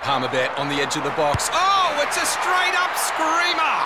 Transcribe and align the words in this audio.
Palmerbet 0.00 0.56
on 0.58 0.68
the 0.68 0.76
edge 0.76 0.96
of 0.96 1.02
the 1.02 1.10
box. 1.10 1.50
Oh, 1.52 2.04
it's 2.06 2.16
a 2.16 2.24
straight 2.24 2.74
up 2.78 2.96
screamer! 2.96 3.78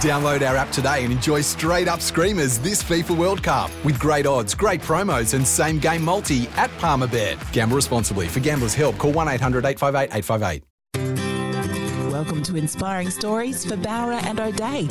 Download 0.00 0.46
our 0.46 0.56
app 0.56 0.70
today 0.70 1.04
and 1.04 1.12
enjoy 1.12 1.40
straight 1.42 1.88
up 1.88 2.00
screamers 2.00 2.58
this 2.58 2.82
FIFA 2.82 3.16
World 3.16 3.42
Cup 3.42 3.70
with 3.84 3.98
great 3.98 4.26
odds, 4.26 4.54
great 4.54 4.80
promos, 4.80 5.34
and 5.34 5.46
same 5.46 5.78
game 5.78 6.04
multi 6.04 6.48
at 6.56 6.70
Palmerbet. 6.78 7.52
Gamble 7.52 7.76
responsibly. 7.76 8.26
For 8.26 8.40
gamblers' 8.40 8.74
help, 8.74 8.98
call 8.98 9.12
1 9.12 9.28
800 9.28 9.64
858 9.64 10.16
858. 10.16 12.10
Welcome 12.10 12.42
to 12.42 12.56
Inspiring 12.56 13.08
Stories 13.10 13.64
for 13.64 13.76
Bowra 13.76 14.22
and 14.24 14.40
O'Dea. 14.40 14.88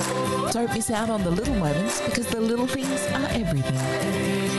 Don't 0.52 0.74
miss 0.74 0.90
out 0.90 1.10
on 1.10 1.24
the 1.24 1.30
little 1.30 1.56
moments 1.56 2.02
because 2.02 2.26
the 2.28 2.42
little 2.42 2.68
things 2.68 3.06
are 3.08 3.28
everything. 3.32 4.59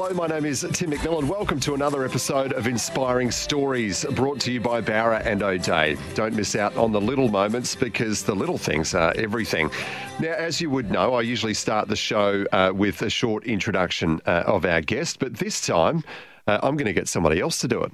Hello, 0.00 0.14
my 0.14 0.28
name 0.28 0.44
is 0.44 0.64
Tim 0.74 0.92
McMillan. 0.92 1.24
Welcome 1.24 1.58
to 1.58 1.74
another 1.74 2.04
episode 2.04 2.52
of 2.52 2.68
Inspiring 2.68 3.32
Stories 3.32 4.04
brought 4.12 4.38
to 4.42 4.52
you 4.52 4.60
by 4.60 4.80
Bowra 4.80 5.26
and 5.26 5.42
O'Dea. 5.42 5.96
Don't 6.14 6.36
miss 6.36 6.54
out 6.54 6.76
on 6.76 6.92
the 6.92 7.00
little 7.00 7.28
moments 7.28 7.74
because 7.74 8.22
the 8.22 8.32
little 8.32 8.58
things 8.58 8.94
are 8.94 9.12
everything. 9.16 9.72
Now, 10.20 10.34
as 10.34 10.60
you 10.60 10.70
would 10.70 10.92
know, 10.92 11.14
I 11.14 11.22
usually 11.22 11.52
start 11.52 11.88
the 11.88 11.96
show 11.96 12.46
uh, 12.52 12.70
with 12.72 13.02
a 13.02 13.10
short 13.10 13.42
introduction 13.42 14.20
uh, 14.24 14.44
of 14.46 14.64
our 14.64 14.82
guest, 14.82 15.18
but 15.18 15.34
this 15.34 15.66
time 15.66 16.04
uh, 16.46 16.60
I'm 16.62 16.76
going 16.76 16.86
to 16.86 16.92
get 16.92 17.08
somebody 17.08 17.40
else 17.40 17.58
to 17.58 17.66
do 17.66 17.82
it. 17.82 17.90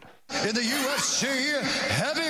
In 0.46 0.54
the 0.54 0.60
UFC 0.60 1.62
heavyweight 1.88 2.23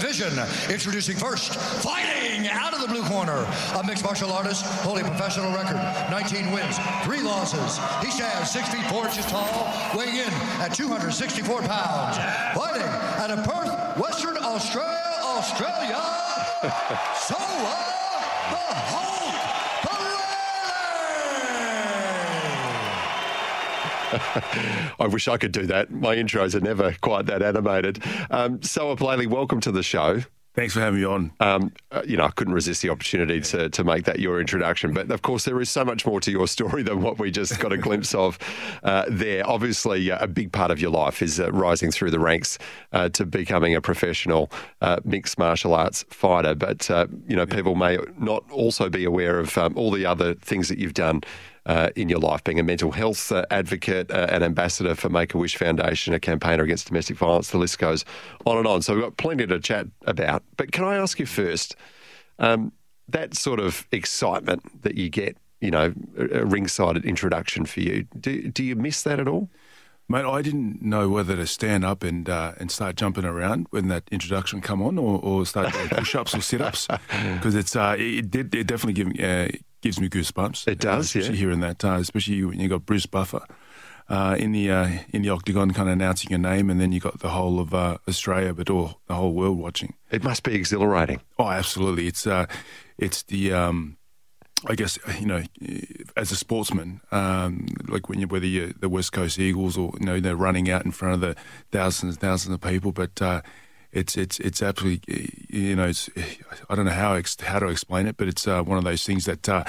division, 0.00 0.32
introducing 0.70 1.16
first, 1.16 1.54
fighting 1.54 2.48
out 2.48 2.72
of 2.72 2.80
the 2.80 2.88
blue 2.88 3.02
corner, 3.04 3.46
a 3.76 3.84
mixed 3.84 4.02
martial 4.02 4.32
artist 4.32 4.64
holding 4.80 5.04
professional 5.04 5.52
record, 5.52 5.76
19 6.10 6.52
wins, 6.52 6.78
three 7.04 7.20
losses. 7.20 7.78
He 8.02 8.10
stands 8.10 8.50
6 8.50 8.68
feet 8.70 8.84
4 8.86 9.06
inches 9.08 9.26
tall, 9.26 9.70
weighing 9.94 10.16
in 10.16 10.32
at 10.60 10.72
264 10.74 11.60
pounds. 11.62 12.16
Fighting 12.56 12.88
out 13.20 13.30
of 13.30 13.44
Perth, 13.44 13.98
Western 13.98 14.38
Australia, 14.38 15.20
Australia, 15.22 16.00
I 24.98 25.06
wish 25.06 25.28
I 25.28 25.36
could 25.36 25.52
do 25.52 25.66
that. 25.66 25.90
My 25.90 26.16
intros 26.16 26.54
are 26.54 26.60
never 26.60 26.94
quite 27.00 27.26
that 27.26 27.42
animated. 27.42 28.02
Um, 28.30 28.62
Soa 28.62 28.96
Palelei, 28.96 29.26
welcome 29.26 29.60
to 29.60 29.72
the 29.72 29.82
show. 29.82 30.22
Thanks 30.52 30.74
for 30.74 30.80
having 30.80 30.98
me 30.98 31.06
on. 31.06 31.32
Um, 31.38 31.72
uh, 31.92 32.02
you 32.04 32.16
know, 32.16 32.24
I 32.24 32.30
couldn't 32.30 32.54
resist 32.54 32.82
the 32.82 32.90
opportunity 32.90 33.40
to, 33.40 33.70
to 33.70 33.84
make 33.84 34.04
that 34.06 34.18
your 34.18 34.40
introduction. 34.40 34.92
But 34.92 35.08
of 35.12 35.22
course, 35.22 35.44
there 35.44 35.60
is 35.60 35.70
so 35.70 35.84
much 35.84 36.04
more 36.04 36.20
to 36.20 36.30
your 36.32 36.48
story 36.48 36.82
than 36.82 37.02
what 37.02 37.20
we 37.20 37.30
just 37.30 37.56
got 37.60 37.72
a 37.72 37.78
glimpse 37.78 38.16
of 38.16 38.36
uh, 38.82 39.04
there. 39.08 39.48
Obviously, 39.48 40.10
uh, 40.10 40.18
a 40.20 40.26
big 40.26 40.50
part 40.50 40.72
of 40.72 40.80
your 40.80 40.90
life 40.90 41.22
is 41.22 41.38
uh, 41.38 41.52
rising 41.52 41.92
through 41.92 42.10
the 42.10 42.18
ranks 42.18 42.58
uh, 42.92 43.08
to 43.10 43.24
becoming 43.24 43.76
a 43.76 43.80
professional 43.80 44.50
uh, 44.80 44.96
mixed 45.04 45.38
martial 45.38 45.72
arts 45.72 46.04
fighter. 46.10 46.56
But, 46.56 46.88
you 47.28 47.36
know, 47.36 47.46
people 47.46 47.76
may 47.76 47.98
not 48.18 48.42
also 48.50 48.90
be 48.90 49.04
aware 49.04 49.38
of 49.38 49.56
um, 49.56 49.74
all 49.76 49.92
the 49.92 50.04
other 50.04 50.34
things 50.34 50.68
that 50.68 50.78
you've 50.78 50.94
done 50.94 51.22
uh, 51.66 51.90
in 51.96 52.08
your 52.08 52.18
life, 52.18 52.42
being 52.44 52.58
a 52.58 52.62
mental 52.62 52.90
health 52.90 53.30
uh, 53.32 53.44
advocate, 53.50 54.10
uh, 54.10 54.26
an 54.30 54.42
ambassador 54.42 54.94
for 54.94 55.08
Make 55.08 55.34
a 55.34 55.38
Wish 55.38 55.56
Foundation, 55.56 56.14
a 56.14 56.20
campaigner 56.20 56.64
against 56.64 56.88
domestic 56.88 57.16
violence. 57.16 57.50
The 57.50 57.58
list 57.58 57.78
goes 57.78 58.04
on 58.46 58.58
and 58.58 58.66
on. 58.66 58.82
So 58.82 58.94
we've 58.94 59.04
got 59.04 59.16
plenty 59.16 59.46
to 59.46 59.60
chat 59.60 59.86
about. 60.06 60.42
But 60.56 60.72
can 60.72 60.84
I 60.84 60.96
ask 60.96 61.18
you 61.18 61.26
first, 61.26 61.76
um, 62.38 62.72
that 63.08 63.34
sort 63.34 63.60
of 63.60 63.86
excitement 63.92 64.82
that 64.82 64.96
you 64.96 65.10
get, 65.10 65.36
you 65.60 65.70
know, 65.70 65.92
a 66.16 66.44
ringside 66.44 66.96
introduction 67.04 67.66
for 67.66 67.80
you, 67.80 68.06
do, 68.18 68.48
do 68.48 68.64
you 68.64 68.76
miss 68.76 69.02
that 69.02 69.20
at 69.20 69.28
all? 69.28 69.50
Mate, 70.08 70.24
I 70.24 70.42
didn't 70.42 70.82
know 70.82 71.08
whether 71.08 71.36
to 71.36 71.46
stand 71.46 71.84
up 71.84 72.02
and 72.02 72.28
uh, 72.28 72.54
and 72.58 72.68
start 72.68 72.96
jumping 72.96 73.24
around 73.24 73.68
when 73.70 73.86
that 73.88 74.02
introduction 74.10 74.60
come 74.60 74.82
on, 74.82 74.98
or, 74.98 75.20
or 75.22 75.46
start 75.46 75.72
push-ups 75.72 76.34
or 76.34 76.40
sit-ups, 76.40 76.88
because 77.34 77.54
it's 77.54 77.76
uh, 77.76 77.94
it, 77.96 78.28
did 78.28 78.52
it 78.52 78.66
definitely 78.66 78.94
give 78.94 79.06
me 79.06 79.22
uh, 79.22 79.48
gives 79.80 80.00
me 80.00 80.08
goosebumps. 80.08 80.68
It 80.68 80.78
does, 80.78 81.06
especially 81.06 81.34
yeah. 81.34 81.40
Hearing 81.40 81.60
that, 81.60 81.84
uh, 81.84 81.98
especially 82.00 82.44
when 82.44 82.60
you 82.60 82.68
got 82.68 82.86
Bruce 82.86 83.06
Buffer 83.06 83.42
uh, 84.10 84.36
in 84.38 84.52
the 84.52 84.70
uh, 84.70 84.88
in 85.10 85.22
the 85.22 85.30
octagon, 85.30 85.70
kind 85.70 85.88
of 85.88 85.92
announcing 85.92 86.30
your 86.30 86.38
name, 86.40 86.68
and 86.68 86.80
then 86.80 86.92
you 86.92 87.00
got 87.00 87.20
the 87.20 87.30
whole 87.30 87.60
of 87.60 87.72
uh, 87.72 87.98
Australia, 88.08 88.52
but 88.52 88.68
all 88.68 89.00
the 89.06 89.14
whole 89.14 89.32
world 89.32 89.58
watching. 89.58 89.94
It 90.10 90.24
must 90.24 90.42
be 90.42 90.54
exhilarating. 90.54 91.20
Oh, 91.38 91.48
absolutely! 91.48 92.08
It's 92.08 92.26
uh, 92.26 92.46
it's 92.98 93.22
the 93.22 93.52
um, 93.52 93.96
I 94.66 94.74
guess 94.74 94.98
you 95.20 95.26
know, 95.26 95.42
as 96.16 96.32
a 96.32 96.36
sportsman, 96.36 97.00
um, 97.12 97.66
like 97.86 98.08
when 98.08 98.20
you 98.20 98.26
whether 98.26 98.46
you're 98.46 98.72
the 98.72 98.88
West 98.88 99.12
Coast 99.12 99.38
Eagles 99.38 99.78
or 99.78 99.92
you 100.00 100.04
know 100.04 100.18
they're 100.18 100.36
running 100.36 100.68
out 100.68 100.84
in 100.84 100.90
front 100.90 101.14
of 101.14 101.20
the 101.20 101.36
thousands 101.70 102.14
and 102.14 102.20
thousands 102.20 102.54
of 102.54 102.60
people, 102.60 102.90
but 102.90 103.22
uh, 103.22 103.42
it's 103.92 104.16
it's 104.16 104.38
it's 104.40 104.62
absolutely 104.62 105.46
you 105.48 105.74
know 105.74 105.88
it's 105.88 106.08
I 106.68 106.74
don't 106.74 106.84
know 106.84 106.92
how 106.92 107.20
how 107.42 107.58
to 107.58 107.66
explain 107.68 108.06
it, 108.06 108.16
but 108.16 108.28
it's 108.28 108.46
uh, 108.46 108.62
one 108.62 108.78
of 108.78 108.84
those 108.84 109.04
things 109.04 109.24
that 109.24 109.48
uh, 109.48 109.64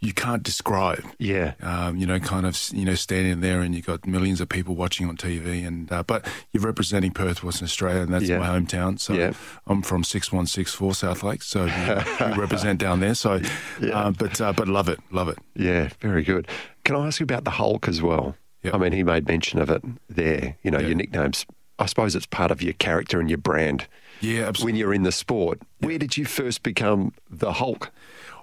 you 0.00 0.12
can't 0.12 0.42
describe. 0.42 1.04
Yeah, 1.18 1.54
um, 1.60 1.96
you 1.96 2.06
know, 2.06 2.20
kind 2.20 2.46
of 2.46 2.58
you 2.72 2.84
know 2.84 2.94
standing 2.94 3.40
there 3.40 3.60
and 3.60 3.74
you've 3.74 3.86
got 3.86 4.06
millions 4.06 4.40
of 4.40 4.48
people 4.48 4.74
watching 4.74 5.08
on 5.08 5.16
TV, 5.16 5.66
and 5.66 5.90
uh, 5.90 6.02
but 6.02 6.26
you're 6.52 6.62
representing 6.62 7.10
Perth, 7.10 7.42
Western 7.42 7.64
Australia, 7.64 8.02
and 8.02 8.12
that's 8.12 8.26
yeah. 8.26 8.38
my 8.38 8.46
hometown. 8.46 9.00
So 9.00 9.14
yeah. 9.14 9.32
I'm 9.66 9.82
from 9.82 10.04
six 10.04 10.30
one 10.32 10.46
six 10.46 10.72
four 10.72 10.94
South 10.94 11.22
Lakes, 11.22 11.46
so 11.46 11.64
we, 11.64 12.26
we 12.26 12.32
represent 12.38 12.78
down 12.78 13.00
there. 13.00 13.14
So, 13.14 13.40
yeah. 13.80 13.98
Uh, 13.98 14.10
but 14.12 14.40
uh, 14.40 14.52
but 14.52 14.68
love 14.68 14.88
it, 14.88 15.00
love 15.10 15.28
it. 15.28 15.38
Yeah, 15.56 15.88
very 16.00 16.22
good. 16.22 16.46
Can 16.84 16.96
I 16.96 17.06
ask 17.06 17.18
you 17.18 17.24
about 17.24 17.44
the 17.44 17.50
Hulk 17.50 17.88
as 17.88 18.02
well? 18.02 18.36
Yep. 18.62 18.74
I 18.74 18.78
mean, 18.78 18.92
he 18.92 19.02
made 19.02 19.26
mention 19.26 19.58
of 19.58 19.68
it 19.68 19.82
there. 20.08 20.56
You 20.62 20.70
know, 20.70 20.78
Yeah. 20.78 20.86
your 20.88 20.96
nicknames. 20.96 21.44
I 21.78 21.86
suppose 21.86 22.14
it's 22.14 22.26
part 22.26 22.50
of 22.50 22.62
your 22.62 22.74
character 22.74 23.18
and 23.20 23.28
your 23.28 23.38
brand 23.38 23.86
Yeah, 24.20 24.42
absolutely. 24.42 24.64
when 24.72 24.76
you're 24.80 24.94
in 24.94 25.02
the 25.02 25.12
sport. 25.12 25.60
Where 25.80 25.98
did 25.98 26.16
you 26.16 26.24
first 26.24 26.62
become 26.62 27.12
the 27.30 27.54
Hulk? 27.54 27.90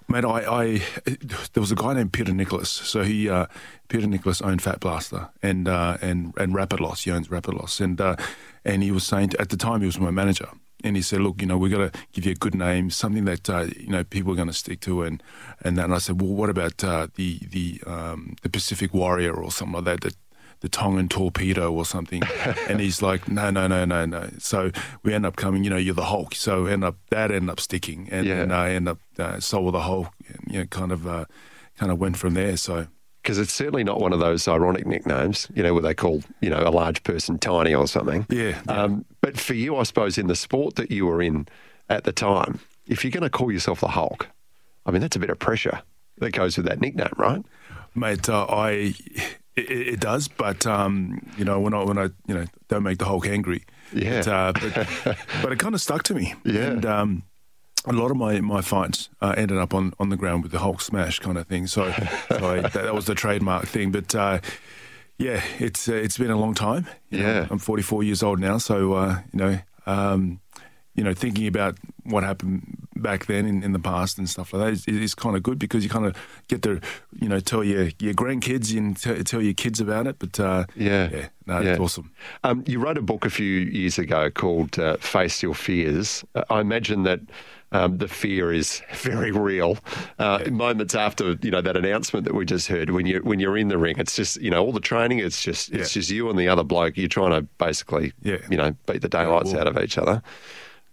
Mate, 0.09 0.25
I, 0.25 0.39
I 0.63 0.81
there 1.53 1.61
was 1.61 1.71
a 1.71 1.75
guy 1.75 1.93
named 1.93 2.11
Peter 2.11 2.33
Nicholas. 2.33 2.69
So 2.69 3.03
he 3.03 3.29
uh, 3.29 3.45
Peter 3.87 4.07
Nicholas 4.07 4.41
owned 4.41 4.61
Fat 4.61 4.79
Blaster 4.81 5.29
and 5.41 5.67
uh, 5.69 5.97
and 6.01 6.33
and 6.37 6.53
Rapid 6.53 6.81
Loss. 6.81 7.03
He 7.03 7.11
owns 7.11 7.31
Rapid 7.31 7.53
Loss, 7.53 7.79
and 7.79 8.01
uh, 8.01 8.15
and 8.65 8.83
he 8.83 8.91
was 8.91 9.05
saying 9.05 9.29
to, 9.29 9.39
at 9.41 9.49
the 9.49 9.57
time 9.57 9.79
he 9.79 9.85
was 9.85 9.97
my 9.99 10.11
manager, 10.11 10.49
and 10.83 10.97
he 10.97 11.01
said, 11.01 11.21
look, 11.21 11.39
you 11.39 11.47
know, 11.47 11.57
we've 11.57 11.71
got 11.71 11.93
to 11.93 11.99
give 12.11 12.25
you 12.25 12.33
a 12.33 12.35
good 12.35 12.55
name, 12.55 12.89
something 12.89 13.23
that 13.25 13.49
uh, 13.49 13.67
you 13.77 13.87
know 13.87 14.03
people 14.03 14.33
are 14.33 14.35
going 14.35 14.49
to 14.49 14.53
stick 14.53 14.81
to, 14.81 15.03
and 15.03 15.23
and 15.63 15.77
then 15.77 15.93
I 15.93 15.99
said, 15.99 16.19
well, 16.19 16.31
what 16.31 16.49
about 16.49 16.83
uh, 16.83 17.07
the 17.15 17.39
the 17.49 17.81
um, 17.87 18.35
the 18.41 18.49
Pacific 18.49 18.93
Warrior 18.93 19.33
or 19.33 19.49
something 19.49 19.75
like 19.75 19.85
that? 19.85 20.01
that 20.01 20.15
the 20.61 20.69
Tongan 20.69 21.09
torpedo 21.09 21.71
or 21.73 21.85
something. 21.85 22.21
and 22.69 22.79
he's 22.79 23.01
like, 23.01 23.27
no, 23.27 23.49
no, 23.49 23.67
no, 23.67 23.83
no, 23.85 24.05
no. 24.05 24.29
So 24.39 24.71
we 25.03 25.13
end 25.13 25.25
up 25.25 25.35
coming, 25.35 25.63
you 25.63 25.69
know, 25.69 25.77
you're 25.77 25.93
the 25.95 26.05
Hulk. 26.05 26.33
So 26.35 26.65
end 26.67 26.83
up 26.83 26.97
that 27.09 27.31
ended 27.31 27.49
up 27.49 27.59
sticking, 27.59 28.07
and, 28.11 28.25
Yeah. 28.25 28.41
and 28.41 28.53
I 28.53 28.71
end 28.71 28.87
up 28.87 28.99
uh, 29.19 29.39
Soul 29.39 29.71
the 29.71 29.81
Hulk. 29.81 30.09
And, 30.27 30.39
you 30.53 30.59
know, 30.59 30.65
kind 30.67 30.91
of, 30.91 31.05
uh, 31.07 31.25
kind 31.77 31.91
of 31.91 31.97
went 31.99 32.17
from 32.17 32.33
there. 32.35 32.57
So 32.57 32.87
Because 33.23 33.37
it's 33.39 33.51
certainly 33.53 33.83
not 33.83 33.99
one 33.99 34.13
of 34.13 34.19
those 34.19 34.47
ironic 34.47 34.85
nicknames, 34.85 35.47
you 35.53 35.61
know, 35.63 35.73
where 35.73 35.81
they 35.83 35.93
call, 35.93 36.23
you 36.41 36.49
know, 36.49 36.61
a 36.65 36.69
large 36.69 37.03
person 37.03 37.37
tiny 37.39 37.73
or 37.73 37.87
something. 37.87 38.25
yeah, 38.29 38.61
yeah. 38.67 38.83
Um, 38.83 39.05
but 39.21 39.39
for 39.39 39.53
you, 39.55 39.75
I 39.77 39.83
suppose, 39.83 40.17
in 40.17 40.27
the 40.27 40.35
sport 40.35 40.75
that 40.75 40.91
you 40.91 41.05
were 41.07 41.21
in 41.21 41.47
at 41.89 42.03
the 42.03 42.11
time, 42.11 42.59
if 42.87 43.03
you're 43.03 43.11
going 43.11 43.23
to 43.23 43.29
call 43.29 43.51
yourself 43.51 43.79
the 43.81 43.87
Hulk, 43.89 44.27
I 44.85 44.91
mean, 44.91 45.01
that's 45.01 45.15
a 45.15 45.19
bit 45.19 45.29
of 45.31 45.39
pressure 45.39 45.81
that 46.19 46.31
goes 46.33 46.55
with 46.57 46.65
that 46.67 46.79
nickname, 46.81 47.13
right? 47.17 47.43
mate, 47.95 48.29
uh, 48.29 48.45
I. 48.47 48.93
It, 49.55 49.69
it 49.71 49.99
does, 49.99 50.27
but 50.27 50.65
um, 50.65 51.21
you 51.37 51.43
know 51.45 51.59
when 51.59 51.73
I 51.73 51.83
when 51.83 51.97
I 51.97 52.03
you 52.27 52.33
know 52.35 52.45
don't 52.69 52.83
make 52.83 52.97
the 52.99 53.05
Hulk 53.05 53.27
angry, 53.27 53.63
Yeah. 53.93 54.21
But, 54.23 54.27
uh, 54.27 54.53
but, 54.53 55.17
but 55.41 55.51
it 55.51 55.59
kind 55.59 55.75
of 55.75 55.81
stuck 55.81 56.03
to 56.03 56.13
me. 56.13 56.33
Yeah. 56.45 56.61
And 56.71 56.85
um, 56.85 57.23
a 57.85 57.91
lot 57.93 58.11
of 58.11 58.17
my, 58.17 58.39
my 58.41 58.61
fights 58.61 59.09
uh, 59.21 59.33
ended 59.35 59.57
up 59.57 59.73
on, 59.73 59.91
on 59.99 60.09
the 60.09 60.15
ground 60.15 60.43
with 60.43 60.51
the 60.51 60.59
Hulk 60.59 60.79
smash 60.81 61.19
kind 61.19 61.37
of 61.37 61.47
thing. 61.47 61.67
So, 61.67 61.91
so 62.29 62.51
I, 62.51 62.61
that, 62.61 62.73
that 62.73 62.93
was 62.95 63.05
the 63.05 63.15
trademark 63.15 63.65
thing. 63.67 63.91
But 63.91 64.13
uh, 64.15 64.39
yeah, 65.17 65.41
it's 65.59 65.89
uh, 65.89 65.93
it's 65.95 66.17
been 66.17 66.31
a 66.31 66.39
long 66.39 66.53
time. 66.53 66.87
You 67.09 67.19
know, 67.19 67.25
Yeah. 67.27 67.47
I'm 67.49 67.57
44 67.59 68.03
years 68.03 68.23
old 68.23 68.39
now, 68.39 68.57
so 68.57 68.93
uh, 68.93 69.19
you 69.33 69.39
know. 69.39 69.59
Um, 69.85 70.39
you 70.95 71.03
know, 71.03 71.13
thinking 71.13 71.47
about 71.47 71.77
what 72.03 72.23
happened 72.23 72.87
back 72.95 73.25
then 73.27 73.45
in, 73.45 73.63
in 73.63 73.71
the 73.71 73.79
past 73.79 74.17
and 74.17 74.29
stuff 74.29 74.53
like 74.53 74.61
that 74.63 74.73
is, 74.73 74.87
is 74.87 75.15
kind 75.15 75.35
of 75.35 75.41
good 75.43 75.57
because 75.57 75.83
you 75.83 75.89
kind 75.89 76.05
of 76.05 76.15
get 76.47 76.61
to 76.63 76.79
you 77.19 77.27
know 77.29 77.39
tell 77.39 77.63
your 77.63 77.89
your 77.99 78.13
grandkids 78.13 78.75
and 78.77 78.97
t- 78.97 79.23
tell 79.23 79.41
your 79.41 79.53
kids 79.53 79.79
about 79.79 80.07
it. 80.07 80.17
But 80.19 80.39
uh, 80.39 80.65
Yeah. 80.75 81.09
yeah, 81.11 81.27
no, 81.45 81.59
Yeah. 81.61 81.71
it's 81.71 81.79
awesome. 81.79 82.11
Um, 82.43 82.63
you 82.67 82.79
wrote 82.79 82.97
a 82.97 83.01
book 83.01 83.25
a 83.25 83.29
few 83.29 83.45
years 83.59 83.97
ago 83.97 84.29
called 84.29 84.77
uh, 84.79 84.97
Face 84.97 85.41
Your 85.41 85.55
Fears. 85.55 86.23
Uh, 86.35 86.43
I 86.49 86.59
imagine 86.59 87.03
that 87.03 87.21
um, 87.73 87.99
the 87.99 88.07
fear 88.09 88.51
is 88.51 88.81
very 88.95 89.31
real. 89.31 89.77
Uh, 90.19 90.39
Moments 90.51 90.93
after 90.93 91.37
you 91.41 91.51
know 91.51 91.61
that 91.61 91.77
announcement 91.77 92.25
that 92.25 92.35
we 92.35 92.43
just 92.45 92.67
heard, 92.67 92.89
when 92.89 93.05
you 93.05 93.19
when 93.23 93.39
you're 93.39 93.57
in 93.57 93.69
the 93.69 93.77
ring, 93.77 93.95
it's 93.97 94.15
just 94.17 94.41
you 94.41 94.51
know 94.51 94.61
all 94.65 94.73
the 94.73 94.81
training. 94.81 95.19
It's 95.19 95.41
just 95.41 95.71
it's 95.71 95.95
Yeah. 95.95 95.99
just 96.01 96.09
you 96.11 96.29
and 96.29 96.37
the 96.37 96.49
other 96.49 96.63
bloke. 96.65 96.97
You're 96.97 97.07
trying 97.07 97.31
to 97.31 97.43
basically 97.57 98.11
Yeah. 98.21 98.37
you 98.49 98.57
know 98.57 98.75
beat 98.87 99.01
the 99.01 99.07
daylights 99.09 99.53
out 99.53 99.67
of 99.67 99.77
each 99.81 99.97
other. 99.97 100.21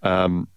Um, 0.02 0.48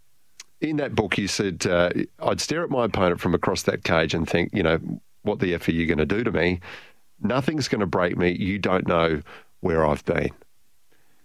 in 0.59 0.77
that 0.77 0.93
book, 0.93 1.17
you 1.17 1.27
said 1.27 1.65
uh, 1.65 1.89
I'd 2.19 2.39
stare 2.39 2.63
at 2.63 2.69
my 2.69 2.85
opponent 2.85 3.19
from 3.19 3.33
across 3.33 3.63
that 3.63 3.83
cage 3.83 4.13
and 4.13 4.29
think, 4.29 4.51
you 4.53 4.63
know, 4.63 4.79
what 5.23 5.39
the 5.39 5.53
f 5.53 5.67
are 5.67 5.71
you 5.71 5.85
going 5.85 5.97
to 5.97 6.05
do 6.05 6.23
to 6.23 6.31
me? 6.31 6.59
Nothing's 7.19 7.67
going 7.67 7.81
to 7.81 7.88
break 7.88 8.17
me. 8.17 8.31
You 8.31 8.59
don't 8.59 8.88
know 8.88 9.21
where 9.59 9.85
I've 9.85 10.05
been. 10.05 10.31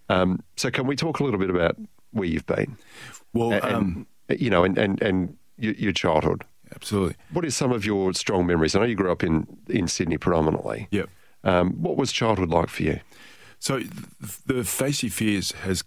Um, 0.09 0.43
so, 0.55 0.71
can 0.71 0.87
we 0.87 0.95
talk 0.95 1.19
a 1.19 1.23
little 1.23 1.39
bit 1.39 1.49
about 1.49 1.75
where 2.11 2.27
you've 2.27 2.45
been? 2.45 2.77
Well, 3.33 3.53
and, 3.53 3.63
um, 3.63 4.07
you 4.29 4.49
know, 4.49 4.63
and 4.63 4.77
and 4.77 5.01
and 5.01 5.37
your, 5.57 5.73
your 5.73 5.91
childhood. 5.91 6.43
absolutely. 6.75 7.15
What 7.31 7.45
is 7.45 7.55
some 7.55 7.71
of 7.71 7.85
your 7.85 8.13
strong 8.13 8.45
memories? 8.45 8.75
I 8.75 8.79
know 8.79 8.85
you 8.85 8.95
grew 8.95 9.11
up 9.11 9.23
in 9.23 9.47
in 9.67 9.87
Sydney 9.87 10.17
predominantly. 10.17 10.87
Yep. 10.91 11.09
Um, 11.43 11.81
what 11.81 11.97
was 11.97 12.11
childhood 12.11 12.49
like 12.49 12.69
for 12.69 12.83
you? 12.83 12.99
So 13.59 13.81
the 14.45 14.63
face 14.63 15.03
your 15.03 15.11
fears 15.11 15.51
has 15.63 15.83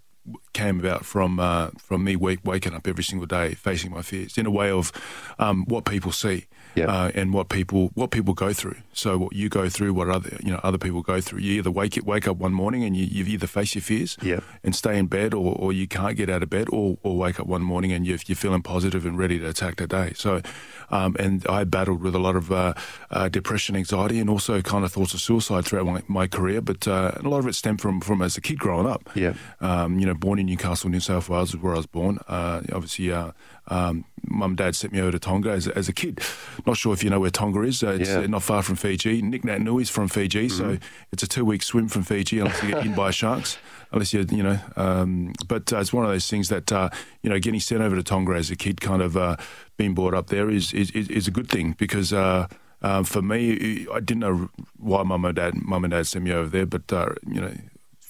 came 0.53 0.79
about 0.79 1.05
from 1.05 1.39
uh, 1.39 1.69
from 1.77 2.03
me 2.03 2.15
waking 2.15 2.73
up 2.73 2.87
every 2.87 3.03
single 3.03 3.25
day 3.25 3.53
facing 3.53 3.91
my 3.91 4.01
fears 4.01 4.37
in 4.37 4.45
a 4.45 4.51
way 4.51 4.69
of 4.69 4.91
um, 5.39 5.65
what 5.65 5.85
people 5.85 6.11
see 6.11 6.45
Yeah. 6.75 6.85
uh, 6.85 7.11
and 7.15 7.33
what 7.33 7.49
people 7.49 7.91
what 7.95 8.11
people 8.11 8.33
go 8.33 8.53
through. 8.53 8.77
So 8.93 9.17
what 9.17 9.33
you 9.33 9.49
go 9.49 9.67
through, 9.69 9.93
what 9.93 10.09
other 10.09 10.37
you 10.43 10.51
know 10.51 10.59
other 10.63 10.77
people 10.77 11.01
go 11.01 11.19
through. 11.21 11.39
You 11.39 11.53
either 11.59 11.71
wake 11.71 11.97
it, 11.97 12.05
wake 12.05 12.27
up 12.27 12.37
one 12.37 12.53
morning 12.53 12.83
and 12.83 12.95
you, 12.95 13.05
you 13.05 13.25
either 13.25 13.47
face 13.47 13.75
your 13.75 13.81
fears 13.81 14.17
Yeah. 14.21 14.39
and 14.63 14.75
stay 14.75 14.97
in 14.97 15.07
bed, 15.07 15.33
or, 15.33 15.55
or 15.55 15.73
you 15.73 15.87
can't 15.87 16.15
get 16.15 16.29
out 16.29 16.43
of 16.43 16.49
bed, 16.49 16.67
or, 16.71 16.97
or 17.03 17.17
wake 17.17 17.39
up 17.39 17.47
one 17.47 17.61
morning 17.61 17.91
and 17.91 18.05
you're, 18.07 18.19
you're 18.25 18.35
feeling 18.35 18.61
positive 18.61 19.05
and 19.05 19.17
ready 19.17 19.37
to 19.39 19.47
attack 19.49 19.75
the 19.77 19.87
day. 19.87 20.13
So, 20.15 20.41
um, 20.89 21.15
and 21.19 21.45
I 21.47 21.63
battled 21.63 22.01
with 22.01 22.15
a 22.15 22.19
lot 22.19 22.35
of 22.35 22.51
uh, 22.51 22.73
uh, 23.09 23.27
depression, 23.29 23.75
anxiety, 23.75 24.19
and 24.19 24.29
also 24.29 24.61
kind 24.61 24.85
of 24.85 24.91
thoughts 24.91 25.13
of 25.13 25.19
suicide 25.21 25.65
throughout 25.65 25.85
my, 25.85 26.01
my 26.07 26.27
career. 26.27 26.61
But 26.61 26.87
uh, 26.87 27.11
a 27.17 27.27
lot 27.27 27.39
of 27.39 27.47
it 27.47 27.55
stemmed 27.55 27.81
from 27.81 28.01
from 28.01 28.21
as 28.21 28.37
a 28.37 28.41
kid 28.41 28.59
growing 28.59 28.87
up. 28.87 29.09
Yeah. 29.15 29.33
Um, 29.59 29.99
you 29.99 30.05
know, 30.05 30.13
born 30.13 30.39
in 30.39 30.45
Newcastle, 30.45 30.89
New 30.89 30.99
South 30.99 31.27
Wales, 31.29 31.49
is 31.53 31.57
where 31.61 31.73
I 31.73 31.77
was 31.77 31.85
born. 31.85 32.19
Uh, 32.27 32.61
obviously, 32.73 33.11
uh, 33.11 33.31
um, 33.67 34.05
mum 34.23 34.51
and 34.51 34.57
dad 34.57 34.75
sent 34.75 34.93
me 34.93 34.99
over 34.99 35.11
to 35.11 35.19
Tonga 35.19 35.51
as, 35.51 35.67
as 35.67 35.87
a 35.87 35.93
kid. 35.93 36.19
Not 36.65 36.77
sure 36.77 36.93
if 36.93 37.03
you 37.03 37.09
know 37.09 37.19
where 37.19 37.29
Tonga 37.29 37.61
is. 37.61 37.83
Uh, 37.83 37.91
it's 37.99 38.09
Yeah. 38.09 38.19
uh, 38.19 38.27
not 38.27 38.43
far 38.43 38.61
from 38.63 38.75
Fiji. 38.75 39.21
Nick 39.21 39.43
Nat 39.45 39.61
is 39.79 39.89
from 39.89 40.07
Fiji, 40.07 40.49
so 40.49 40.77
it's 41.11 41.23
a 41.23 41.27
two 41.27 41.45
week 41.45 41.63
swim 41.63 41.87
from 41.87 42.03
Fiji 42.03 42.39
unless 42.39 42.61
you 42.63 42.69
get 42.69 42.79
eaten 42.83 42.95
by 42.95 43.11
sharks. 43.11 43.57
Unless 43.91 44.13
you, 44.13 44.25
you 44.31 44.43
know, 44.43 44.59
um, 44.77 45.33
but 45.47 45.71
uh, 45.73 45.77
it's 45.79 45.91
one 45.91 46.05
of 46.05 46.11
those 46.11 46.27
things 46.27 46.49
that 46.49 46.71
uh, 46.71 46.89
you 47.21 47.29
know, 47.29 47.39
getting 47.39 47.59
sent 47.59 47.81
over 47.81 47.95
to 47.95 48.03
Tonga 48.03 48.33
as 48.33 48.49
a 48.49 48.55
kid, 48.55 48.79
kind 48.81 49.01
of 49.01 49.15
uh, 49.17 49.35
being 49.77 49.93
brought 49.93 50.13
up 50.13 50.27
there, 50.27 50.49
is 50.49 50.73
is, 50.73 50.91
is 50.91 51.07
is 51.09 51.27
a 51.27 51.31
good 51.31 51.49
thing 51.49 51.75
because. 51.77 52.11
Uh, 52.13 52.47
um, 52.83 53.03
for 53.03 53.21
me, 53.21 53.85
I 53.93 53.99
didn't 53.99 54.21
know 54.21 54.49
why 54.77 55.03
mum 55.03 55.23
and 55.25 55.35
dad, 55.35 55.53
mum 55.53 55.83
and 55.83 55.91
dad 55.91 56.07
sent 56.07 56.25
me 56.25 56.31
over 56.31 56.49
there, 56.49 56.65
but 56.65 56.91
uh, 56.91 57.09
you 57.27 57.39
know, 57.39 57.53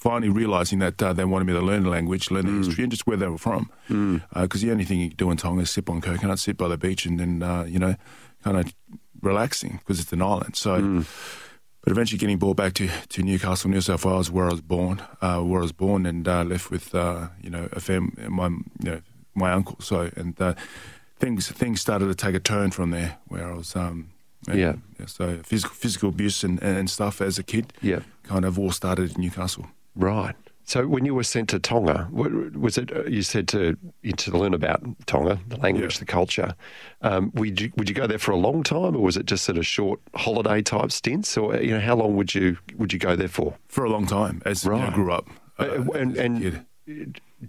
finally 0.02 0.28
realizing 0.42 0.80
that 0.80 1.00
uh, 1.02 1.12
they 1.12 1.24
wanted 1.24 1.46
me 1.46 1.52
to 1.52 1.60
learn 1.70 1.82
the 1.84 1.90
language, 1.98 2.30
learn 2.30 2.46
the 2.46 2.52
history, 2.66 2.82
and 2.84 2.90
just 2.92 3.06
where 3.06 3.16
they 3.16 3.28
were 3.28 3.38
from. 3.48 3.70
Because 4.34 4.60
the 4.62 4.70
only 4.72 4.84
thing 4.84 5.00
you 5.00 5.08
can 5.10 5.16
do 5.16 5.30
in 5.30 5.36
Tonga 5.36 5.62
is 5.62 5.70
sip 5.70 5.88
on 5.88 6.00
coconut, 6.00 6.38
sit 6.38 6.56
by 6.56 6.68
the 6.68 6.76
beach, 6.76 7.06
and 7.06 7.18
then 7.20 7.42
uh, 7.42 7.64
you 7.64 7.78
know, 7.78 7.94
kind 8.44 8.56
of 8.58 8.64
relaxing 9.22 9.78
because 9.78 10.00
it's 10.00 10.12
an 10.12 10.22
island. 10.22 10.56
So. 10.56 11.04
But 11.84 11.90
eventually, 11.90 12.18
getting 12.18 12.38
brought 12.38 12.56
back 12.56 12.74
to, 12.74 12.88
to 13.08 13.22
Newcastle, 13.24 13.68
New 13.68 13.80
South 13.80 14.04
Wales, 14.04 14.30
where 14.30 14.46
I 14.46 14.50
was 14.50 14.60
born, 14.60 15.02
uh, 15.20 15.40
where 15.40 15.58
I 15.58 15.62
was 15.62 15.72
born, 15.72 16.06
and 16.06 16.28
uh, 16.28 16.44
left 16.44 16.70
with 16.70 16.94
uh, 16.94 17.26
you 17.42 17.50
know 17.50 17.68
a 17.72 17.80
fam, 17.80 18.12
my 18.28 18.46
you 18.48 18.62
know 18.90 19.00
my 19.34 19.50
uncle. 19.50 19.76
So 19.80 20.08
and 20.14 20.40
uh, 20.40 20.54
things 21.18 21.50
things 21.50 21.80
started 21.80 22.06
to 22.06 22.14
take 22.14 22.36
a 22.36 22.40
turn 22.40 22.70
from 22.70 22.90
there, 22.92 23.16
where 23.26 23.50
I 23.50 23.54
was 23.56 23.74
um, 23.74 24.10
and, 24.48 24.58
Yeah. 24.60 24.74
So 25.06 25.38
physical 25.42 25.74
physical 25.74 26.08
abuse 26.10 26.44
and, 26.44 26.62
and 26.62 26.88
stuff 26.88 27.20
as 27.20 27.36
a 27.38 27.42
kid, 27.42 27.72
Yeah. 27.82 28.02
kind 28.22 28.44
of 28.44 28.60
all 28.60 28.70
started 28.70 29.16
in 29.16 29.20
Newcastle. 29.22 29.66
Right. 29.94 30.34
So 30.64 30.86
when 30.86 31.04
you 31.04 31.14
were 31.14 31.24
sent 31.24 31.48
to 31.50 31.58
Tonga, 31.58 32.08
was 32.12 32.78
it 32.78 32.92
uh, 32.94 33.02
you 33.04 33.22
said 33.22 33.48
to 33.48 33.76
to 34.16 34.30
learn 34.38 34.54
about 34.54 34.80
Tonga, 35.06 35.38
the 35.48 35.56
language, 35.56 35.94
Yeah. 35.96 35.98
the 35.98 36.04
culture? 36.06 36.54
Um, 37.02 37.32
would 37.34 37.60
you 37.60 37.72
would 37.76 37.88
you 37.88 37.94
go 37.94 38.06
there 38.06 38.18
for 38.18 38.30
a 38.30 38.36
long 38.36 38.62
time, 38.62 38.94
or 38.96 39.02
was 39.02 39.16
it 39.16 39.26
just 39.26 39.44
sort 39.44 39.58
of 39.58 39.66
short 39.66 40.00
holiday 40.14 40.62
type 40.62 40.92
stints, 40.92 41.36
or 41.36 41.56
you 41.56 41.72
know 41.72 41.80
how 41.80 41.96
long 41.96 42.16
would 42.16 42.34
you 42.34 42.56
would 42.76 42.92
you 42.92 42.98
go 42.98 43.16
there 43.16 43.28
for? 43.28 43.54
for 43.68 43.84
a 43.84 43.90
long 43.90 44.06
time 44.06 44.40
as 44.46 44.64
you 44.64 44.70
know, 44.70 44.76
Right. 44.78 44.92
grew 44.94 45.12
up. 45.12 45.26
uh, 45.58 45.82
and 45.94 46.16
and. 46.16 46.62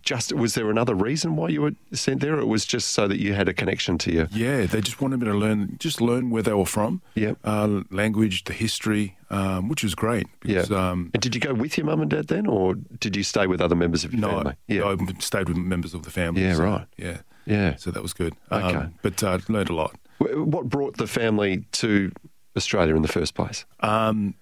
Just 0.01 0.33
was 0.33 0.55
there 0.55 0.69
another 0.69 0.95
reason 0.95 1.35
why 1.35 1.49
you 1.49 1.61
were 1.61 1.71
sent 1.91 2.21
there? 2.21 2.39
It 2.39 2.47
was 2.47 2.65
just 2.65 2.89
so 2.89 3.07
that 3.07 3.19
you 3.19 3.33
had 3.33 3.47
a 3.47 3.53
connection 3.53 3.97
to 3.99 4.11
you. 4.11 4.27
Yeah, 4.31 4.65
they 4.65 4.81
just 4.81 5.01
wanted 5.01 5.19
me 5.19 5.27
to 5.27 5.33
learn, 5.33 5.75
just 5.79 6.01
learn 6.01 6.29
where 6.29 6.41
they 6.41 6.53
were 6.53 6.65
from. 6.65 7.01
Yeah, 7.15 7.33
Uh, 7.43 7.81
language, 7.91 8.45
the 8.45 8.53
history, 8.53 9.15
um, 9.29 9.69
which 9.69 9.83
was 9.83 9.95
great. 9.95 10.27
Because, 10.41 10.69
yeah. 10.69 10.89
Um, 10.89 11.11
and 11.13 11.21
did 11.21 11.35
you 11.35 11.41
go 11.41 11.53
with 11.53 11.77
your 11.77 11.85
mum 11.85 12.01
and 12.01 12.09
dad 12.09 12.27
then, 12.27 12.47
or 12.47 12.75
did 12.75 13.15
you 13.15 13.23
stay 13.23 13.47
with 13.47 13.61
other 13.61 13.75
members 13.75 14.03
of 14.03 14.13
your 14.13 14.21
no, 14.21 14.29
family? 14.29 14.55
I, 14.69 14.91
I 14.91 15.19
stayed 15.19 15.47
with 15.47 15.57
members 15.57 15.93
of 15.93 16.03
the 16.03 16.11
family. 16.11 16.41
Yeah, 16.41 16.55
so, 16.55 16.63
right. 16.63 16.87
Yeah. 16.97 17.17
Yeah. 17.45 17.75
So 17.75 17.91
that 17.91 18.01
was 18.01 18.13
good. 18.13 18.33
Okay. 18.51 18.77
Um, 18.77 18.93
but 19.01 19.23
uh, 19.23 19.39
learned 19.49 19.69
a 19.69 19.75
lot. 19.75 19.95
What 20.19 20.69
brought 20.69 20.97
the 20.97 21.07
family 21.07 21.65
to 21.73 22.11
Australia 22.55 22.95
in 22.95 23.01
the 23.01 23.07
first 23.07 23.33
place? 23.33 23.65
Um, 23.81 24.35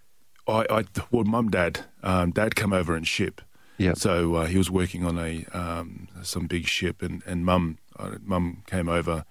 I, 0.47 0.65
I 0.69 0.83
well, 1.11 1.23
mum, 1.23 1.49
dad, 1.49 1.81
um, 2.03 2.31
dad 2.31 2.55
come 2.55 2.73
over 2.73 2.95
in 2.95 3.03
ship. 3.03 3.41
Yep. 3.81 3.97
So 3.97 4.35
uh, 4.35 4.45
he 4.45 4.57
was 4.57 4.69
working 4.69 5.03
on 5.05 5.17
a 5.17 5.45
um, 5.53 6.07
some 6.23 6.47
big 6.47 6.67
ship, 6.67 7.01
and 7.01 7.23
and 7.25 7.45
mum, 7.45 7.77
uh, 7.97 8.17
mum 8.23 8.63
came 8.67 8.87
over 8.89 9.25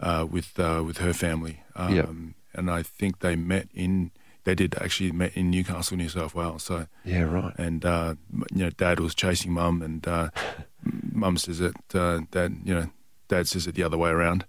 uh, 0.00 0.26
with 0.30 0.58
uh, 0.58 0.82
with 0.86 0.98
her 0.98 1.12
family. 1.12 1.60
Um, 1.76 1.94
Yep. 1.94 2.08
And 2.56 2.70
I 2.70 2.82
think 2.84 3.18
they 3.18 3.34
met 3.36 3.68
in. 3.74 4.10
They 4.44 4.54
did 4.54 4.74
actually 4.80 5.10
met 5.10 5.32
in 5.34 5.50
Newcastle, 5.50 5.96
New 5.96 6.08
South 6.10 6.34
Wales. 6.34 6.62
So 6.64 6.86
Yeah, 7.04 7.22
right. 7.22 7.54
and 7.58 7.84
uh, 7.84 8.14
you 8.52 8.64
know, 8.64 8.70
dad 8.70 9.00
was 9.00 9.14
chasing 9.14 9.52
mum, 9.52 9.82
and 9.82 10.06
uh, 10.06 10.28
mum 11.12 11.36
says 11.38 11.58
that 11.58 11.94
uh, 11.94 12.20
dad, 12.30 12.58
you 12.64 12.74
know, 12.74 12.86
dad 13.28 13.48
says 13.48 13.66
it 13.66 13.74
the 13.74 13.82
other 13.82 13.96
way 13.98 14.10
around. 14.10 14.44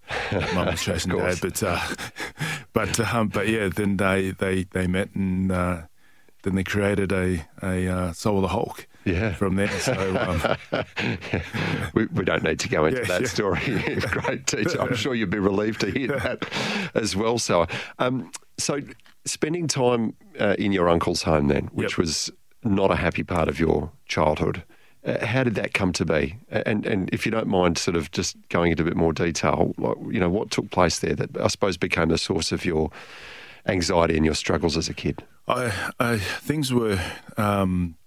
mum 0.54 0.68
was 0.68 0.84
chasing 0.84 1.12
dad, 1.18 1.38
but 1.42 1.63
uh, 1.63 1.80
but 2.74 3.00
um, 3.00 3.30
but 3.30 3.48
yeah, 3.48 3.69
then 3.69 3.98
they 3.98 4.31
they 4.31 4.63
they 4.66 4.86
met 4.86 5.10
and 5.16 5.51
uh, 5.51 5.81
then 6.44 6.56
they 6.56 6.63
created 6.63 7.12
a 7.12 7.46
a 7.63 7.88
uh, 7.88 8.12
Soul 8.12 8.36
of 8.38 8.42
the 8.44 8.48
Hulk. 8.50 8.88
Yeah. 9.06 9.34
From 9.34 9.56
there, 9.56 9.69
so 9.80 9.94
um, 10.74 10.84
we, 11.94 12.06
we 12.07 12.25
don't 12.25 12.44
need 12.44 12.60
to 12.60 12.69
go 12.69 12.86
into 12.86 13.02
Yeah, 13.02 13.07
that 13.07 13.22
yeah. 13.22 13.28
story 13.28 13.62
in 13.88 14.00
great 14.00 14.46
detail. 14.48 14.81
I'm 14.81 14.96
sure 14.96 15.13
you'd 15.13 15.30
be 15.30 15.39
relieved 15.39 15.82
to 15.82 15.91
hear 15.91 16.08
that 16.08 16.48
as 16.96 17.15
well. 17.15 17.38
So, 17.38 17.68
um, 18.00 18.32
so 18.58 18.80
spending 19.25 19.68
time 19.68 20.15
uh, 20.39 20.56
in 20.58 20.72
your 20.72 20.89
uncle's 20.89 21.24
home 21.24 21.48
then, 21.48 21.68
which 21.68 21.91
Yep. 21.94 21.98
was 22.00 22.32
not 22.63 22.91
a 22.91 22.96
happy 22.96 23.24
part 23.24 23.48
of 23.48 23.60
your 23.60 23.91
childhood. 24.08 24.63
Uh, 25.06 25.24
how 25.24 25.44
did 25.44 25.53
that 25.53 25.75
come 25.75 25.94
to 25.94 26.03
be? 26.03 26.36
And 26.50 26.84
and 26.88 27.08
if 27.13 27.27
you 27.27 27.32
don't 27.32 27.48
mind, 27.48 27.77
sort 27.77 27.96
of 27.96 28.10
just 28.10 28.36
going 28.50 28.72
into 28.72 28.82
a 28.82 28.86
bit 28.88 28.96
more 28.98 29.13
detail, 29.13 29.74
like, 29.77 29.98
you 30.12 30.20
know, 30.20 30.30
what 30.30 30.50
took 30.50 30.72
place 30.72 30.98
there 30.98 31.13
that 31.13 31.38
I 31.39 31.46
suppose 31.48 31.77
became 31.77 32.10
the 32.10 32.18
source 32.18 32.51
of 32.51 32.65
your 32.65 32.89
anxiety 33.68 34.15
and 34.15 34.25
your 34.25 34.34
struggles 34.34 34.75
as 34.77 34.89
a 34.89 34.96
kid. 34.96 35.24
I, 35.48 35.72
I 36.00 36.18
things 36.18 36.74
were. 36.74 37.00
Um, 37.38 37.98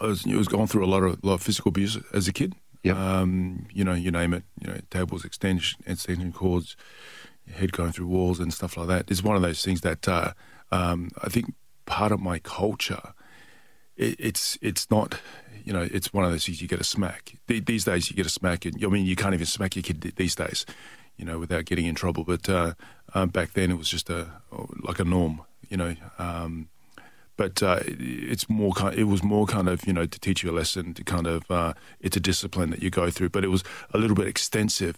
I 0.00 0.06
was, 0.06 0.26
I 0.26 0.36
was 0.36 0.48
going 0.48 0.66
through 0.66 0.84
a 0.84 0.86
lot 0.86 1.02
of 1.02 1.22
lot 1.24 1.34
of 1.34 1.42
physical 1.42 1.70
abuse 1.70 1.98
as 2.12 2.28
a 2.28 2.32
kid. 2.32 2.54
Yep. 2.82 2.96
Um, 2.96 3.66
you 3.72 3.82
know, 3.84 3.94
you 3.94 4.10
name 4.10 4.32
it. 4.34 4.44
You 4.60 4.68
know, 4.68 4.80
tables, 4.90 5.24
extension, 5.24 5.82
extension 5.86 6.32
cords, 6.32 6.76
head 7.52 7.72
going 7.72 7.92
through 7.92 8.06
walls 8.06 8.38
and 8.38 8.52
stuff 8.52 8.76
like 8.76 8.88
that. 8.88 9.10
It's 9.10 9.22
one 9.22 9.36
of 9.36 9.42
those 9.42 9.64
things 9.64 9.80
that 9.80 10.06
uh, 10.06 10.32
um, 10.70 11.10
I 11.22 11.28
think 11.28 11.54
part 11.86 12.12
of 12.12 12.20
my 12.20 12.38
culture. 12.38 13.14
It, 13.96 14.16
it's 14.18 14.58
it's 14.60 14.90
not. 14.90 15.20
You 15.64 15.72
know, 15.72 15.82
it's 15.82 16.12
one 16.12 16.24
of 16.24 16.30
those 16.30 16.46
things 16.46 16.62
you 16.62 16.68
get 16.68 16.80
a 16.80 16.84
smack. 16.84 17.34
These 17.48 17.84
days, 17.84 18.08
you 18.08 18.14
get 18.14 18.26
a 18.26 18.30
smack. 18.30 18.66
And, 18.66 18.84
I 18.84 18.86
mean, 18.86 19.04
you 19.04 19.16
can't 19.16 19.34
even 19.34 19.46
smack 19.46 19.74
your 19.74 19.82
kid 19.82 20.00
these 20.14 20.36
days. 20.36 20.64
You 21.16 21.24
know, 21.24 21.40
without 21.40 21.64
getting 21.64 21.86
in 21.86 21.96
trouble. 21.96 22.22
But 22.22 22.48
uh, 22.48 22.74
um, 23.14 23.30
back 23.30 23.54
then, 23.54 23.72
it 23.72 23.78
was 23.78 23.88
just 23.88 24.10
a 24.10 24.28
like 24.82 25.00
a 25.00 25.04
norm. 25.04 25.42
You 25.68 25.76
know. 25.76 25.96
Um, 26.18 26.68
but 27.36 27.62
uh, 27.62 27.80
it- 27.86 28.00
it's 28.32 28.48
more 28.48 28.72
kind. 28.72 28.98
It 28.98 29.04
was 29.04 29.22
more 29.22 29.46
kind 29.46 29.68
of 29.68 29.86
you 29.86 29.92
know 29.92 30.06
to 30.06 30.18
teach 30.20 30.42
you 30.42 30.50
a 30.50 30.56
lesson. 30.56 30.94
To 30.94 31.04
kind 31.04 31.26
of 31.26 31.50
uh, 31.50 31.72
it's 32.00 32.16
a 32.16 32.20
discipline 32.20 32.70
that 32.70 32.82
you 32.82 32.90
go 32.90 33.10
through, 33.10 33.30
but 33.30 33.44
it 33.44 33.48
was 33.48 33.62
a 33.94 33.98
little 33.98 34.16
bit 34.16 34.26
extensive. 34.28 34.96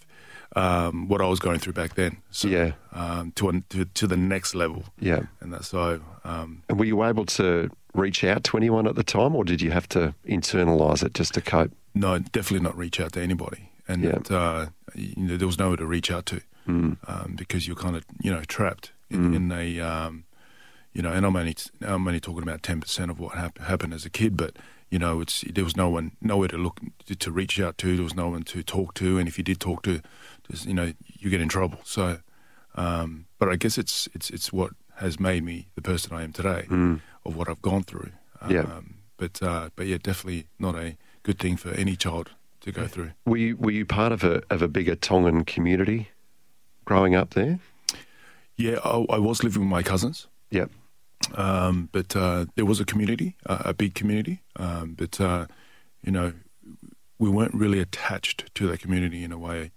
Um, 0.57 1.09
what 1.09 1.21
I 1.21 1.27
was 1.27 1.41
going 1.41 1.59
through 1.59 1.75
back 1.75 1.95
then, 1.95 2.17
so, 2.31 2.49
Yeah. 2.49 2.73
um, 2.93 3.33
to, 3.33 3.51
an- 3.51 3.65
to 3.69 3.85
to 3.85 4.07
the 4.07 4.17
next 4.17 4.55
level, 4.55 4.85
Yeah. 4.99 5.25
and 5.41 5.53
that's 5.53 5.69
so. 5.69 6.01
Um, 6.25 6.63
And 6.71 6.79
were 6.79 6.87
you 6.87 7.05
able 7.05 7.27
to 7.27 7.69
reach 7.95 8.25
out 8.25 8.45
to 8.45 8.57
anyone 8.57 8.87
at 8.89 8.95
the 8.95 9.03
time, 9.05 9.37
or 9.37 9.45
did 9.45 9.61
you 9.61 9.73
have 9.73 9.87
to 9.91 10.15
internalise 10.27 11.05
it 11.05 11.13
just 11.13 11.35
to 11.35 11.41
cope? 11.43 11.73
no, 11.95 12.19
definitely 12.19 12.61
not 12.65 12.77
reach 12.79 12.99
out 13.01 13.13
to 13.13 13.21
anybody. 13.21 13.71
and 13.91 14.03
Yeah. 14.05 14.13
that, 14.13 14.31
uh, 14.31 14.67
you 14.95 15.15
know, 15.27 15.37
there 15.37 15.47
was 15.47 15.59
nowhere 15.59 15.77
to 15.79 15.87
reach 15.87 16.11
out 16.11 16.25
to 16.27 16.41
um, 16.67 17.35
because 17.37 17.67
you're 17.67 17.77
kind 17.77 17.97
of 17.97 18.05
you 18.23 18.31
know 18.31 18.43
trapped 18.47 18.93
in, 19.11 19.35
in 19.35 19.51
a 19.53 19.81
um, 19.81 20.25
you 20.93 21.03
know, 21.03 21.13
and 21.13 21.25
I'm 21.27 21.37
only 21.37 21.57
I'm 21.83 22.07
only 22.07 22.21
talking 22.21 22.43
about 22.43 22.63
ten 22.63 22.81
percent 22.81 23.11
of 23.11 23.19
what 23.21 23.37
hap- 23.37 23.59
happened 23.59 23.95
as 23.95 24.05
a 24.05 24.11
kid, 24.11 24.37
but 24.37 24.57
you 24.91 24.99
know, 24.99 25.21
it's 25.21 25.43
there 25.43 25.65
was 25.65 25.77
no 25.77 25.91
one 25.91 26.13
nowhere 26.21 26.49
to 26.49 26.57
look 26.59 26.81
to, 27.19 27.31
reach 27.31 27.61
out 27.61 27.77
to. 27.79 27.95
There 27.95 28.05
was 28.05 28.15
no 28.17 28.29
one 28.29 28.43
to 28.45 28.63
talk 28.63 28.95
to, 28.95 29.19
and 29.19 29.29
if 29.29 29.37
you 29.39 29.45
did 29.45 29.61
talk 29.61 29.83
to, 29.83 30.01
just, 30.51 30.67
you 30.67 30.73
know, 30.75 30.93
you 31.19 31.29
get 31.31 31.41
in 31.43 31.49
trouble. 31.49 31.79
So, 31.85 32.21
um, 32.75 33.27
but 33.39 33.49
I 33.51 33.57
guess 33.57 33.77
it's 33.79 34.09
it's 34.15 34.31
it's 34.31 34.53
what 34.53 34.73
has 34.97 35.21
made 35.21 35.45
me 35.45 35.69
the 35.75 35.83
person 35.83 36.15
I 36.17 36.23
am 36.25 36.33
today, 36.33 36.67
of 37.25 37.37
what 37.37 37.49
I've 37.49 37.63
gone 37.63 37.83
through. 37.85 38.11
Um, 38.41 38.51
Yeah. 38.51 38.81
But 39.19 39.43
uh, 39.43 39.69
but 39.77 39.87
yeah, 39.87 39.99
definitely 40.03 40.47
not 40.59 40.75
a 40.75 40.97
good 41.23 41.39
thing 41.39 41.57
for 41.59 41.71
any 41.71 41.97
child 41.97 42.31
to 42.61 42.73
go 42.73 42.87
through. 42.87 43.11
Were 43.27 43.37
you, 43.37 43.57
were 43.57 43.71
you 43.73 43.85
part 43.85 44.13
of 44.13 44.25
a, 44.25 44.43
of 44.49 44.63
a 44.63 44.69
bigger 44.69 44.95
Tongan 44.97 45.45
community 45.45 46.09
growing 46.85 47.15
up 47.15 47.35
there? 47.35 47.59
Yeah, 48.57 48.79
I, 48.85 49.05
I 49.11 49.19
was 49.19 49.43
living 49.45 49.63
with 49.63 49.71
my 49.71 49.83
cousins. 49.83 50.27
Yep. 50.51 50.71
um, 51.35 51.89
but 51.93 52.15
uh, 52.17 52.47
there 52.55 52.65
was 52.65 52.81
a 52.81 52.85
community, 52.85 53.37
uh, 53.47 53.63
a 53.67 53.75
big 53.75 53.95
community, 53.95 54.43
um, 54.57 54.95
but 54.97 55.21
uh, 55.21 55.47
you 56.03 56.13
know, 56.13 56.33
we 57.19 57.29
weren't 57.29 57.55
really 57.55 57.81
attached 57.81 58.55
to 58.55 58.67
that 58.69 58.81
community 58.81 59.25
in 59.25 59.33
a 59.33 59.39
way. 59.39 59.73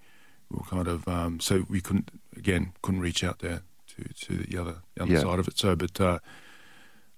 We 0.50 0.58
were 0.58 0.66
kind 0.66 0.88
of 0.88 1.08
um, 1.08 1.40
so 1.40 1.66
we 1.70 1.82
couldn't 1.82 2.12
again 2.38 2.74
couldn't 2.82 3.02
reach 3.02 3.24
out 3.24 3.40
there 3.40 3.62
to, 3.96 4.14
to 4.28 4.38
the 4.44 4.58
other 4.58 4.76
the 4.96 5.04
other 5.04 5.14
Yeah. 5.14 5.20
side 5.22 5.40
of 5.40 5.48
it. 5.48 5.58
So, 5.58 5.76
but 5.76 6.00
uh, 6.00 6.20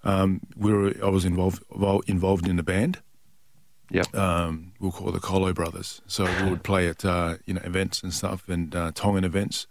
um, 0.04 0.42
we 0.56 0.74
were 0.74 0.94
I 1.04 1.10
was 1.10 1.26
involved 1.26 1.64
involved 2.08 2.48
in 2.48 2.56
the 2.58 2.64
band. 2.64 3.00
Yeah. 3.92 4.04
Um, 4.14 4.72
we'll 4.80 4.92
call 4.92 5.10
it 5.10 5.12
the 5.12 5.20
Colo 5.20 5.54
Brothers. 5.54 6.02
So 6.08 6.26
we 6.44 6.50
would 6.50 6.64
play 6.72 6.88
at 6.88 7.06
uh, 7.06 7.36
you 7.46 7.54
know 7.54 7.62
events 7.64 8.02
and 8.04 8.14
stuff 8.14 8.48
and 8.50 8.76
uh, 8.76 8.92
Tongan 8.96 9.24
events. 9.24 9.68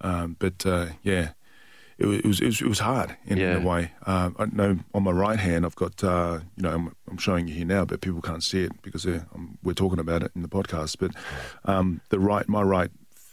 Um, 0.00 0.36
but 0.38 0.66
uh, 0.66 0.86
yeah, 1.02 1.30
it 1.98 2.06
was, 2.06 2.18
it 2.18 2.26
was 2.26 2.40
it 2.40 2.46
was 2.46 2.60
it 2.62 2.68
was 2.68 2.78
hard 2.80 3.16
in, 3.26 3.38
Yeah. 3.38 3.56
in 3.56 3.62
a 3.64 3.68
way. 3.68 3.92
Um, 4.06 4.36
I 4.38 4.46
know 4.46 4.78
on 4.94 5.02
my 5.04 5.10
right 5.10 5.38
hand 5.38 5.64
I've 5.66 5.76
got 5.76 6.02
uh, 6.04 6.40
you 6.56 6.62
know 6.62 6.70
I'm, 6.74 6.96
I'm 7.10 7.18
showing 7.18 7.48
you 7.48 7.54
here 7.54 7.66
now, 7.66 7.84
but 7.84 8.00
people 8.00 8.20
can't 8.22 8.42
see 8.42 8.62
it 8.62 8.72
because 8.82 9.06
uh, 9.06 9.20
um, 9.34 9.58
we're 9.62 9.74
talking 9.74 9.98
about 9.98 10.22
it 10.22 10.32
in 10.34 10.42
the 10.42 10.48
podcast. 10.48 10.96
But 10.98 11.12
um, 11.64 12.00
the 12.08 12.18
right, 12.18 12.48
my 12.48 12.62
right, 12.62 12.90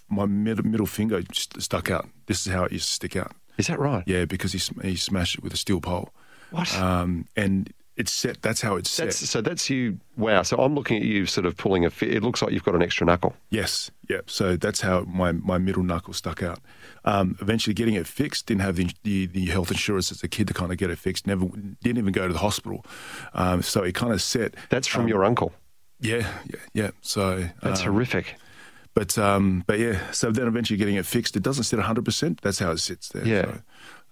my 0.09 0.25
middle, 0.25 0.65
middle 0.65 0.85
finger 0.87 1.21
just 1.21 1.61
stuck 1.61 1.89
out. 1.91 2.07
This 2.27 2.45
is 2.45 2.53
how 2.53 2.63
it 2.65 2.71
used 2.71 2.87
to 2.87 2.93
stick 2.93 3.15
out. 3.15 3.33
Is 3.57 3.67
that 3.67 3.79
right? 3.79 4.03
Yeah, 4.05 4.25
because 4.25 4.53
he 4.53 4.59
sm- 4.59 4.81
he 4.81 4.95
smashed 4.95 5.35
it 5.37 5.43
with 5.43 5.53
a 5.53 5.57
steel 5.57 5.81
pole. 5.81 6.09
What? 6.51 6.73
Um, 6.77 7.25
and 7.35 7.71
it's 7.99 8.13
set. 8.13 8.41
That's 8.41 8.61
how 8.61 8.77
it's 8.77 8.89
set. 8.89 9.07
That's, 9.07 9.29
so 9.29 9.41
that's 9.41 9.69
you. 9.69 9.99
Wow. 10.15 10.41
So 10.43 10.57
I'm 10.57 10.73
looking 10.73 10.97
at 10.97 11.03
you 11.03 11.25
sort 11.25 11.45
of 11.45 11.57
pulling 11.57 11.85
a. 11.85 11.91
It 12.01 12.23
looks 12.23 12.41
like 12.41 12.53
you've 12.53 12.63
got 12.63 12.73
an 12.73 12.81
extra 12.81 13.05
knuckle. 13.05 13.35
Yes, 13.49 13.91
yeah. 14.09 14.21
So 14.25 14.55
that's 14.55 14.79
how 14.79 15.01
my, 15.01 15.33
my 15.33 15.57
middle 15.57 15.83
knuckle 15.83 16.13
stuck 16.13 16.41
out. 16.41 16.59
Um, 17.03 17.37
eventually, 17.41 17.73
getting 17.73 17.95
it 17.95 18.07
fixed. 18.07 18.45
Didn't 18.45 18.61
have 18.61 18.77
the, 18.77 18.89
the 19.03 19.25
the 19.27 19.45
health 19.47 19.69
insurance 19.69 20.11
as 20.13 20.23
a 20.23 20.29
kid 20.29 20.47
to 20.47 20.53
kind 20.53 20.71
of 20.71 20.77
get 20.77 20.89
it 20.89 20.97
fixed. 20.97 21.27
Never 21.27 21.45
didn't 21.83 21.97
even 21.97 22.13
go 22.13 22.25
to 22.25 22.33
the 22.33 22.39
hospital. 22.39 22.85
Um, 23.33 23.61
so 23.61 23.83
it 23.83 23.95
kind 23.95 24.13
of 24.13 24.21
set. 24.21 24.55
That's 24.69 24.87
from 24.87 25.09
your 25.09 25.25
uncle. 25.25 25.51
Yeah, 25.99 26.25
yeah, 26.47 26.59
yeah. 26.73 26.91
So 27.01 27.49
That's 27.61 27.81
um, 27.81 27.87
horrific. 27.87 28.35
But 28.93 29.17
um, 29.17 29.65
but 29.67 29.77
yeah. 29.77 30.09
So 30.11 30.31
then 30.31 30.47
eventually 30.47 30.77
getting 30.77 30.95
it 30.95 31.05
fixed. 31.05 31.35
It 31.35 31.43
doesn't 31.43 31.65
sit 31.65 31.77
100. 31.77 32.05
percent 32.05 32.39
That's 32.41 32.59
how 32.59 32.71
it 32.71 32.77
sits 32.77 33.09
there. 33.09 33.25
Yeah. 33.27 33.43
So, 33.43 33.61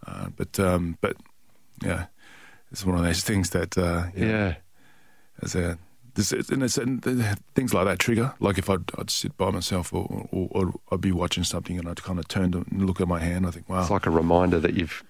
uh, 0.08 0.28
but 0.36 0.60
um, 0.60 0.98
but 1.00 1.16
yeah, 1.84 2.08
it's 2.72 2.86
one 2.86 2.98
of 2.98 3.04
those 3.04 3.24
things 3.24 3.50
that 3.52 3.78
uh, 3.78 4.08
Yeah. 4.16 4.56
as 5.42 5.56
a 5.56 5.78
this, 6.16 6.32
and 6.32 6.64
it's, 6.64 6.78
and 6.80 7.04
things 7.54 7.74
like 7.76 7.86
that 7.86 8.00
trigger. 8.00 8.34
Like 8.40 8.58
if 8.58 8.70
I'd, 8.72 8.90
I'd 8.98 9.12
sit 9.12 9.38
by 9.38 9.52
myself 9.52 9.94
or, 9.94 10.28
or, 10.32 10.48
or 10.52 10.74
I'd 10.92 11.00
be 11.02 11.12
watching 11.12 11.44
something 11.44 11.78
and 11.78 11.88
I'd 11.88 12.02
kind 12.02 12.18
of 12.18 12.28
turn 12.28 12.52
to 12.54 12.66
and 12.72 12.88
look 12.88 13.00
at 13.00 13.08
my 13.08 13.20
hand. 13.20 13.46
I 13.46 13.52
think, 13.52 13.70
wow, 13.70 13.82
It's 13.82 13.92
like 13.92 14.08
a 14.08 14.10
reminder 14.10 14.60
that 14.60 14.74
you've 14.74 15.04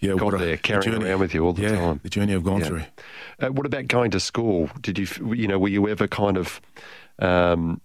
yeah, 0.00 0.14
got 0.16 0.34
a- 0.34 0.38
there, 0.38 0.56
the 0.56 0.56
carrying 0.58 0.82
journey- 0.94 1.04
around 1.06 1.20
with 1.20 1.32
you 1.32 1.44
all 1.46 1.52
the 1.52 1.62
yeah, 1.62 1.76
time. 1.76 2.00
The 2.02 2.08
journey 2.10 2.34
I've 2.34 2.42
gone 2.42 2.60
Yeah. 2.60 2.66
through. 2.66 2.84
Uh, 3.40 3.48
what 3.52 3.66
about 3.66 3.86
going 3.86 4.10
to 4.10 4.18
school? 4.20 4.68
Did 4.80 4.98
you, 4.98 5.06
you 5.32 5.46
know, 5.46 5.60
were 5.60 5.68
you 5.68 5.88
ever 5.88 6.08
kind 6.08 6.36
of, 6.36 6.60
um, 7.20 7.80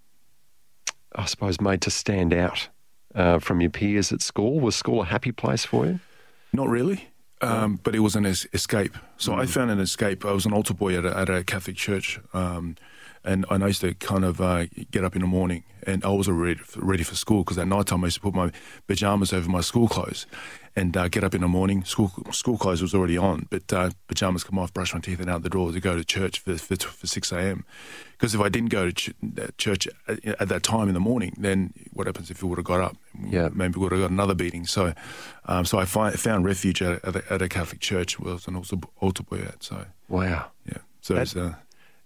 I 1.14 1.26
suppose, 1.26 1.60
made 1.60 1.80
to 1.82 1.90
stand 1.92 2.34
out 2.34 2.68
uh, 3.14 3.38
from 3.38 3.60
your 3.60 3.70
peers 3.70 4.10
at 4.12 4.20
school? 4.20 4.58
Was 4.58 4.74
school 4.74 5.02
a 5.02 5.04
happy 5.04 5.30
place 5.30 5.64
for 5.64 5.86
you? 5.86 6.00
Not 6.52 6.68
really, 6.68 7.08
um, 7.44 7.80
but 7.82 7.94
it 7.94 8.00
was 8.00 8.16
an 8.16 8.26
es- 8.26 8.46
escape. 8.52 8.96
So 9.16 9.32
Mm. 9.32 9.38
I 9.42 9.46
found 9.46 9.70
an 9.70 9.80
escape. 9.80 10.24
I 10.24 10.32
was 10.32 10.46
an 10.46 10.52
altar 10.52 10.74
boy 10.74 10.96
at 10.98 11.04
a, 11.04 11.16
at 11.16 11.28
a 11.28 11.44
Catholic 11.44 11.76
church, 11.76 12.20
um, 12.32 12.76
and 13.24 13.46
I 13.50 13.66
used 13.68 13.80
to 13.82 13.94
kind 13.94 14.24
of 14.24 14.40
uh, 14.40 14.66
get 14.90 15.04
up 15.04 15.14
in 15.16 15.22
the 15.22 15.26
morning, 15.28 15.64
and 15.86 16.04
I 16.04 16.08
was 16.10 16.28
already 16.28 16.60
ready 16.76 17.02
for 17.04 17.14
school 17.14 17.42
because 17.44 17.58
at 17.58 17.66
night 17.68 17.86
time 17.86 18.04
I 18.04 18.08
used 18.08 18.16
to 18.16 18.20
put 18.22 18.34
my 18.34 18.50
pajamas 18.86 19.32
over 19.32 19.48
my 19.48 19.60
school 19.62 19.88
clothes, 19.88 20.26
and 20.76 20.96
uh, 20.96 21.08
get 21.08 21.22
up 21.24 21.34
in 21.34 21.40
the 21.40 21.48
morning. 21.48 21.84
School 21.84 22.10
school 22.32 22.58
clothes 22.58 22.82
was 22.82 22.94
already 22.94 23.16
on, 23.16 23.46
but 23.50 23.72
uh, 23.72 23.90
pajamas 24.08 24.42
come 24.44 24.58
off, 24.58 24.72
brush 24.72 24.92
my 24.94 25.00
teeth, 25.00 25.20
and 25.20 25.30
out 25.30 25.42
the 25.42 25.48
door 25.50 25.70
to 25.72 25.80
go 25.80 25.96
to 25.96 26.04
church 26.04 26.40
for 26.40 26.56
for, 26.58 26.76
for 26.76 27.06
six 27.06 27.32
a.m. 27.32 27.64
Because 28.12 28.34
if 28.34 28.40
I 28.40 28.48
didn't 28.48 28.70
go 28.70 28.90
to 28.90 28.92
ch- 28.92 29.12
church 29.58 29.86
at, 30.08 30.24
at 30.24 30.48
that 30.48 30.62
time 30.62 30.88
in 30.88 30.94
the 30.94 31.00
morning, 31.00 31.34
then 31.38 31.72
what 31.92 32.06
happens 32.06 32.30
if 32.30 32.42
you 32.42 32.48
would 32.48 32.58
have 32.58 32.64
got 32.64 32.80
up? 32.80 32.96
Yeah. 33.28 33.48
maybe 33.52 33.78
would 33.78 33.92
have 33.92 34.00
got 34.00 34.10
another 34.10 34.34
beating. 34.34 34.66
So, 34.66 34.94
um, 35.46 35.64
so 35.64 35.78
I 35.78 35.84
find, 35.84 36.18
found 36.18 36.44
refuge 36.44 36.80
at, 36.82 37.04
at, 37.04 37.16
a, 37.16 37.32
at 37.32 37.42
a 37.42 37.48
Catholic 37.48 37.80
church 37.80 38.18
where 38.18 38.30
I 38.30 38.34
was 38.34 38.46
an 38.48 38.56
altar, 38.56 38.76
altar 39.00 39.22
boy 39.24 39.40
at. 39.42 39.62
So, 39.62 39.86
Wow. 40.08 40.50
yeah. 40.66 40.78
So 41.02 41.16
it's, 41.16 41.36
uh, 41.36 41.54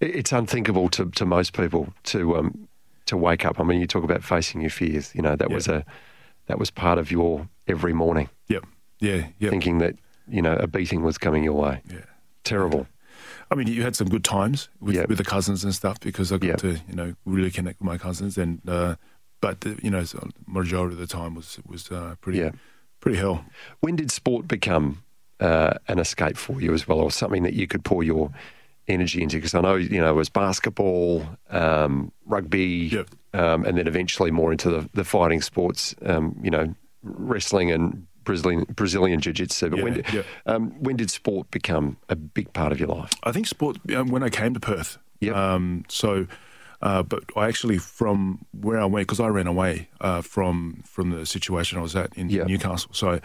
It's 0.00 0.32
unthinkable 0.32 0.88
to, 0.90 1.10
to 1.10 1.24
most 1.26 1.52
people 1.52 1.92
to 2.04 2.36
um, 2.36 2.68
to 3.06 3.16
wake 3.16 3.44
up. 3.44 3.58
I 3.60 3.62
mean, 3.64 3.80
you 3.80 3.86
talk 3.86 4.04
about 4.04 4.22
facing 4.24 4.60
your 4.60 4.70
fears. 4.70 5.14
You 5.14 5.22
know, 5.22 5.36
that 5.36 5.48
Yeah. 5.50 5.54
was 5.54 5.68
a 5.68 5.84
that 6.46 6.58
was 6.58 6.70
part 6.70 6.98
of 6.98 7.10
your 7.10 7.48
every 7.68 7.92
morning, 7.92 8.28
yep, 8.48 8.64
yeah, 9.00 9.28
yeah, 9.38 9.50
thinking 9.50 9.78
that 9.78 9.94
you 10.28 10.42
know 10.42 10.54
a 10.54 10.66
beating 10.66 11.02
was 11.02 11.18
coming 11.18 11.44
your 11.44 11.54
way. 11.54 11.82
yeah. 11.90 12.00
Terrible. 12.44 12.86
I 13.50 13.54
mean, 13.54 13.66
you 13.66 13.82
had 13.82 13.94
some 13.96 14.08
good 14.08 14.24
times 14.24 14.68
with, 14.80 14.94
Yeah. 14.94 15.04
with 15.08 15.18
the 15.18 15.24
cousins 15.24 15.64
and 15.64 15.74
stuff 15.74 16.00
because 16.00 16.32
I 16.32 16.38
got 16.38 16.46
Yeah. 16.48 16.56
to, 16.56 16.70
you 16.88 16.94
know, 16.94 17.14
really 17.26 17.50
connect 17.50 17.80
with 17.80 17.86
my 17.86 17.98
cousins. 17.98 18.38
And 18.38 18.60
uh, 18.68 18.94
but 19.40 19.60
the, 19.62 19.78
you 19.82 19.90
know, 19.90 20.04
majority 20.46 20.94
of 20.94 21.00
the 21.00 21.06
time 21.06 21.34
was 21.34 21.58
was 21.66 21.90
uh, 21.90 22.14
pretty, 22.20 22.38
Yeah. 22.38 22.50
pretty 23.00 23.18
hell. 23.18 23.44
When 23.80 23.96
did 23.96 24.10
sport 24.10 24.48
become 24.48 25.02
uh, 25.40 25.74
an 25.88 25.98
escape 25.98 26.36
for 26.36 26.60
you 26.60 26.72
as 26.74 26.88
well, 26.88 27.00
or 27.00 27.10
something 27.10 27.42
that 27.44 27.54
you 27.54 27.66
could 27.66 27.84
pour 27.84 28.02
your 28.02 28.30
energy 28.86 29.22
into? 29.22 29.36
Because 29.36 29.54
I 29.54 29.60
know 29.60 29.76
you 29.76 30.00
know 30.00 30.10
it 30.10 30.16
was 30.16 30.28
basketball, 30.30 31.26
um, 31.50 32.12
rugby, 32.26 32.88
Yep. 32.92 33.08
um, 33.34 33.64
and 33.64 33.76
then 33.78 33.86
eventually 33.86 34.30
more 34.30 34.52
into 34.52 34.70
the, 34.70 34.88
the 34.94 35.04
fighting 35.04 35.42
sports. 35.42 35.94
Um, 36.04 36.36
you 36.42 36.50
know, 36.50 36.74
wrestling 37.02 37.70
and 37.70 38.06
Brazilian 38.24 38.64
Brazilian 38.74 39.20
jiu 39.20 39.32
jitsu. 39.32 39.70
But 39.70 39.82
when 39.82 39.94
Yeah, 39.96 40.02
did, 40.02 40.14
yeah. 40.14 40.22
um, 40.46 40.70
when 40.82 40.96
did 40.96 41.10
sport 41.10 41.50
become 41.50 41.96
a 42.08 42.16
big 42.16 42.52
part 42.52 42.72
of 42.72 42.78
your 42.80 42.88
life? 42.88 43.12
I 43.24 43.32
think 43.32 43.46
sport 43.46 43.78
um, 43.94 44.08
when 44.10 44.22
I 44.22 44.28
came 44.28 44.52
to 44.54 44.60
Perth. 44.60 44.98
Yep. 45.20 45.34
Um, 45.34 45.84
so, 45.88 46.26
uh, 46.82 47.02
but 47.02 47.24
I 47.36 47.48
actually 47.48 47.78
from 47.78 48.44
where 48.52 48.78
I 48.80 48.84
went 48.84 49.06
because 49.08 49.18
I 49.20 49.28
ran 49.28 49.46
away 49.46 49.88
uh, 50.00 50.20
from 50.22 50.82
from 50.86 51.10
the 51.10 51.24
situation 51.26 51.78
I 51.78 51.82
was 51.82 51.96
at 51.96 52.12
in 52.16 52.28
Yep. 52.28 52.46
Newcastle. 52.48 52.90
So, 52.92 53.20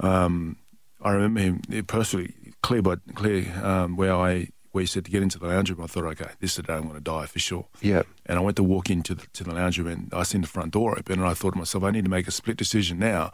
um, 0.00 0.56
I 1.02 1.10
remember 1.10 1.40
him 1.40 1.84
perfectly 1.86 2.34
clear, 2.62 2.82
but 2.82 3.00
clear 3.14 3.52
um, 3.62 3.96
where 3.96 4.14
I 4.14 4.48
where 4.72 4.82
he 4.82 4.86
said 4.86 5.04
to 5.06 5.10
get 5.10 5.22
into 5.22 5.38
the 5.38 5.46
lounge 5.46 5.70
room. 5.70 5.82
I 5.82 5.86
thought, 5.86 6.04
okay, 6.04 6.30
this 6.40 6.52
is 6.52 6.56
the 6.56 6.62
day 6.64 6.74
I'm 6.74 6.82
going 6.82 6.94
to 6.94 7.00
die 7.00 7.26
for 7.26 7.38
sure. 7.38 7.66
Yeah. 7.80 8.02
And 8.26 8.38
I 8.38 8.42
went 8.42 8.56
to 8.56 8.62
walk 8.62 8.90
into 8.90 9.14
the, 9.14 9.26
to 9.32 9.44
the 9.44 9.54
lounge 9.54 9.78
room 9.78 9.88
and 9.88 10.12
I 10.12 10.22
seen 10.24 10.42
the 10.42 10.46
front 10.46 10.72
door 10.72 10.98
open 10.98 11.20
and 11.20 11.28
I 11.28 11.34
thought 11.34 11.52
to 11.52 11.58
myself, 11.58 11.84
I 11.84 11.90
need 11.90 12.04
to 12.04 12.10
make 12.10 12.28
a 12.28 12.30
split 12.30 12.56
decision 12.56 12.98
now. 12.98 13.32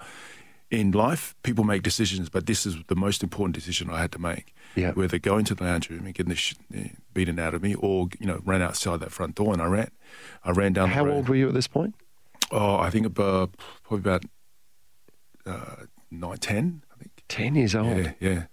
In 0.71 0.91
life, 0.93 1.35
people 1.43 1.63
make 1.63 1.83
decisions, 1.83 2.29
but 2.29 2.47
this 2.47 2.65
is 2.67 2.77
the 2.89 2.97
most 2.97 3.23
important 3.23 3.55
decision 3.55 3.91
I 3.91 4.01
had 4.01 4.11
to 4.13 4.19
make. 4.19 4.55
Yeah. 4.75 4.93
Whether 4.93 5.19
go 5.19 5.39
into 5.39 5.55
the 5.55 5.63
lounge 5.65 5.91
room 5.91 6.07
and 6.07 6.15
get 6.15 6.29
the 6.29 6.35
sh- 6.35 6.55
eh, 6.75 6.89
beaten 7.13 7.39
out 7.39 7.55
of 7.55 7.63
me 7.63 7.75
or, 7.75 8.09
you 8.19 8.27
know, 8.27 8.41
ran 8.45 8.63
outside 8.63 9.01
that 9.01 9.13
front 9.13 9.35
door 9.35 9.53
and 9.53 9.63
I 9.63 9.67
ran. 9.67 9.91
I 10.43 10.51
ran 10.53 10.73
down 10.73 10.91
How 10.91 11.09
old 11.09 11.29
were 11.29 11.37
you 11.37 11.49
at 11.49 11.55
this 11.55 11.69
point? 11.69 11.95
Oh, 12.51 12.77
I 12.77 12.91
think 12.91 13.07
about, 13.07 13.57
probably 13.85 14.01
about 14.11 14.25
uh, 15.47 15.85
nine, 16.11 16.39
10, 16.39 16.83
I 16.93 16.99
think. 16.99 17.11
Ten 17.29 17.55
years 17.55 17.75
old. 17.75 17.97
Yeah, 17.97 18.13
yeah. 18.21 18.45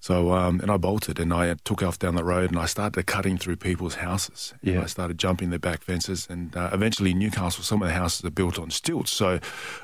So, 0.00 0.32
um, 0.32 0.60
and 0.60 0.70
I 0.70 0.76
bolted 0.76 1.18
and 1.18 1.32
I 1.32 1.54
took 1.64 1.82
off 1.82 1.98
down 1.98 2.14
the 2.14 2.24
road 2.24 2.50
and 2.50 2.58
I 2.58 2.66
started 2.66 3.06
cutting 3.06 3.38
through 3.38 3.56
people's 3.56 3.96
houses. 3.96 4.54
Yeah. 4.62 4.82
I 4.82 4.86
started 4.86 5.18
jumping 5.18 5.50
their 5.50 5.58
back 5.58 5.82
fences. 5.82 6.26
And 6.30 6.56
uh, 6.56 6.70
eventually, 6.72 7.12
Newcastle, 7.14 7.64
some 7.64 7.82
of 7.82 7.88
the 7.88 7.94
houses 7.94 8.24
are 8.24 8.30
built 8.30 8.58
on 8.58 8.70
stilts. 8.70 9.10
So 9.10 9.40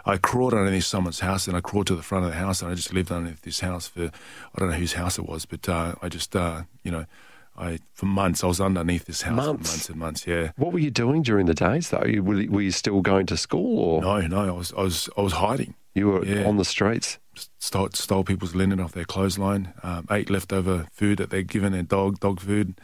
I 0.07 0.17
crawled 0.19 0.55
underneath 0.55 0.85
someone's 0.85 1.21
house 1.21 1.49
and 1.49 1.57
I 1.57 1.61
crawled 1.61 1.89
to 1.89 1.97
the 1.97 2.03
front 2.03 2.25
of 2.25 2.31
the 2.31 2.37
house 2.37 2.63
and 2.63 2.71
I 2.71 2.75
just 2.75 2.93
lived 2.93 3.11
underneath 3.11 3.43
this 3.43 3.61
house 3.61 3.89
for, 3.89 4.05
I 4.05 4.59
don't 4.59 4.71
know 4.71 4.77
whose 4.77 4.93
house 4.93 5.19
it 5.19 5.27
was, 5.27 5.45
but 5.45 5.69
uh, 5.69 5.95
I 6.03 6.09
just, 6.09 6.37
uh, 6.37 6.63
you 6.85 6.93
know, 6.93 7.07
I 7.57 7.79
for 7.93 8.07
months 8.07 8.43
I 8.43 8.47
was 8.47 8.61
underneath 8.61 9.05
this 9.05 9.23
house 9.23 9.37
Months? 9.37 9.69
for 9.69 9.73
months 9.75 9.89
and 9.91 9.99
months. 9.99 10.27
Yeah. 10.27 10.53
What 10.57 10.73
were 10.73 10.79
you 10.79 10.91
doing 10.91 11.23
during 11.23 11.47
the 11.47 11.55
days 11.55 11.91
though? 11.91 12.05
You- 12.05 12.23
Were, 12.23 12.45
were 12.49 12.63
you 12.63 12.71
still 12.71 13.01
going 13.03 13.27
to 13.27 13.37
school 13.37 13.79
or 13.79 14.01
No, 14.03 14.21
no, 14.27 14.49
I 14.49 14.51
was, 14.53 14.73
I 14.77 14.81
was, 14.83 15.09
I 15.17 15.21
was 15.21 15.33
hiding. 15.35 15.75
you 15.95 16.09
were 16.09 16.25
Yeah. 16.25 16.45
on 16.49 16.57
the 16.57 16.65
streets? 16.65 17.19
stole, 17.59 17.89
stole 17.95 18.25
people's 18.25 18.55
linen 18.55 18.79
off 18.81 18.93
their 18.93 19.05
clothesline, 19.07 19.73
um, 19.83 20.07
ate 20.11 20.29
leftover 20.31 20.87
food 20.93 21.17
that 21.19 21.31
they'd 21.31 21.49
given 21.49 21.73
their 21.73 21.83
dog, 21.83 22.21
dog 22.21 22.41
food, 22.41 22.79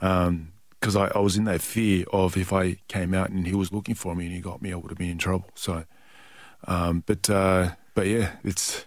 um, 0.00 0.52
because 0.70 0.94
I, 0.94 1.06
I 1.14 1.18
was 1.18 1.36
in 1.36 1.44
that 1.44 1.60
fear 1.60 2.04
of 2.12 2.36
if 2.36 2.52
I 2.52 2.76
came 2.86 3.12
out 3.14 3.30
and 3.30 3.44
he 3.46 3.54
was 3.54 3.72
looking 3.72 3.96
for 3.96 4.14
me 4.14 4.26
and 4.26 4.34
he 4.34 4.40
got 4.40 4.62
me, 4.62 4.72
I 4.72 4.76
would 4.76 4.90
have 4.92 4.98
been 4.98 5.10
in 5.10 5.18
trouble. 5.18 5.50
So, 5.56 5.84
um, 6.68 7.02
but 7.06 7.28
uh, 7.30 7.70
but 7.94 8.06
yeah, 8.06 8.32
it's 8.44 8.84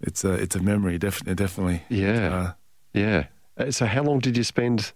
it's 0.00 0.24
a 0.24 0.32
it's 0.32 0.56
a 0.56 0.60
memory, 0.62 0.98
definitely, 0.98 1.34
definitely. 1.36 1.82
Yeah, 1.88 2.34
Uh, 2.34 2.52
yeah. 2.92 3.26
Uh, 3.58 3.70
So 3.70 3.86
how 3.86 4.02
long 4.02 4.18
did 4.20 4.36
you 4.36 4.44
spend 4.44 4.92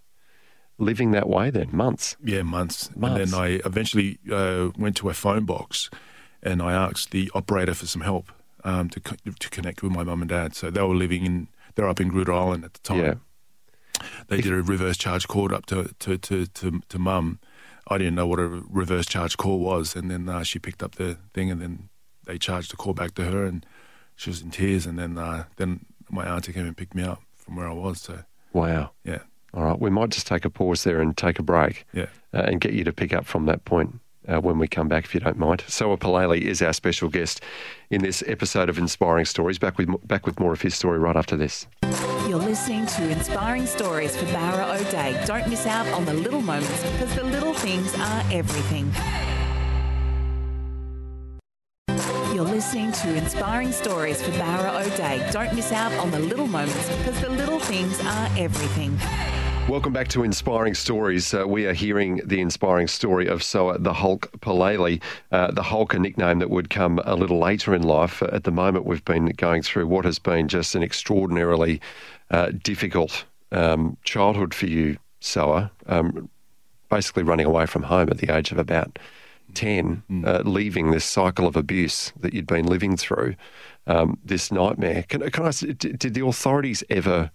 living 0.77 1.11
that 1.11 1.27
way 1.29 1.49
then? 1.49 1.69
Months. 1.71 2.15
Yeah, 2.23 2.43
months. 2.43 2.89
Months. 2.95 3.19
And 3.19 3.31
then 3.31 3.39
I 3.39 3.47
eventually 3.65 4.17
uh, 4.31 4.69
went 4.77 4.95
to 4.97 5.09
a 5.09 5.13
phone 5.13 5.45
box 5.45 5.89
and 6.41 6.61
I 6.61 6.73
asked 6.73 7.11
the 7.11 7.29
operator 7.33 7.73
for 7.73 7.85
some 7.85 8.01
help 8.01 8.31
um, 8.63 8.89
to, 8.89 8.99
co- 8.99 9.15
to 9.39 9.49
connect 9.49 9.83
with 9.83 9.91
my 9.91 10.03
mum 10.03 10.21
and 10.21 10.29
dad. 10.29 10.55
So 10.55 10.69
they 10.71 10.81
were 10.81 10.95
living 10.95 11.25
in, 11.25 11.47
they're 11.75 11.87
up 11.89 11.99
in 11.99 12.09
Groote 12.09 12.27
Eylandt 12.29 12.63
at 12.65 12.73
the 12.73 12.79
time. 12.79 12.97
Yeah. 12.99 13.13
They 14.27 14.39
did 14.39 14.53
a 14.53 14.61
reverse 14.61 14.97
charge 14.97 15.27
call 15.27 15.53
up 15.53 15.65
to, 15.67 15.93
to, 15.99 16.17
to, 16.17 16.45
to, 16.45 16.81
to 16.87 16.99
mum. 16.99 17.39
I 17.89 17.97
didn't 17.97 18.15
know 18.15 18.27
what 18.27 18.39
a 18.39 18.47
reverse 18.47 19.05
charge 19.05 19.35
call 19.35 19.59
was. 19.59 19.95
And 19.95 20.09
then 20.09 20.29
uh, 20.29 20.43
she 20.43 20.59
picked 20.59 20.81
up 20.81 20.95
the 20.95 21.17
thing 21.33 21.51
and 21.51 21.61
then 21.61 21.89
they 22.25 22.37
charged 22.37 22.71
the 22.71 22.77
call 22.77 22.93
back 22.93 23.13
to 23.15 23.25
her 23.25 23.43
and 23.45 23.65
she 24.15 24.29
was 24.29 24.41
in 24.41 24.51
tears. 24.51 24.85
And 24.85 24.97
then, 24.97 25.17
uh, 25.17 25.45
then 25.57 25.85
my 26.09 26.25
auntie 26.25 26.53
came 26.53 26.65
and 26.65 26.77
picked 26.77 26.95
me 26.95 27.03
up 27.03 27.21
from 27.35 27.57
where 27.57 27.67
I 27.67 27.73
was. 27.73 27.99
So, 27.99 28.23
Wow. 28.53 28.91
yeah, 29.03 29.19
All 29.53 29.63
right. 29.63 29.79
We 29.79 29.89
might 29.89 30.09
just 30.09 30.27
take 30.27 30.45
a 30.45 30.49
pause 30.49 30.83
there 30.83 31.01
and 31.01 31.15
take 31.15 31.39
a 31.39 31.43
break. 31.43 31.85
yeah. 31.93 32.07
uh, 32.33 32.43
and 32.45 32.59
get 32.61 32.73
you 32.73 32.83
to 32.83 32.91
pick 32.93 33.13
up 33.13 33.25
from 33.25 33.45
that 33.45 33.65
point 33.65 33.99
uh, 34.27 34.39
when 34.39 34.59
we 34.59 34.67
come 34.67 34.87
back, 34.87 35.05
if 35.05 35.13
you 35.13 35.19
don't 35.19 35.37
mind. 35.37 35.63
Soa 35.67 35.97
Palelei 35.97 36.41
is 36.41 36.61
our 36.61 36.73
special 36.73 37.09
guest 37.09 37.41
in 37.89 38.01
this 38.01 38.23
episode 38.27 38.69
of 38.69 38.77
Inspiring 38.77 39.25
Stories. 39.25 39.57
Back 39.57 39.77
with 39.77 40.07
back 40.07 40.25
with 40.25 40.39
more 40.39 40.53
of 40.53 40.61
his 40.61 40.75
story 40.75 40.99
right 40.99 41.15
after 41.15 41.35
this. 41.37 41.67
You're 42.27 42.37
listening 42.37 42.85
to 42.85 43.09
Inspiring 43.09 43.65
Stories 43.65 44.15
for 44.15 44.25
Bowra 44.27 44.79
O'Dea. 44.79 45.25
Don't 45.25 45.47
miss 45.49 45.65
out 45.65 45.87
on 45.87 46.05
the 46.05 46.13
little 46.13 46.41
moments 46.41 46.83
because 46.91 47.15
the 47.15 47.23
little 47.23 47.53
things 47.55 47.95
are 47.95 48.23
everything. 48.31 48.91
You're 52.39 52.47
listening 52.47 52.93
to 52.93 53.15
Inspiring 53.15 53.73
Stories 53.73 54.21
for 54.21 54.31
Bowra 54.31 54.85
O'Dea. 54.85 55.29
Don't 55.29 55.53
miss 55.53 55.73
out 55.73 55.91
on 55.95 56.09
the 56.09 56.19
little 56.19 56.47
moments 56.47 56.87
because 56.95 57.19
the 57.19 57.27
little 57.27 57.59
things 57.59 57.99
are 57.99 58.29
everything. 58.37 58.97
Welcome 59.67 59.91
back 59.91 60.07
to 60.07 60.23
Inspiring 60.23 60.73
Stories. 60.73 61.33
Uh, 61.33 61.45
we 61.45 61.65
are 61.65 61.73
hearing 61.73 62.21
the 62.23 62.39
inspiring 62.39 62.87
story 62.87 63.27
of 63.27 63.43
Soa 63.43 63.77
the 63.77 63.91
Hulk 63.91 64.31
Palelei, 64.39 65.01
uh, 65.33 65.51
the 65.51 65.63
Hulk, 65.63 65.93
a 65.93 65.99
nickname 65.99 66.39
that 66.39 66.49
would 66.49 66.69
come 66.69 67.01
a 67.03 67.13
little 67.13 67.39
later 67.39 67.75
in 67.75 67.83
life. 67.83 68.23
Uh, 68.23 68.29
at 68.31 68.45
the 68.45 68.51
moment, 68.51 68.85
we've 68.85 69.03
been 69.03 69.25
going 69.31 69.61
through 69.61 69.87
what 69.87 70.05
has 70.05 70.17
been 70.17 70.47
just 70.47 70.75
an 70.75 70.81
extraordinarily 70.81 71.81
uh, 72.31 72.51
difficult 72.63 73.25
um, 73.51 73.97
childhood 74.05 74.53
for 74.53 74.67
you, 74.67 74.97
Soa. 75.19 75.71
Um, 75.87 76.29
basically, 76.89 77.23
running 77.23 77.47
away 77.47 77.65
from 77.65 77.83
home 77.83 78.07
at 78.09 78.19
the 78.19 78.33
age 78.33 78.53
of 78.53 78.57
about 78.57 78.97
10, 79.53 80.03
uh, 80.25 80.41
leaving 80.45 80.91
this 80.91 81.05
cycle 81.05 81.47
of 81.47 81.55
abuse 81.55 82.11
that 82.19 82.33
you'd 82.33 82.47
been 82.47 82.65
living 82.65 82.97
through, 82.97 83.35
um, 83.87 84.17
this 84.23 84.51
nightmare. 84.51 85.03
Can, 85.07 85.29
can 85.31 85.45
I, 85.45 85.51
did 85.51 85.99
did 85.99 86.13
the 86.13 86.25
authorities 86.25 86.83
ever 86.89 87.31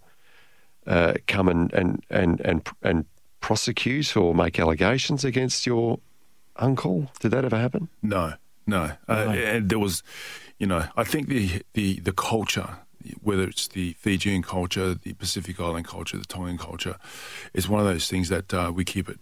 uh, 0.87 1.13
come 1.27 1.47
and, 1.47 1.73
and, 1.73 2.03
and, 2.09 2.39
and, 2.41 2.67
and 2.81 3.05
prosecute 3.39 4.15
or 4.15 4.33
make 4.33 4.59
allegations 4.59 5.25
against 5.25 5.65
your 5.65 5.99
uncle? 6.55 7.11
Did 7.19 7.31
that 7.31 7.45
ever 7.45 7.57
happen? 7.57 7.89
No, 8.01 8.33
no. 8.65 8.91
Uh, 9.07 9.33
and 9.35 9.69
there 9.69 9.79
was, 9.79 10.03
you 10.57 10.67
know, 10.67 10.85
I 10.95 11.03
think 11.03 11.27
the, 11.27 11.61
the, 11.73 11.99
the 11.99 12.13
culture, 12.13 12.77
whether 13.21 13.43
it's 13.43 13.67
the 13.67 13.93
Fijian 13.93 14.41
culture, 14.41 14.93
the 14.93 15.13
Pacific 15.13 15.59
Island 15.59 15.87
culture, 15.87 16.17
the 16.17 16.25
Tongan 16.25 16.57
culture, 16.57 16.97
is 17.53 17.67
one 17.67 17.79
of 17.79 17.85
those 17.85 18.09
things 18.09 18.29
that 18.29 18.53
uh, 18.53 18.71
we 18.73 18.85
keep 18.85 19.09
it, 19.09 19.19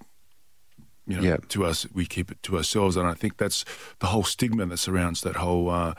you 1.07 1.17
know, 1.17 1.23
Yeah. 1.23 1.37
to 1.49 1.65
us. 1.65 1.85
We 1.93 2.05
keep 2.05 2.31
it 2.31 2.41
to 2.43 2.57
ourselves, 2.57 2.95
and 2.97 3.07
I 3.07 3.13
think 3.13 3.37
that's 3.37 3.65
the 3.99 4.07
whole 4.07 4.23
stigma 4.23 4.65
that 4.65 4.77
surrounds 4.77 5.21
that 5.21 5.35
whole, 5.35 5.69
uh, 5.69 5.93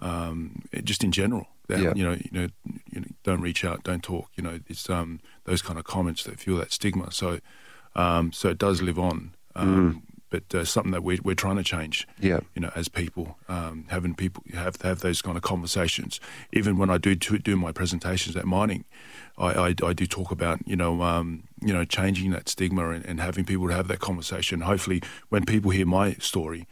um, 0.00 0.62
just 0.84 1.02
in 1.04 1.12
general. 1.12 1.46
That, 1.68 1.80
Yeah. 1.80 1.92
You 1.96 2.04
know, 2.04 2.12
you 2.12 2.30
know, 2.32 2.48
you 2.92 3.00
know, 3.00 3.06
don't 3.24 3.40
reach 3.40 3.64
out, 3.64 3.82
don't 3.84 4.02
talk. 4.02 4.30
You 4.36 4.42
know, 4.44 4.60
it's 4.68 4.88
um, 4.88 5.20
those 5.44 5.62
kind 5.62 5.78
of 5.78 5.84
comments 5.84 6.22
that 6.24 6.38
fuel 6.40 6.58
that 6.58 6.72
stigma. 6.72 7.10
So, 7.12 7.40
um, 7.94 8.32
so 8.32 8.48
it 8.50 8.58
does 8.58 8.82
live 8.82 8.98
on. 8.98 9.32
Um, 9.54 10.02
But 10.28 10.52
uh, 10.54 10.64
something 10.64 10.90
that 10.92 11.04
we're, 11.04 11.20
we're 11.22 11.36
trying 11.36 11.56
to 11.56 11.62
change 11.62 12.04
Yeah. 12.20 12.40
you 12.54 12.60
know, 12.60 12.70
as 12.74 12.88
people, 12.88 13.38
um, 13.48 13.84
having 13.88 14.14
people 14.16 14.42
have 14.54 14.82
have 14.82 14.98
those 15.00 15.22
kind 15.22 15.36
of 15.36 15.42
conversations. 15.44 16.20
Even 16.52 16.76
when 16.76 16.90
I 16.90 16.98
do 16.98 17.14
do 17.14 17.56
my 17.56 17.70
presentations 17.72 18.34
at 18.36 18.44
mining, 18.44 18.84
I, 19.38 19.46
I, 19.68 19.74
I 19.90 19.92
do 19.92 20.04
talk 20.04 20.32
about 20.32 20.58
you 20.66 20.74
know 20.76 21.00
um, 21.02 21.44
you 21.60 21.72
know 21.72 21.84
changing 21.84 22.30
that 22.32 22.48
stigma 22.48 22.90
and, 22.90 23.04
and 23.04 23.20
having 23.20 23.44
people 23.44 23.68
have 23.68 23.88
that 23.88 24.00
conversation. 24.00 24.60
Hopefully, 24.60 25.02
when 25.28 25.44
people 25.44 25.70
hear 25.70 25.86
my 25.86 26.14
story, 26.14 26.66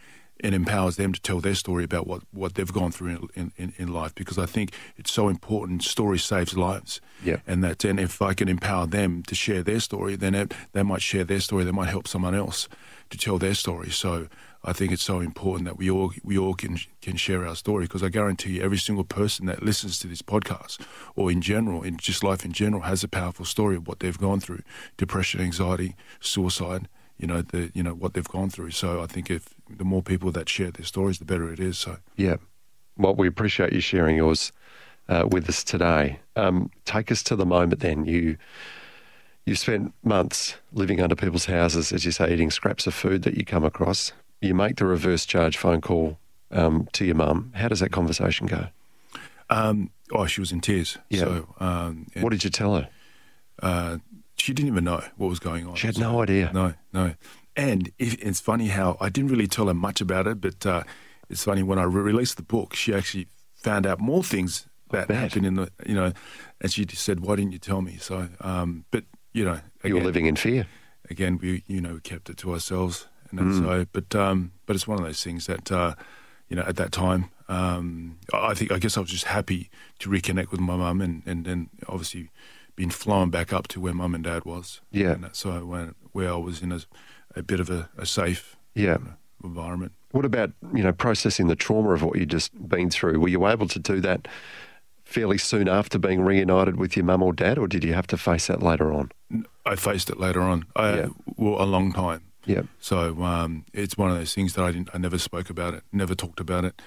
it 0.45 0.53
empowers 0.53 0.97
them 0.97 1.15
to 1.15 1.21
tell 1.21 1.41
their 1.41 1.55
story 1.55 1.85
about 1.85 2.07
what, 2.07 2.23
what 2.31 2.55
they've 2.55 2.71
gone 2.71 2.93
through 2.93 3.31
in, 3.35 3.51
in, 3.57 3.73
in 3.79 3.89
life 3.89 4.15
because 4.15 4.37
I 4.39 4.45
think 4.45 4.73
it's 4.99 5.11
so 5.11 5.29
important. 5.29 5.83
Story 5.83 6.19
saves 6.19 6.55
lives. 6.55 7.01
Yeah. 7.25 7.39
And 7.47 7.65
that, 7.65 7.83
and 7.83 7.99
if 7.99 8.21
I 8.21 8.35
can 8.35 8.49
empower 8.49 8.87
them 8.87 9.23
to 9.23 9.35
share 9.35 9.63
their 9.63 9.81
story, 9.81 10.17
then 10.17 10.35
it, 10.35 10.53
they 10.73 10.83
might 10.83 11.01
share 11.01 11.25
their 11.25 11.41
story. 11.41 11.65
They 11.65 11.71
might 11.71 11.89
help 11.89 12.07
someone 12.07 12.35
else 12.35 12.69
to 13.09 13.17
tell 13.17 13.39
their 13.39 13.55
story. 13.55 13.89
So 13.89 14.29
I 14.63 14.75
think 14.75 14.93
it's 14.93 15.03
so 15.03 15.21
important 15.21 15.65
that 15.65 15.79
we 15.79 15.91
all 15.91 16.13
we 16.23 16.37
all 16.37 16.53
can 16.53 16.79
can 17.01 17.17
share 17.17 17.47
our 17.47 17.57
story 17.57 17.85
because 17.85 18.03
I 18.03 18.11
guarantee 18.11 18.57
you, 18.57 18.63
every 18.63 18.79
single 18.79 19.05
person 19.05 19.47
that 19.47 19.63
listens 19.63 19.99
to 20.01 20.09
this 20.09 20.23
podcast 20.23 20.81
or 21.17 21.31
in 21.31 21.41
general, 21.41 21.83
in 21.83 21.97
just 21.97 22.23
life 22.23 22.45
in 22.45 22.53
general, 22.53 22.83
has 22.83 23.03
a 23.03 23.09
powerful 23.09 23.47
story 23.47 23.77
of 23.77 23.89
what 23.89 24.01
they've 24.01 24.19
gone 24.19 24.41
through: 24.41 24.63
depression, 24.99 25.41
anxiety, 25.41 25.97
suicide. 26.21 26.89
You 27.19 27.27
know, 27.29 27.43
the 27.43 27.71
you 27.75 27.83
know 27.83 27.95
what 27.95 28.15
they've 28.15 28.29
gone 28.29 28.51
through. 28.51 28.73
So 28.73 29.03
I 29.03 29.07
think 29.07 29.31
if 29.31 29.55
the 29.69 29.85
more 29.85 30.03
people 30.03 30.31
that 30.33 30.49
share 30.49 30.71
their 30.71 30.85
stories, 30.87 31.19
the 31.19 31.25
better 31.25 31.53
it 31.53 31.61
is. 31.61 31.79
So. 31.79 31.99
Yeah. 32.17 32.37
Well, 32.97 33.15
we 33.15 33.27
appreciate 33.29 33.73
you 33.73 33.81
sharing 33.81 34.17
yours 34.17 34.53
uh, 35.09 35.27
with 35.31 35.49
us 35.49 35.65
today. 35.65 36.21
Um, 36.37 36.71
take 36.85 37.11
us 37.11 37.23
to 37.25 37.37
the 37.37 37.47
moment 37.47 37.81
then. 37.81 38.05
You 38.05 38.37
you 39.47 39.55
spent 39.55 39.93
months 40.03 40.57
living 40.73 41.01
under 41.01 41.15
people's 41.15 41.47
houses, 41.47 41.93
as 41.93 42.05
you 42.05 42.13
say, 42.13 42.33
eating 42.33 42.51
scraps 42.51 42.87
of 42.87 42.95
food 42.95 43.23
that 43.23 43.37
you 43.37 43.45
come 43.45 43.65
across. 43.65 44.13
You 44.41 44.55
make 44.55 44.77
the 44.77 44.87
reverse 44.87 45.27
charge 45.27 45.57
phone 45.57 45.81
call 45.81 46.19
um, 46.51 46.89
to 46.93 47.05
your 47.05 47.15
mum. 47.15 47.53
How 47.55 47.69
does 47.69 47.81
that 47.81 47.91
conversation 47.93 48.47
go? 48.47 48.69
Um, 49.51 49.91
oh, 50.13 50.27
she 50.27 50.41
was 50.41 50.51
in 50.53 50.61
tears. 50.61 50.99
Yeah. 51.11 51.21
So, 51.21 51.55
um, 51.61 52.07
What 52.21 52.31
did 52.31 52.43
you 52.45 52.51
tell 52.51 52.75
her? 52.75 52.89
uh, 53.63 53.99
she 54.37 54.53
didn't 54.53 54.69
even 54.69 54.85
know 54.85 55.03
what 55.17 55.29
was 55.29 55.39
going 55.39 55.67
on. 55.67 55.75
She 55.77 55.87
had 55.87 55.97
So- 55.97 56.03
no 56.13 56.23
idea. 56.23 56.51
No, 56.53 56.75
no. 56.93 57.15
And 57.57 57.91
if, 57.99 58.15
it's 58.21 58.41
funny 58.41 58.69
how 58.69 58.97
I 59.01 59.09
didn't 59.09 59.31
really 59.31 59.47
tell 59.47 59.67
her 59.69 59.75
much 59.75 60.01
about 60.01 60.27
it, 60.27 60.41
but 60.41 60.67
uh, 60.67 60.83
it's 61.29 61.45
funny 61.45 61.63
when 61.63 61.79
I 61.79 61.85
re- 61.85 62.03
released 62.03 62.37
the 62.37 62.43
book, 62.43 62.75
she 62.75 62.93
actually 62.93 63.29
found 63.55 63.87
out 63.87 64.01
more 64.01 64.25
things 64.25 64.67
that 64.91 65.09
happened 65.11 65.47
in 65.47 65.55
the, 65.55 65.71
you 65.87 65.95
know, 65.95 66.13
and 66.61 66.73
she 66.73 66.85
just 66.85 67.03
said, 67.05 67.21
"Why 67.21 67.37
didn't 67.37 67.53
you 67.53 67.59
tell 67.59 67.81
me?" 67.81 67.97
So, 67.99 68.29
um, 68.41 68.85
but 68.91 69.05
you 69.33 69.45
know, 69.45 69.61
You 69.85 69.95
were 69.95 70.03
living 70.05 70.27
in 70.27 70.37
fear. 70.37 70.67
again, 71.11 71.39
we 71.41 71.63
you 71.67 71.81
know 71.81 71.95
we 71.95 72.01
kept 72.01 72.29
it 72.29 72.37
to 72.39 72.53
ourselves, 72.53 73.07
and 73.31 73.41
Mm. 73.41 73.59
so. 73.65 73.87
But 73.93 74.15
um, 74.15 74.51
but 74.67 74.75
it's 74.77 74.87
one 74.89 74.99
of 74.99 75.05
those 75.05 75.23
things 75.23 75.47
that 75.47 75.71
uh, 75.73 75.95
you 76.49 76.57
know 76.57 76.63
at 76.63 76.77
that 76.77 76.91
time, 76.93 77.31
um, 77.49 78.19
I 78.33 78.51
I 78.51 78.55
think 78.55 78.71
I 78.73 78.79
guess 78.79 78.97
I 78.97 79.01
was 79.01 79.11
just 79.11 79.25
happy 79.27 79.71
to 80.01 80.11
reconnect 80.11 80.51
with 80.51 80.61
my 80.61 80.77
mum, 80.77 81.01
and 81.01 81.23
and 81.27 81.45
then 81.45 81.71
obviously 81.89 82.31
being 82.77 82.91
flown 82.91 83.31
back 83.31 83.53
up 83.53 83.69
to 83.69 83.81
where 83.81 83.95
mum 83.95 84.15
and 84.15 84.25
dad 84.25 84.45
was. 84.45 84.81
Yeah. 84.91 85.13
and 85.13 85.29
so 85.33 85.65
when 85.65 85.95
where 86.13 86.31
I 86.33 86.37
was 86.37 86.63
in 86.63 86.73
a, 86.73 86.81
a 87.37 87.43
bit 87.43 87.61
of 87.61 87.71
a, 87.71 87.89
a 87.97 88.07
safe 88.07 88.57
Yeah. 88.75 88.99
environment. 89.43 89.93
What 90.13 90.25
about 90.25 90.53
you 90.75 90.83
know 90.83 90.93
processing 90.93 91.49
the 91.49 91.57
trauma 91.57 91.91
of 91.91 92.03
what 92.03 92.19
you 92.19 92.27
just 92.27 92.51
been 92.69 92.91
through? 92.91 93.19
Were 93.21 93.29
you 93.29 93.47
able 93.47 93.69
to 93.69 93.79
do 93.79 94.01
that 94.01 94.29
fairly 95.05 95.39
soon 95.39 95.69
after 95.69 95.99
being 95.99 96.21
reunited 96.23 96.77
with 96.77 96.97
your 96.97 97.05
mum 97.05 97.23
or 97.23 97.33
dad, 97.33 97.59
or 97.59 97.67
did 97.69 97.85
you 97.85 97.95
have 97.95 98.07
to 98.09 98.17
face 98.17 98.47
that 98.47 98.63
later 98.63 98.93
on? 98.93 99.11
I 99.67 99.77
faced 99.77 100.09
it 100.11 100.19
later 100.19 100.41
on. 100.43 100.65
I, 100.77 100.95
Yeah. 100.97 101.09
well, 101.37 101.61
a 101.63 101.67
long 101.67 101.93
time. 101.93 102.23
Yeah. 102.47 102.63
So 102.79 103.23
um, 103.23 103.65
it's 103.73 103.97
one 103.99 104.11
of 104.11 104.17
those 104.17 104.35
things 104.35 104.55
that 104.55 104.65
I 104.65 104.71
didn't. 104.73 104.91
I 104.95 104.99
never 104.99 105.19
spoke 105.19 105.51
about 105.51 105.75
it. 105.75 105.83
Never 105.93 106.15
talked 106.15 106.41
about 106.41 106.65
it. 106.65 106.81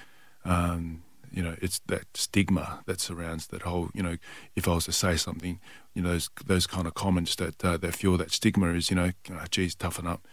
Um, 0.44 1.02
you 1.32 1.42
know, 1.42 1.56
it's 1.60 1.80
that 1.86 2.16
stigma 2.16 2.82
that 2.86 3.00
surrounds 3.00 3.48
that 3.48 3.62
whole. 3.62 3.90
You 3.94 4.02
know, 4.02 4.16
if 4.56 4.68
I 4.68 4.74
was 4.74 4.84
to 4.86 4.92
say 4.92 5.16
something, 5.16 5.60
you 5.94 6.02
know, 6.02 6.10
those 6.10 6.30
those 6.44 6.66
kind 6.66 6.86
of 6.86 6.94
comments 6.94 7.36
that 7.36 7.64
uh, 7.64 7.76
that 7.78 7.94
fuel 7.94 8.16
that 8.18 8.32
stigma 8.32 8.68
is, 8.72 8.90
you 8.90 8.96
know, 8.96 9.12
oh, 9.30 9.44
geez, 9.50 9.74
toughen 9.74 10.06
up. 10.06 10.26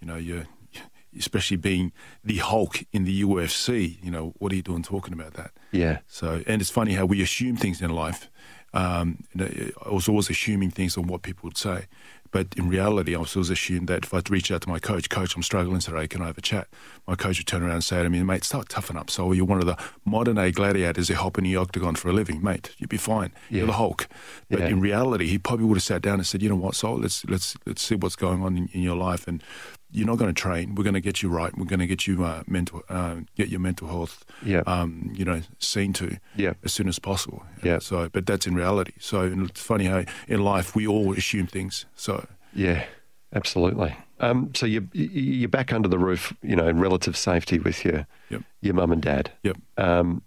You 0.00 0.06
know, 0.06 0.16
you're 0.16 0.46
especially 1.18 1.56
being 1.56 1.92
the 2.24 2.38
Hulk 2.38 2.84
in 2.92 3.04
the 3.04 3.22
UFC. 3.22 4.02
You 4.02 4.10
know, 4.10 4.34
what 4.38 4.52
are 4.52 4.56
you 4.56 4.62
doing 4.62 4.82
talking 4.82 5.12
about 5.12 5.34
that? 5.34 5.52
Yeah. 5.72 5.98
So, 6.06 6.42
and 6.46 6.60
it's 6.60 6.70
funny 6.70 6.94
how 6.94 7.06
we 7.06 7.22
assume 7.22 7.56
things 7.56 7.80
in 7.82 7.90
life. 7.90 8.30
Um, 8.72 9.24
know, 9.34 9.48
I 9.84 9.90
was 9.90 10.08
always 10.08 10.30
assuming 10.30 10.70
things 10.70 10.96
on 10.96 11.08
what 11.08 11.22
people 11.22 11.48
would 11.48 11.58
say, 11.58 11.86
But 12.32 12.54
in 12.56 12.68
reality, 12.68 13.14
I 13.16 13.18
was 13.18 13.34
always 13.34 13.50
assumed 13.50 13.88
that 13.88 14.04
if 14.04 14.14
I'd 14.14 14.30
reach 14.30 14.50
out 14.52 14.62
to 14.62 14.68
my 14.68 14.78
coach, 14.78 15.08
coach, 15.10 15.34
I'm 15.34 15.42
struggling 15.42 15.80
today, 15.80 16.06
can 16.06 16.22
I 16.22 16.26
have 16.26 16.38
a 16.38 16.40
chat? 16.40 16.68
My 17.06 17.16
coach 17.16 17.38
would 17.38 17.46
turn 17.46 17.62
around 17.62 17.72
and 17.74 17.84
say 17.84 18.02
to 18.02 18.08
me, 18.08 18.22
mate, 18.22 18.44
start 18.44 18.68
toughen 18.68 18.96
up. 18.96 19.10
So 19.10 19.32
you're 19.32 19.44
one 19.44 19.58
of 19.58 19.66
the 19.66 19.76
modern 20.04 20.36
day 20.36 20.52
gladiators 20.52 21.08
who 21.08 21.14
hop 21.14 21.38
in 21.38 21.44
the 21.44 21.56
octagon 21.56 21.96
for 21.96 22.08
a 22.08 22.12
living, 22.12 22.42
mate. 22.42 22.70
You'd 22.78 22.88
be 22.90 22.96
fine. 22.96 23.32
You're 23.48 23.66
the 23.66 23.72
Hulk. 23.72 24.06
But 24.48 24.60
Yeah. 24.60 24.68
in 24.68 24.80
reality, 24.80 25.26
he 25.26 25.38
probably 25.38 25.66
would 25.66 25.76
have 25.76 25.82
sat 25.82 26.02
down 26.02 26.14
and 26.14 26.26
said, 26.26 26.42
you 26.42 26.48
know 26.48 26.56
what, 26.56 26.76
Sol, 26.76 26.98
let's 26.98 27.24
let's 27.24 27.56
let's 27.66 27.82
see 27.82 27.96
what's 27.96 28.16
going 28.16 28.42
on 28.42 28.56
in, 28.56 28.68
in 28.72 28.82
your 28.82 28.96
life, 28.96 29.26
and 29.26 29.42
you're 29.92 30.06
not 30.06 30.18
going 30.18 30.32
to 30.32 30.40
train. 30.40 30.74
We're 30.74 30.84
going 30.84 30.94
to 30.94 31.00
get 31.00 31.22
you 31.22 31.28
right. 31.28 31.56
We're 31.56 31.64
going 31.64 31.80
to 31.80 31.86
get 31.86 32.06
you 32.06 32.24
uh, 32.24 32.42
mental, 32.46 32.82
uh, 32.88 33.16
get 33.36 33.48
your 33.48 33.60
mental 33.60 33.88
health, 33.88 34.24
Yeah. 34.44 34.62
um, 34.66 35.10
you 35.14 35.24
know, 35.24 35.42
seen 35.58 35.92
to, 35.94 36.18
Yeah. 36.36 36.52
as 36.64 36.72
soon 36.72 36.88
as 36.88 36.98
possible. 36.98 37.42
Yeah. 37.62 37.78
So, 37.80 38.08
but 38.08 38.24
that's 38.26 38.46
in 38.46 38.54
reality. 38.54 38.92
So 39.00 39.22
it's 39.22 39.60
funny 39.60 39.86
how 39.86 40.04
in 40.28 40.42
life 40.44 40.76
we 40.76 40.86
all 40.86 41.12
assume 41.12 41.46
things. 41.48 41.86
So 41.96 42.26
Yeah, 42.54 42.84
absolutely. 43.32 43.96
Um, 44.20 44.50
so 44.54 44.66
you 44.66 44.88
you- 44.92 45.08
you're 45.08 45.48
back 45.48 45.72
under 45.72 45.88
the 45.88 45.98
roof, 45.98 46.32
you 46.42 46.54
know, 46.56 46.68
in 46.68 46.78
relative 46.78 47.16
safety 47.16 47.58
with 47.58 47.84
your 47.84 48.06
Yep. 48.28 48.42
your 48.60 48.74
mum 48.74 48.92
and 48.92 49.02
dad. 49.02 49.32
Yep. 49.42 49.56
Um, 49.76 50.22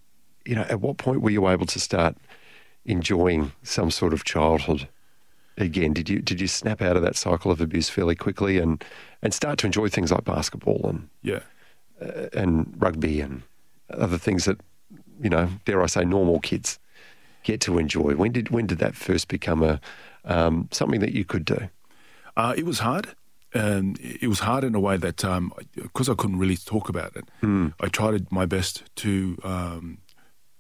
you 0.45 0.55
know, 0.55 0.63
at 0.69 0.81
what 0.81 0.97
point 0.97 1.21
were 1.21 1.29
you 1.31 1.47
able 1.47 1.65
to 1.67 1.79
start 1.79 2.15
enjoying 2.85 3.51
some 3.63 3.91
sort 3.91 4.13
of 4.13 4.23
childhood 4.23 4.87
again? 5.57 5.93
Did 5.93 6.09
you 6.09 6.21
did 6.21 6.41
you 6.41 6.47
snap 6.47 6.81
out 6.81 6.95
of 6.95 7.03
that 7.03 7.15
cycle 7.15 7.51
of 7.51 7.61
abuse 7.61 7.89
fairly 7.89 8.15
quickly 8.15 8.57
and 8.57 8.83
and 9.21 9.33
start 9.33 9.59
to 9.59 9.65
enjoy 9.65 9.89
things 9.89 10.11
like 10.11 10.23
basketball 10.23 10.85
and 10.87 11.09
yeah. 11.21 11.41
and 12.33 12.73
rugby 12.77 13.21
and 13.21 13.43
other 13.89 14.17
things 14.17 14.45
that 14.45 14.59
you 15.21 15.29
know, 15.29 15.49
dare 15.65 15.81
I 15.81 15.87
say, 15.87 16.03
normal 16.03 16.39
kids 16.39 16.79
get 17.43 17.61
to 17.61 17.77
enjoy? 17.77 18.15
When 18.15 18.31
did 18.31 18.49
when 18.49 18.67
did 18.67 18.79
that 18.79 18.95
first 18.95 19.27
become 19.27 19.63
a 19.63 19.79
um, 20.25 20.67
something 20.71 20.99
that 21.01 21.13
you 21.13 21.25
could 21.25 21.45
do? 21.45 21.69
Uh, 22.35 22.53
it 22.57 22.65
was 22.65 22.79
hard. 22.79 23.15
And 23.55 23.99
it 24.01 24.27
was 24.27 24.39
hard 24.39 24.63
in 24.63 24.73
a 24.73 24.79
way 24.79 24.97
that, 24.97 25.17
because 25.75 26.09
I 26.09 26.15
couldn't 26.15 26.39
really 26.39 26.57
talk 26.57 26.89
about 26.89 27.15
it, 27.15 27.25
I 27.79 27.87
tried 27.87 28.31
my 28.31 28.47
best 28.47 28.83
to 28.95 29.37
um, 29.43 29.99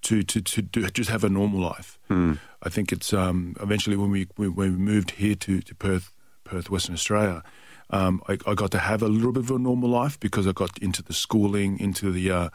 to 0.03 0.21
to 0.21 0.41
to 0.41 0.61
do, 0.61 0.87
just 0.89 1.09
have 1.09 1.23
a 1.23 1.29
normal 1.29 1.59
life. 1.59 1.97
I 2.63 2.69
think 2.69 2.91
it's 2.91 3.13
um, 3.13 3.55
eventually 3.59 3.95
when 3.95 4.09
we 4.09 4.27
when 4.35 4.55
we 4.55 4.69
moved 4.69 5.11
here 5.11 5.35
to, 5.35 5.61
to 5.61 5.75
Perth, 5.75 6.11
Perth, 6.43 6.69
Western 6.69 6.95
Australia, 6.95 7.43
um, 7.89 8.23
I, 8.27 8.37
I 8.47 8.53
got 8.53 8.71
to 8.71 8.79
have 8.79 9.01
a 9.01 9.07
little 9.07 9.33
bit 9.33 9.43
of 9.43 9.51
a 9.51 9.59
normal 9.59 9.89
life 9.89 10.19
because 10.19 10.47
I 10.47 10.53
got 10.53 10.77
into 10.79 11.03
the 11.03 11.13
schooling, 11.13 11.79
into 11.79 12.11
the 12.11 12.31
uh, 12.31 12.49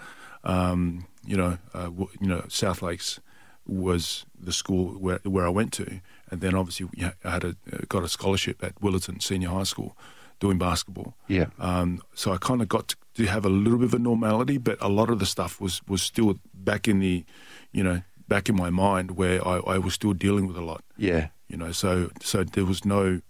um, 0.45 1.07
you 1.25 1.37
know 1.37 1.59
uh, 1.75 1.91
you 2.21 2.27
know 2.27 2.45
South 2.49 2.83
Lakes 2.83 3.21
was 3.67 4.25
the 4.41 4.53
school 4.53 4.93
where 4.93 5.21
where 5.25 5.47
I 5.47 5.51
went 5.51 5.73
to, 5.75 6.01
and 6.31 6.41
then 6.41 6.55
obviously 6.55 6.89
I 7.25 7.31
had 7.31 7.45
a 7.45 7.57
got 7.89 8.03
a 8.03 8.09
scholarship 8.09 8.65
at 8.65 8.81
Willetton 8.81 9.23
Senior 9.23 9.51
High 9.51 9.65
School, 9.65 9.97
doing 10.41 10.59
basketball. 10.59 11.15
Yeah. 11.27 11.47
Um, 11.59 12.03
so 12.15 12.33
I 12.33 12.39
kind 12.39 12.63
of 12.63 12.69
got 12.69 12.89
to, 12.89 12.97
to 13.17 13.27
have 13.27 13.45
a 13.45 13.51
little 13.51 13.79
bit 13.79 13.87
of 13.87 13.95
a 13.95 13.99
normality, 13.99 14.59
but 14.59 14.79
a 14.81 14.89
lot 14.89 15.11
of 15.11 15.19
the 15.19 15.27
stuff 15.27 15.61
was 15.61 15.83
was 15.87 16.03
still 16.03 16.39
back 16.55 16.89
in 16.89 17.01
the, 17.01 17.25
you 17.73 17.85
know, 17.85 18.03
back 18.29 18.49
in 18.49 18.57
my 18.57 18.71
mind 18.71 19.13
where 19.13 19.47
I, 19.47 19.59
I 19.59 19.79
was 19.79 19.95
still 19.95 20.13
dealing 20.13 20.47
with 20.47 20.57
a 20.57 20.63
lot. 20.65 20.85
Yeah. 20.97 21.29
You 21.49 21.57
know, 21.57 21.73
so 21.73 22.11
so 22.21 22.45
there 22.45 22.65
was 22.67 22.85
no, 22.85 23.21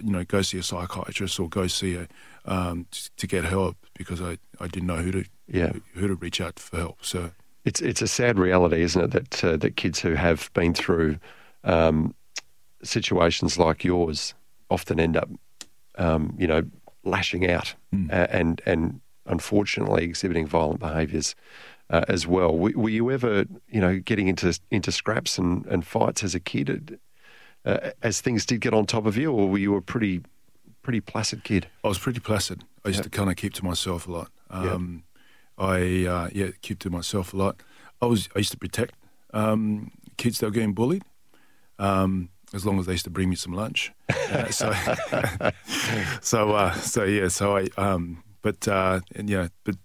you 0.00 0.10
know, 0.12 0.24
go 0.24 0.42
see 0.42 0.58
a 0.58 0.62
psychiatrist 0.62 1.40
or 1.40 1.48
go 1.48 1.66
see 1.66 1.94
a 1.96 2.08
um, 2.44 2.86
to 3.16 3.26
get 3.26 3.44
help 3.44 3.76
because 3.94 4.20
I, 4.20 4.38
I 4.60 4.68
didn't 4.68 4.86
know 4.86 4.96
who 4.96 5.12
to 5.12 5.24
Yeah. 5.46 5.72
who 5.94 6.08
to 6.08 6.14
reach 6.14 6.40
out 6.40 6.58
for 6.58 6.76
help. 6.76 6.98
So 7.04 7.30
It's 7.64 7.80
it's 7.80 8.02
a 8.02 8.06
sad 8.06 8.38
reality, 8.38 8.82
isn't 8.82 9.02
it, 9.02 9.10
that 9.12 9.44
uh, 9.44 9.56
that 9.56 9.76
kids 9.76 10.00
who 10.00 10.14
have 10.14 10.50
been 10.54 10.74
through 10.74 11.18
um, 11.64 12.14
situations 12.82 13.58
like 13.58 13.84
yours 13.84 14.34
often 14.70 15.00
end 15.00 15.16
up, 15.16 15.28
um, 15.96 16.34
you 16.38 16.46
know, 16.46 16.62
lashing 17.04 17.50
out 17.50 17.74
a- 18.10 18.34
and 18.34 18.60
and 18.66 19.00
unfortunately 19.26 20.04
exhibiting 20.04 20.46
violent 20.46 20.80
behaviours 20.80 21.34
uh, 21.90 22.04
as 22.08 22.26
well. 22.26 22.56
Were, 22.56 22.72
were 22.74 22.88
you 22.88 23.10
ever, 23.10 23.44
you 23.68 23.80
know, 23.80 23.98
getting 23.98 24.28
into 24.28 24.58
into 24.70 24.92
scraps 24.92 25.38
and, 25.38 25.66
and 25.66 25.86
fights 25.86 26.22
as 26.22 26.34
a 26.34 26.40
kid, 26.40 26.98
uh, 27.64 27.90
as 28.02 28.20
things 28.20 28.44
did 28.46 28.60
get 28.60 28.74
on 28.74 28.86
top 28.86 29.06
of 29.06 29.16
you, 29.16 29.32
or 29.32 29.48
were 29.48 29.58
you 29.58 29.74
a 29.76 29.82
pretty 29.82 30.22
pretty 30.82 31.00
placid 31.00 31.44
kid? 31.44 31.68
I 31.84 31.88
was 31.88 31.98
pretty 31.98 32.20
placid. 32.20 32.64
I 32.84 32.88
used 32.88 33.02
to 33.02 33.10
kind 33.10 33.30
of 33.30 33.36
keep 33.36 33.52
to 33.54 33.64
myself 33.64 34.06
a 34.08 34.12
lot. 34.12 34.30
Um, 34.50 35.04
I 35.56 36.06
uh, 36.06 36.28
yeah 36.32 36.50
keep 36.62 36.78
to 36.80 36.90
myself 36.90 37.34
a 37.34 37.36
lot. 37.36 37.62
I 38.00 38.06
was 38.06 38.28
I 38.34 38.38
used 38.38 38.52
to 38.52 38.58
protect 38.58 38.94
um, 39.34 39.90
kids 40.16 40.38
that 40.38 40.46
were 40.46 40.52
getting 40.52 40.74
bullied. 40.74 41.02
Um, 41.78 42.30
as 42.54 42.64
long 42.64 42.78
as 42.80 42.86
they 42.86 42.92
used 42.92 43.04
to 43.04 43.10
bring 43.10 43.28
me 43.28 43.36
some 43.36 43.52
lunch. 43.52 43.92
Uh, 44.30 44.50
so 44.50 44.72
so 46.20 46.52
uh, 46.52 46.72
so 46.74 47.04
yeah. 47.04 47.28
So 47.28 47.56
I 47.56 47.68
um, 47.76 48.22
but 48.42 48.68
uh, 48.68 49.00
and 49.14 49.30
yeah, 49.30 49.48
but 49.64 49.76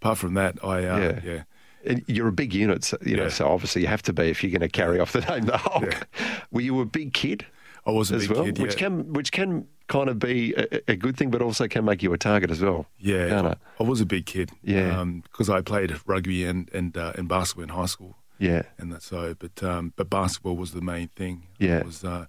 apart 0.00 0.18
from 0.18 0.34
that, 0.34 0.58
I 0.64 0.84
uh, 0.84 0.98
Yeah. 0.98 1.20
yeah. 1.24 1.42
And 1.84 2.02
you're 2.06 2.28
a 2.28 2.32
big 2.32 2.54
unit, 2.54 2.84
so, 2.84 2.96
you 3.04 3.16
know, 3.16 3.24
Yeah. 3.24 3.28
so 3.28 3.48
obviously 3.48 3.82
you 3.82 3.88
have 3.88 4.02
to 4.02 4.12
be 4.12 4.24
if 4.24 4.42
you're 4.42 4.50
going 4.52 4.60
to 4.60 4.68
carry 4.68 5.00
off 5.00 5.12
the 5.12 5.20
name 5.30 5.46
the 5.46 5.56
Hulk. 5.58 6.06
Were 6.50 6.60
you 6.60 6.80
a 6.80 6.84
big 6.86 7.12
kid? 7.12 7.44
I 7.86 7.90
was 7.90 8.12
a 8.12 8.16
as 8.16 8.28
big 8.28 8.36
well, 8.36 8.44
kid, 8.44 8.58
which 8.60 8.76
can 8.76 9.12
which 9.12 9.32
can 9.32 9.66
kind 9.88 10.08
of 10.08 10.18
be 10.20 10.54
a, 10.56 10.92
a 10.92 10.96
good 10.96 11.16
thing, 11.16 11.30
but 11.32 11.42
also 11.42 11.66
can 11.66 11.84
make 11.84 12.00
you 12.02 12.12
a 12.12 12.18
target 12.18 12.50
as 12.50 12.60
well. 12.62 12.86
Yeah, 12.98 13.28
can't? 13.28 13.58
I 13.80 13.82
was 13.82 14.00
a 14.00 14.06
big 14.06 14.26
kid. 14.26 14.52
Yeah. 14.62 15.04
because 15.24 15.50
I 15.50 15.60
played 15.62 15.92
rugby 16.06 16.44
and 16.44 16.70
and 16.72 16.96
uh, 16.96 17.12
and 17.16 17.28
basketball 17.28 17.64
in 17.64 17.70
high 17.70 17.86
school. 17.86 18.16
Yeah, 18.38 18.62
and 18.78 18.92
that's 18.92 19.06
so. 19.06 19.34
But 19.34 19.62
um, 19.64 19.92
but 19.96 20.08
basketball 20.08 20.56
was 20.56 20.70
the 20.72 20.80
main 20.80 21.08
thing. 21.16 21.48
Yeah. 21.58 21.78
it 21.78 21.86
was 21.86 22.04
uh, 22.04 22.26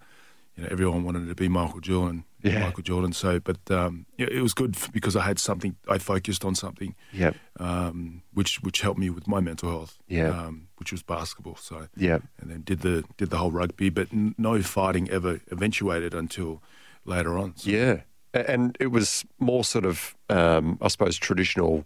you 0.56 0.64
know 0.64 0.70
everyone 0.72 1.04
wanted 1.04 1.28
to 1.28 1.36
be 1.36 1.48
Michael 1.48 1.80
Jordan. 1.82 2.24
Yeah. 2.44 2.60
Michael 2.66 2.84
Jordan. 2.84 3.14
So, 3.14 3.40
but 3.40 3.60
um, 3.72 4.06
it 4.18 4.42
was 4.42 4.54
good 4.54 4.76
because 4.92 5.16
I 5.16 5.22
had 5.22 5.40
something. 5.40 5.76
I 5.88 5.98
focused 5.98 6.44
on 6.46 6.56
something. 6.56 6.94
yeah, 7.14 7.32
Um, 7.60 8.22
which 8.34 8.62
which 8.62 8.82
helped 8.82 9.00
me 9.00 9.10
with 9.10 9.28
my 9.28 9.40
mental 9.40 9.70
health. 9.70 9.98
Yeah. 10.08 10.30
Um, 10.30 10.68
which 10.78 10.92
was 10.92 11.04
basketball. 11.04 11.56
So 11.56 11.88
yeah, 11.96 12.20
and 12.40 12.50
then 12.52 12.62
did 12.66 12.82
the 12.82 13.04
did 13.18 13.30
the 13.30 13.38
whole 13.38 13.52
rugby, 13.52 13.90
but 13.90 14.08
n- 14.12 14.36
no 14.38 14.62
fighting 14.62 15.10
ever 15.10 15.40
eventuated 15.52 16.14
until 16.14 16.62
later 17.06 17.38
on. 17.38 17.56
So, 17.56 17.70
yeah. 17.70 18.02
And 18.34 18.76
it 18.80 18.88
was 18.88 19.24
more 19.40 19.64
sort 19.64 19.86
of, 19.86 20.16
um, 20.28 20.80
I 20.82 20.88
suppose, 20.88 21.18
traditional 21.18 21.86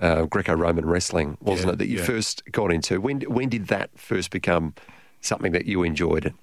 uh, 0.00 0.22
Greco-Roman 0.24 0.86
wrestling, 0.86 1.36
wasn't 1.40 1.66
Yeah, 1.66 1.72
it? 1.74 1.78
That 1.80 1.88
you 1.88 1.98
yeah. 1.98 2.04
first 2.04 2.42
got 2.50 2.72
into. 2.72 2.98
When 3.00 3.20
when 3.22 3.48
did 3.50 3.66
that 3.68 3.90
first 3.96 4.30
become 4.30 4.74
something 5.20 5.52
that 5.52 5.66
you 5.66 5.82
enjoyed 5.84 6.24
and 6.24 6.34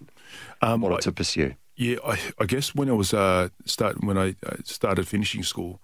Um, 0.62 0.82
wanted 0.82 0.98
I- 0.98 1.02
to 1.02 1.12
pursue? 1.12 1.54
Yeah, 1.80 1.96
I, 2.06 2.20
I 2.38 2.46
guess 2.46 2.76
when 2.76 2.90
I 2.90 2.92
was 2.92 3.14
uh, 3.14 3.48
start 3.64 4.04
when 4.04 4.18
I 4.18 4.36
uh, 4.46 4.58
started 4.66 5.08
finishing 5.08 5.44
school, 5.44 5.80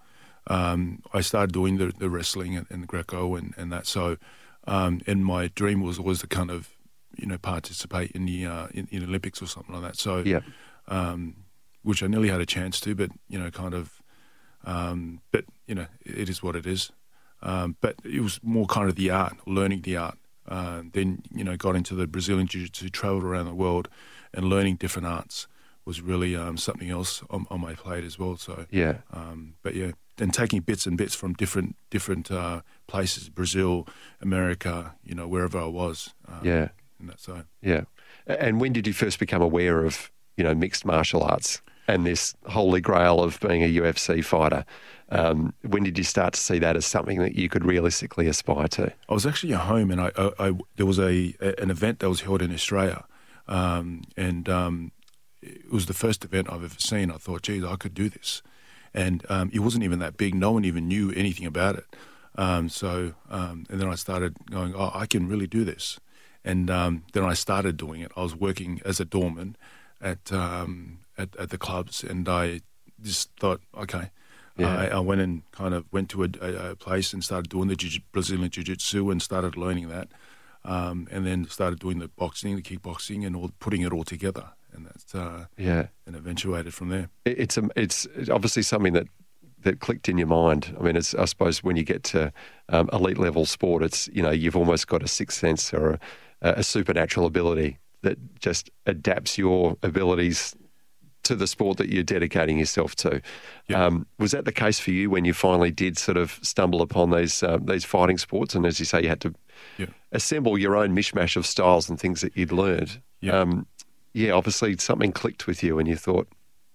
um, 0.47 1.01
I 1.13 1.21
started 1.21 1.53
doing 1.53 1.77
the, 1.77 1.93
the 1.97 2.10
wrestling 2.10 2.58
and, 2.58 2.67
and 2.69 2.86
Greco 2.86 3.36
and, 3.36 3.53
and 3.55 3.71
that. 3.71 3.88
So, 3.88 4.17
um, 4.67 4.99
and 5.08 5.23
my 5.23 5.47
dream 5.55 5.79
was 5.79 5.97
always 5.97 6.19
to 6.19 6.27
kind 6.27 6.51
of 6.51 6.69
you 7.15 7.25
know 7.25 7.38
participate 7.38 8.12
in 8.12 8.25
the 8.25 8.45
uh, 8.45 8.67
in, 8.73 8.89
in 8.91 9.05
Olympics 9.05 9.41
or 9.41 9.47
something 9.47 9.73
like 9.73 9.84
that. 9.84 9.95
So, 9.95 10.17
Yeah. 10.17 10.41
um, 10.89 11.45
which 11.81 12.03
I 12.03 12.08
nearly 12.08 12.27
had 12.27 12.41
a 12.41 12.45
chance 12.45 12.81
to, 12.81 12.93
but 12.93 13.12
you 13.29 13.39
know, 13.39 13.49
kind 13.49 13.73
of, 13.73 14.01
um, 14.65 15.21
but 15.31 15.45
you 15.65 15.75
know, 15.75 15.88
it 16.05 16.27
is 16.27 16.43
what 16.43 16.58
it 16.58 16.67
is. 16.67 16.91
Um, 17.41 17.77
but 17.79 17.95
it 18.03 18.19
was 18.19 18.41
more 18.43 18.65
kind 18.65 18.89
of 18.89 18.97
the 18.97 19.12
art, 19.12 19.38
learning 19.47 19.84
the 19.84 19.95
art. 19.95 20.17
Uh, 20.45 20.81
then 20.91 21.21
you 21.34 21.45
know, 21.45 21.55
got 21.55 21.77
into 21.77 21.95
the 21.95 22.05
Brazilian 22.05 22.47
Jiu-Jitsu, 22.47 22.89
traveled 22.89 23.23
around 23.23 23.45
the 23.45 23.55
world, 23.55 23.88
and 24.34 24.49
learning 24.49 24.75
different 24.75 25.08
arts 25.08 25.47
was 25.86 26.02
really 26.02 26.36
um, 26.36 26.58
something 26.58 26.89
else 26.89 27.24
on, 27.30 27.45
on 27.50 27.62
my 27.62 27.74
plate 27.76 28.04
as 28.04 28.17
well. 28.19 28.36
So 28.38 28.65
Yeah. 28.71 28.98
um, 29.13 29.56
but 29.62 29.76
yeah, 29.76 29.91
and 30.17 30.34
taking 30.34 30.62
bits 30.62 30.86
and 30.88 30.98
bits 30.98 31.13
from 31.15 31.34
different 31.34 31.76
different 31.89 32.32
uh, 32.32 32.62
places, 32.88 33.30
Brazil, 33.30 33.88
America, 34.21 34.95
you 35.04 35.13
know, 35.15 35.28
wherever 35.28 35.60
I 35.60 35.65
was. 35.67 36.13
Um, 36.28 36.39
Yeah. 36.43 36.69
and 37.00 37.10
that's 37.10 37.24
so. 37.24 37.43
Yeah. 37.62 37.84
And 38.28 38.60
when 38.60 38.74
did 38.74 38.88
you 38.88 38.93
first 38.93 39.19
become 39.19 39.41
aware 39.41 39.86
of, 39.86 40.12
you 40.38 40.43
know, 40.43 40.56
mixed 40.56 40.86
martial 40.86 41.21
arts 41.24 41.62
and 41.88 42.06
this 42.06 42.34
holy 42.48 42.82
grail 42.82 43.21
of 43.21 43.39
being 43.39 43.62
a 43.63 43.67
UFC 43.82 44.24
fighter? 44.26 44.65
Um, 45.10 45.54
when 45.62 45.84
did 45.84 45.98
you 46.00 46.04
start 46.04 46.34
to 46.34 46.39
see 46.39 46.58
that 46.60 46.76
as 46.76 46.86
something 46.86 47.19
that 47.19 47.36
you 47.36 47.48
could 47.48 47.63
realistically 47.63 48.28
aspire 48.28 48.67
to? 48.69 48.91
I 49.08 49.13
was 49.13 49.26
actually 49.28 49.54
at 49.54 49.62
home, 49.62 49.91
and 49.91 50.02
I, 50.02 50.12
I, 50.17 50.32
I 50.48 50.52
there 50.78 50.86
was 50.88 50.98
a, 50.98 51.36
a 51.39 51.62
an 51.62 51.69
event 51.69 52.00
that 52.00 52.10
was 52.10 52.21
held 52.21 52.41
in 52.41 52.52
Australia, 52.52 53.06
um, 53.48 54.02
and 54.17 54.50
um, 54.50 54.91
it 55.45 55.71
was 55.71 55.86
the 55.86 55.93
first 55.93 56.25
event 56.25 56.51
I've 56.51 56.63
ever 56.63 56.79
seen. 56.79 57.12
I 57.12 57.17
thought, 57.17 57.43
geez, 57.43 57.63
I 57.63 57.75
could 57.75 57.93
do 57.93 58.10
this, 58.10 58.41
and 58.93 59.25
um, 59.29 59.49
it 59.53 59.60
wasn't 59.60 59.84
even 59.84 59.99
that 59.99 60.17
big. 60.17 60.34
No 60.36 60.51
one 60.51 60.65
even 60.65 60.88
knew 60.88 61.12
anything 61.12 61.45
about 61.45 61.75
it. 61.75 61.86
Um, 62.38 62.69
so, 62.69 63.13
um, 63.29 63.65
and 63.69 63.79
then 63.79 63.88
I 63.88 63.95
started 63.95 64.36
going, 64.51 64.73
oh, 64.75 64.91
I 64.93 65.05
can 65.05 65.27
really 65.27 65.47
do 65.47 65.63
this, 65.63 65.99
and 66.43 66.69
um, 66.69 67.03
then 67.13 67.23
I 67.23 67.34
started 67.34 67.77
doing 67.77 68.01
it. 68.01 68.12
I 68.17 68.21
was 68.21 68.36
working 68.36 68.81
as 68.84 68.99
a 68.99 69.05
doorman 69.05 69.55
at 70.01 70.31
um, 70.31 70.99
at, 71.17 71.36
at 71.38 71.49
the 71.49 71.58
clubs, 71.58 72.03
and 72.03 72.27
I 72.27 72.62
just 73.01 73.29
thought, 73.39 73.62
okay. 73.73 74.10
Yeah. 74.58 74.73
I, 74.73 74.86
I 74.88 74.99
went 74.99 75.19
and 75.19 75.41
kind 75.51 75.73
of 75.73 75.84
went 75.91 76.10
to 76.12 76.23
a, 76.23 76.29
a, 76.39 76.71
a 76.71 76.75
place 76.77 77.12
and 77.12 77.21
started 77.21 77.49
doing 77.49 77.67
the 77.67 77.75
jiu- 77.75 77.99
Brazilian 78.13 78.49
jiu-jitsu 78.49 79.12
and 79.12 79.21
started 79.21 79.58
learning 79.58 79.89
that, 79.89 80.08
um, 80.63 81.10
and 81.12 81.25
then 81.25 81.45
started 81.49 81.79
doing 81.79 81.99
the 81.99 82.08
boxing, 82.08 82.55
the 82.55 82.62
kickboxing, 82.62 83.25
and 83.25 83.36
all 83.36 83.51
putting 83.60 83.81
it 83.81 83.91
all 83.91 84.05
together. 84.05 84.54
And 84.75 84.85
that's 84.85 85.13
uh, 85.15 85.45
Yeah. 85.57 85.88
and 86.05 86.15
eventuated 86.15 86.73
from 86.73 86.89
there. 86.89 87.09
It- 87.25 87.39
It's 87.39 87.57
um, 87.57 87.71
it's 87.75 88.07
obviously 88.29 88.63
something 88.63 88.93
that 88.93 89.07
that 89.63 89.79
clicked 89.79 90.07
in 90.09 90.17
your 90.17 90.27
mind. 90.27 90.75
I 90.79 90.83
mean, 90.83 90.95
it's 90.95 91.13
I 91.15 91.25
suppose 91.25 91.63
when 91.63 91.75
you 91.75 91.83
get 91.83 92.03
to 92.03 92.31
um, 92.69 92.89
elite 92.93 93.17
level 93.17 93.45
sport, 93.45 93.81
it's 93.83 94.07
you 94.09 94.21
know 94.21 94.31
you've 94.31 94.55
almost 94.57 94.88
got 94.88 95.01
a 95.03 95.07
sixth 95.07 95.39
sense 95.39 95.73
or 95.73 95.99
a, 96.41 96.49
a 96.57 96.63
supernatural 96.63 97.25
ability 97.25 97.79
that 98.01 98.17
just 98.39 98.69
adapts 98.85 99.38
your 99.38 99.75
abilities 99.81 100.55
to 101.23 101.35
the 101.35 101.47
sport 101.47 101.77
that 101.77 101.89
you're 101.89 102.03
dedicating 102.03 102.59
yourself 102.59 102.93
to. 102.95 103.19
Yeah. 103.67 103.83
Um, 103.83 104.05
was 104.19 104.29
that 104.31 104.45
the 104.45 104.51
case 104.51 104.79
for 104.79 104.91
you 104.91 105.09
when 105.09 105.25
you 105.25 105.33
finally 105.33 105.71
did 105.71 105.97
sort 105.97 106.17
of 106.17 106.38
stumble 106.43 106.83
upon 106.83 107.09
these 107.09 107.41
uh, 107.41 107.57
these 107.59 107.83
fighting 107.83 108.19
sports? 108.19 108.53
And 108.53 108.63
as 108.67 108.77
you 108.79 108.85
say, 108.85 109.01
you 109.01 109.09
had 109.09 109.21
to 109.21 109.33
assemble 110.11 110.57
your 110.59 110.75
own 110.75 110.95
mishmash 110.95 111.35
of 111.35 111.45
styles 111.45 111.89
and 111.89 111.99
things 111.99 112.21
that 112.21 112.38
you'd 112.38 112.51
learned. 112.51 113.01
Yeah. 113.21 113.39
Um, 113.39 113.65
yeah, 114.15 114.32
obviously 114.32 114.78
something 114.78 115.12
clicked 115.12 115.45
with 115.47 115.62
you, 115.63 115.78
and 115.80 115.88
you 115.88 115.95
thought, 115.97 116.28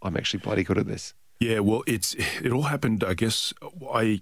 "I'm 0.03 0.17
actually 0.17 0.41
bloody 0.41 0.63
good 0.65 0.79
at 0.79 0.87
this." 0.87 1.15
Yeah, 1.41 1.61
well, 1.61 1.83
it's 1.87 2.15
it 2.45 2.53
all 2.53 2.65
happened. 2.75 3.03
I 3.03 3.15
guess 3.15 3.53
I, 3.93 4.21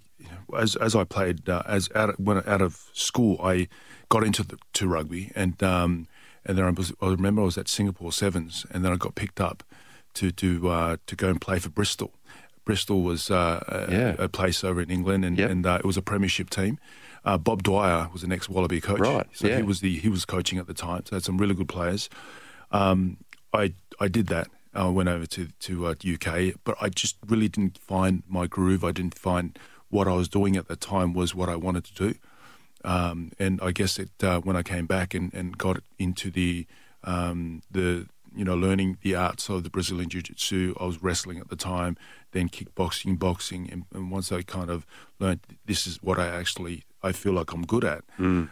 as 0.57 0.75
as 0.77 0.95
I 0.95 1.03
played 1.03 1.49
uh, 1.49 1.63
as 1.65 1.89
out 1.93 2.19
when 2.19 2.37
out 2.47 2.61
of 2.61 2.89
school, 2.93 3.39
I 3.43 3.67
got 4.07 4.23
into 4.23 4.43
the, 4.43 4.57
to 4.73 4.87
rugby, 4.87 5.31
and 5.35 5.61
um, 5.61 6.07
and 6.45 6.57
then 6.57 6.65
I 6.65 6.69
was 6.71 6.93
I 7.01 7.07
remember 7.09 7.41
I 7.41 7.45
was 7.45 7.57
at 7.57 7.67
Singapore 7.67 8.11
Sevens, 8.13 8.65
and 8.71 8.83
then 8.85 8.91
I 8.93 8.95
got 8.95 9.15
picked 9.15 9.41
up 9.41 9.63
to 10.15 10.31
to 10.31 10.69
uh, 10.69 10.97
to 11.07 11.15
go 11.15 11.27
and 11.29 11.41
play 11.41 11.59
for 11.59 11.69
Bristol. 11.69 12.13
Bristol 12.65 13.01
was 13.03 13.29
uh, 13.31 13.63
a, 13.67 13.91
Yeah. 13.91 14.15
a 14.19 14.29
place 14.29 14.63
over 14.63 14.79
in 14.81 14.89
England, 14.91 15.25
and, 15.25 15.37
Yep. 15.39 15.49
and 15.51 15.65
uh, 15.65 15.77
it 15.79 15.85
was 15.85 15.97
a 15.97 16.01
premiership 16.03 16.49
team. 16.49 16.77
Uh, 17.25 17.37
Bob 17.37 17.63
Dwyer 17.63 18.09
was 18.13 18.21
the 18.21 18.33
ex 18.33 18.47
Wallaby 18.47 18.79
coach, 18.79 18.99
Right, 18.99 19.27
so 19.33 19.47
yeah. 19.47 19.57
he 19.57 19.63
was 19.63 19.79
the 19.81 19.97
he 19.99 20.07
was 20.07 20.23
coaching 20.25 20.57
at 20.59 20.67
the 20.67 20.73
time. 20.73 21.01
So 21.05 21.15
had 21.15 21.23
some 21.23 21.37
really 21.37 21.55
good 21.55 21.67
players. 21.67 22.09
Um, 22.71 23.17
I 23.53 23.73
I 23.99 24.07
did 24.07 24.27
that. 24.27 24.47
I 24.73 24.87
went 24.87 25.09
over 25.09 25.25
to 25.25 25.47
to 25.59 25.87
uh, 25.87 25.95
UK, 26.13 26.53
but 26.63 26.75
I 26.81 26.89
just 26.89 27.17
really 27.27 27.49
didn't 27.49 27.77
find 27.77 28.23
my 28.27 28.47
groove. 28.47 28.83
I 28.83 28.91
didn't 28.91 29.17
find 29.17 29.57
what 29.89 30.07
I 30.07 30.13
was 30.13 30.29
doing 30.29 30.55
at 30.55 30.67
the 30.67 30.75
time 30.75 31.13
was 31.13 31.33
what 31.33 31.49
I 31.49 31.55
wanted 31.55 31.83
to 31.85 31.93
do. 31.93 32.15
Um, 32.85 33.31
and 33.39 33.59
I 33.61 33.71
guess 33.71 33.99
it 33.99 34.11
uh, 34.23 34.39
when 34.41 34.55
I 34.55 34.61
came 34.63 34.85
back 34.85 35.13
and, 35.13 35.33
and 35.33 35.57
got 35.57 35.81
into 35.97 36.29
the 36.31 36.65
um, 37.03 37.61
the 37.69 38.07
you 38.35 38.45
know 38.45 38.55
learning 38.55 38.99
the 39.01 39.15
arts 39.15 39.49
of 39.49 39.63
the 39.63 39.69
Brazilian 39.69 40.09
Jiu 40.09 40.21
Jitsu. 40.21 40.75
I 40.79 40.85
was 40.85 41.01
wrestling 41.03 41.39
at 41.39 41.49
the 41.49 41.55
time, 41.55 41.97
then 42.31 42.47
kickboxing, 42.47 43.17
boxing, 43.17 43.69
and, 43.71 43.85
and 43.93 44.11
once 44.11 44.31
I 44.31 44.43
kind 44.43 44.69
of 44.69 44.85
learned 45.19 45.41
this 45.65 45.87
is 45.87 46.01
what 46.01 46.19
I 46.19 46.27
actually 46.27 46.83
I 47.03 47.11
feel 47.11 47.33
like 47.33 47.51
I'm 47.51 47.65
good 47.65 47.83
at. 47.83 48.03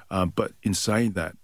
Um, 0.10 0.34
but 0.36 0.52
in 0.64 0.74
saying 0.74 1.12
that, 1.12 1.36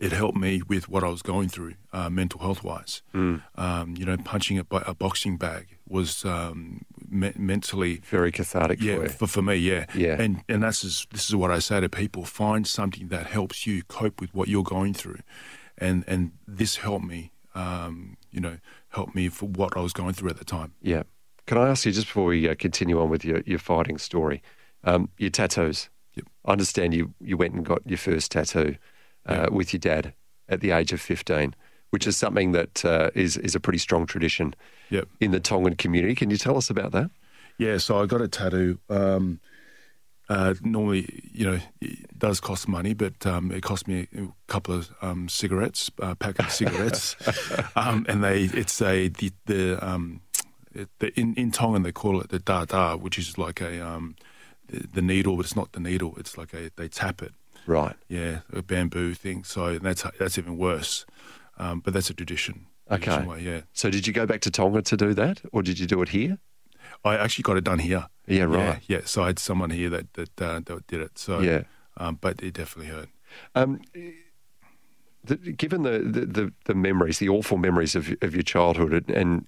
it 0.00 0.12
helped 0.12 0.36
me 0.36 0.62
with 0.68 0.88
what 0.88 1.02
I 1.04 1.08
was 1.08 1.22
going 1.22 1.48
through, 1.48 1.74
uh, 1.92 2.10
mental 2.10 2.40
health 2.40 2.62
wise. 2.64 3.02
Um, 3.14 3.94
you 3.96 4.04
know, 4.04 4.16
punching 4.16 4.58
a, 4.58 4.66
a 4.70 4.94
boxing 4.94 5.36
bag 5.36 5.78
was 5.88 6.24
um, 6.24 6.82
me- 7.08 7.32
mentally 7.36 8.00
Very 8.04 8.32
cathartic 8.32 8.80
yeah, 8.80 8.96
for 8.96 9.08
for, 9.08 9.26
for 9.26 9.42
me, 9.42 9.54
yeah, 9.56 9.86
Yeah. 9.94 10.20
and 10.20 10.42
and 10.48 10.62
that's 10.62 10.82
just, 10.82 11.10
this 11.10 11.28
is 11.28 11.36
what 11.36 11.50
I 11.50 11.60
say 11.60 11.80
to 11.80 11.88
people: 11.88 12.24
find 12.24 12.66
something 12.66 13.08
that 13.08 13.26
helps 13.26 13.66
you 13.66 13.82
cope 13.84 14.20
with 14.20 14.34
what 14.34 14.48
you're 14.48 14.64
going 14.64 14.94
through, 14.94 15.20
and 15.78 16.04
and 16.06 16.32
this 16.46 16.76
helped 16.76 17.04
me, 17.04 17.32
um, 17.54 18.16
you 18.30 18.40
know, 18.40 18.58
helped 18.88 19.14
me 19.14 19.28
for 19.28 19.46
what 19.46 19.76
I 19.76 19.80
was 19.80 19.92
going 19.92 20.14
through 20.14 20.30
at 20.30 20.38
the 20.38 20.44
time. 20.44 20.72
Yeah. 20.82 21.04
Can 21.46 21.58
I 21.58 21.68
ask 21.68 21.84
you 21.84 21.92
just 21.92 22.06
before 22.06 22.24
we 22.26 22.48
uh, 22.48 22.54
continue 22.54 22.98
on 23.00 23.10
with 23.10 23.22
your, 23.24 23.42
your 23.44 23.58
fighting 23.58 23.98
story, 23.98 24.42
um, 24.82 25.10
your 25.18 25.28
tattoos? 25.30 25.90
Yep. 26.14 26.26
I 26.46 26.52
understand 26.52 26.94
you, 26.94 27.12
you 27.20 27.36
went 27.36 27.52
and 27.54 27.64
got 27.66 27.80
your 27.86 27.98
first 27.98 28.30
tattoo 28.32 28.76
uh, 29.26 29.48
with 29.50 29.72
your 29.72 29.80
dad 29.80 30.12
at 30.48 30.60
the 30.60 30.70
age 30.72 30.92
of 30.92 31.00
15, 31.00 31.54
which 31.90 32.06
is 32.06 32.16
something 32.16 32.52
that 32.52 32.84
uh, 32.84 33.10
is 33.14 33.36
is 33.38 33.54
a 33.54 33.60
pretty 33.60 33.78
strong 33.78 34.06
tradition 34.06 34.54
Yep. 34.90 35.08
in 35.20 35.30
the 35.30 35.40
Tongan 35.40 35.76
community. 35.76 36.14
Can 36.14 36.30
you 36.30 36.36
tell 36.36 36.56
us 36.56 36.70
about 36.70 36.92
that? 36.92 37.10
Yeah, 37.58 37.78
so 37.78 38.02
I 38.02 38.06
got 38.06 38.20
a 38.20 38.28
tattoo. 38.28 38.78
Um, 38.90 39.40
uh, 40.28 40.54
normally, 40.62 41.22
you 41.32 41.44
know, 41.44 41.58
it 41.80 42.18
does 42.18 42.40
cost 42.40 42.66
money, 42.68 42.94
but 42.94 43.26
um, 43.26 43.52
it 43.52 43.62
cost 43.62 43.86
me 43.86 44.08
a 44.16 44.28
couple 44.46 44.74
of 44.74 44.90
um, 45.02 45.28
cigarettes, 45.28 45.90
uh, 46.00 46.14
pack 46.14 46.38
of 46.38 46.50
cigarettes, 46.50 47.14
um, 47.76 48.06
and 48.08 48.24
they 48.24 48.44
it's 48.44 48.80
a 48.80 49.08
the 49.08 49.30
the, 49.46 49.86
um, 49.86 50.20
it, 50.74 50.88
the 50.98 51.18
in 51.20 51.34
in 51.34 51.50
Tongan 51.50 51.82
they 51.82 51.92
call 51.92 52.20
it 52.20 52.30
the 52.30 52.38
da 52.38 52.64
da, 52.64 52.96
which 52.96 53.18
is 53.18 53.36
like 53.36 53.60
a 53.60 53.86
um, 53.86 54.16
the, 54.68 54.86
the 54.94 55.02
needle, 55.02 55.36
but 55.36 55.44
it's 55.44 55.56
not 55.56 55.72
the 55.72 55.80
needle. 55.80 56.14
It's 56.16 56.38
like 56.38 56.54
a 56.54 56.70
they 56.76 56.88
tap 56.88 57.20
it. 57.22 57.32
Right. 57.66 57.96
Yeah, 58.08 58.40
a 58.52 58.62
bamboo 58.62 59.14
thing. 59.14 59.44
So 59.44 59.78
that's 59.78 60.04
that's 60.18 60.38
even 60.38 60.56
worse. 60.58 61.04
Um, 61.58 61.80
but 61.80 61.92
that's 61.94 62.10
a 62.10 62.14
tradition. 62.14 62.66
Okay. 62.90 63.22
way, 63.24 63.40
yeah. 63.40 63.60
So 63.72 63.88
did 63.90 64.06
you 64.06 64.12
go 64.12 64.26
back 64.26 64.40
to 64.42 64.50
Tonga 64.50 64.82
to 64.82 64.96
do 64.96 65.14
that, 65.14 65.40
or 65.52 65.62
did 65.62 65.78
you 65.78 65.86
do 65.86 66.02
it 66.02 66.10
here? 66.10 66.38
I 67.04 67.16
actually 67.16 67.42
got 67.44 67.56
it 67.56 67.64
done 67.64 67.78
here. 67.78 68.08
Yeah, 68.26 68.44
right. 68.44 68.80
Yeah, 68.88 69.00
so 69.04 69.22
I 69.22 69.26
had 69.28 69.38
someone 69.38 69.70
here 69.70 69.88
that 69.90 70.12
that, 70.14 70.42
uh, 70.42 70.60
that 70.64 70.86
did 70.86 71.00
it. 71.00 71.18
So 71.18 71.40
Yeah. 71.40 71.62
um, 71.96 72.18
but 72.20 72.42
it 72.42 72.54
definitely 72.54 72.92
hurt. 72.92 73.08
Um, 73.54 73.80
the, 75.24 75.36
given 75.36 75.82
the, 75.82 75.98
the, 76.00 76.26
the, 76.26 76.52
the 76.66 76.74
memories, 76.74 77.18
the 77.18 77.28
awful 77.28 77.56
memories 77.56 77.94
of, 77.94 78.14
of 78.20 78.34
your 78.34 78.42
childhood, 78.42 78.92
and, 78.92 79.10
and 79.10 79.46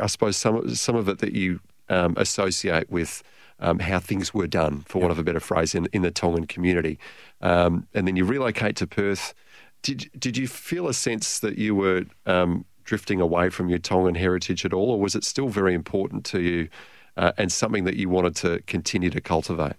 I 0.00 0.06
suppose 0.06 0.36
some 0.36 0.56
of- 0.56 0.78
some 0.78 0.94
of 0.96 1.08
it 1.08 1.18
that 1.18 1.32
you 1.32 1.60
um, 1.88 2.14
associate 2.16 2.90
with 2.90 3.22
um, 3.58 3.78
how 3.78 3.98
things 4.00 4.34
were 4.34 4.46
done, 4.46 4.82
for 4.86 5.00
want 5.00 5.12
of 5.12 5.18
a 5.18 5.22
better 5.22 5.40
phrase, 5.40 5.74
in, 5.74 5.86
in 5.92 6.02
the 6.02 6.10
Tongan 6.10 6.46
community, 6.46 6.98
um, 7.40 7.86
and 7.94 8.06
then 8.06 8.16
you 8.16 8.24
relocate 8.24 8.76
to 8.76 8.86
Perth. 8.86 9.34
Did 9.82 10.10
did 10.18 10.36
you 10.36 10.48
feel 10.48 10.88
a 10.88 10.94
sense 10.94 11.38
that 11.40 11.58
you 11.58 11.74
were 11.74 12.04
um, 12.26 12.64
drifting 12.84 13.20
away 13.20 13.50
from 13.50 13.68
your 13.68 13.78
Tongan 13.78 14.14
heritage 14.14 14.64
at 14.64 14.72
all, 14.72 14.90
or 14.90 15.00
was 15.00 15.14
it 15.14 15.24
still 15.24 15.48
very 15.48 15.74
important 15.74 16.24
to 16.26 16.40
you 16.40 16.68
uh, 17.16 17.32
and 17.38 17.52
something 17.52 17.84
that 17.84 17.96
you 17.96 18.08
wanted 18.08 18.36
to 18.36 18.62
continue 18.66 19.10
to 19.10 19.20
cultivate? 19.20 19.74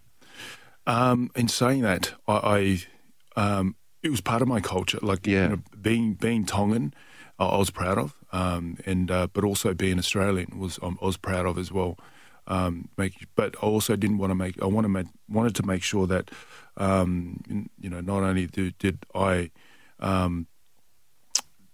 Um, 0.86 1.30
in 1.36 1.48
saying 1.48 1.82
that, 1.82 2.13
I, 2.28 2.34
I 3.36 3.42
um, 3.42 3.76
it 4.02 4.10
was 4.10 4.22
part 4.22 4.42
of 4.42 4.48
my 4.48 4.62
culture. 4.62 5.00
Like 5.02 5.28
Yeah. 5.28 5.44
you 5.44 5.50
know, 5.50 5.62
being 5.82 6.13
being 6.13 6.46
Tongan, 6.46 6.94
I 7.40 7.46
I 7.46 7.58
was 7.58 7.70
proud 7.72 7.98
of, 7.98 8.16
um, 8.32 8.78
and 8.86 9.12
uh, 9.12 9.28
but 9.34 9.44
also 9.44 9.74
being 9.74 10.00
Australian 10.00 10.58
was 10.58 10.80
um, 10.82 10.98
I 11.02 11.06
was 11.06 11.18
proud 11.18 11.46
of 11.46 11.58
as 11.58 11.72
well. 11.72 11.98
Um, 12.49 12.88
make, 12.97 13.13
but 13.36 13.55
I 13.62 13.65
also 13.65 13.95
didn't 13.97 14.19
want 14.19 14.31
to 14.31 14.36
make. 14.36 14.62
I 14.62 14.65
want 14.67 14.86
to 14.86 14.89
make, 14.89 15.07
wanted 15.27 15.53
to 15.55 15.65
make 15.65 15.83
sure 15.83 16.07
that 16.07 16.31
um, 16.77 17.67
you 17.79 17.89
know 17.89 17.99
not 18.01 18.23
only 18.23 18.47
do, 18.47 18.71
did 18.71 18.99
I 19.13 19.51
um, 19.99 20.47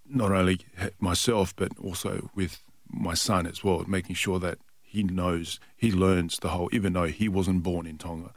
not 0.07 0.31
only 0.31 0.59
myself 0.99 1.55
but 1.55 1.71
also 1.79 2.29
with 2.35 2.59
my 2.89 3.13
son 3.13 3.47
as 3.47 3.63
well, 3.63 3.83
making 3.87 4.15
sure 4.15 4.39
that 4.39 4.57
he 4.81 5.03
knows 5.03 5.59
he 5.75 5.91
learns 5.91 6.37
the 6.39 6.49
whole. 6.49 6.69
Even 6.71 6.93
though 6.93 7.05
he 7.05 7.27
wasn't 7.27 7.63
born 7.63 7.85
in 7.87 7.97
Tonga, 7.97 8.31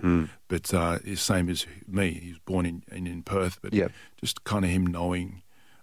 but 0.49 0.73
uh, 0.75 0.99
the 1.05 1.17
same 1.17 1.49
as 1.49 1.67
me, 1.87 2.13
he 2.13 2.29
was 2.31 2.39
born 2.41 2.67
in 2.67 2.83
in, 2.93 3.07
in 3.07 3.23
Perth. 3.23 3.59
But 3.63 3.73
Yep. 3.75 3.93
just 4.21 4.45
kind 4.45 4.65
of 4.65 4.71
him 4.71 4.87
knowing, 4.87 5.43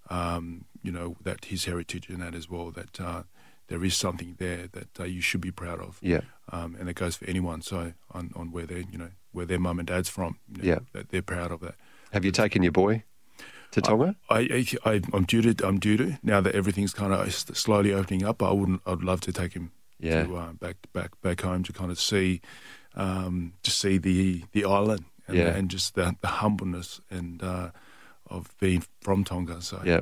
um, 0.09 0.65
you 0.83 0.91
know, 0.91 1.15
that 1.23 1.45
his 1.45 1.65
heritage 1.65 2.09
and 2.09 2.21
that 2.21 2.33
as 2.35 2.49
well. 2.49 2.71
That 2.71 2.99
uh, 2.99 3.23
there 3.67 3.83
is 3.83 3.95
something 3.95 4.35
there 4.39 4.67
that 4.71 4.99
uh, 4.99 5.03
you 5.05 5.21
should 5.21 5.41
be 5.41 5.51
proud 5.51 5.79
of. 5.79 5.97
Yeah. 6.01 6.21
Um, 6.51 6.75
and 6.79 6.89
it 6.89 6.95
goes 6.95 7.15
for 7.15 7.25
anyone. 7.25 7.61
So 7.61 7.93
on, 8.11 8.31
on 8.35 8.51
where 8.51 8.65
they, 8.65 8.85
you 8.91 8.97
know, 8.97 9.09
where 9.31 9.45
their 9.45 9.59
mum 9.59 9.79
and 9.79 9.87
dad's 9.87 10.09
from. 10.09 10.37
you 10.51 10.61
know, 10.61 10.67
Yeah. 10.69 10.79
That 10.93 11.09
they're 11.09 11.21
proud 11.21 11.51
of 11.51 11.61
that. 11.61 11.75
Have 12.11 12.23
you 12.25 12.31
taken 12.31 12.61
your 12.63 12.71
boy 12.73 13.03
to 13.71 13.81
Tonga? 13.81 14.15
I, 14.29 14.65
I, 14.85 15.01
I'm 15.13 15.23
due 15.25 15.41
to. 15.53 15.67
I'm 15.67 15.79
due 15.79 15.97
to 15.97 16.19
now 16.21 16.41
that 16.41 16.53
everything's 16.53 16.93
kind 16.93 17.11
of 17.13 17.33
slowly 17.33 17.91
opening 17.93 18.23
up. 18.23 18.43
I 18.43 18.51
wouldn't. 18.51 18.81
I'd 18.85 19.01
love 19.03 19.21
to 19.21 19.31
take 19.33 19.53
him 19.53 19.71
Yeah. 19.99 20.23
to, 20.23 20.35
uh, 20.37 20.53
back 20.53 20.75
back 20.93 21.19
back 21.21 21.41
home 21.41 21.63
to 21.63 21.73
kind 21.73 21.89
of 21.89 21.99
see, 21.99 22.41
um, 22.95 23.53
to 23.63 23.71
see 23.71 23.97
the 23.97 24.43
the 24.51 24.65
island 24.65 25.05
and, 25.27 25.37
Yeah. 25.37 25.55
and 25.55 25.69
just 25.71 25.95
the, 25.95 26.15
the 26.21 26.27
humbleness 26.27 27.01
and 27.09 27.41
uh, 27.41 27.71
of 28.27 28.53
being 28.59 28.83
from 29.01 29.23
Tonga. 29.23 29.61
So 29.61 29.81
Yeah, 29.83 30.01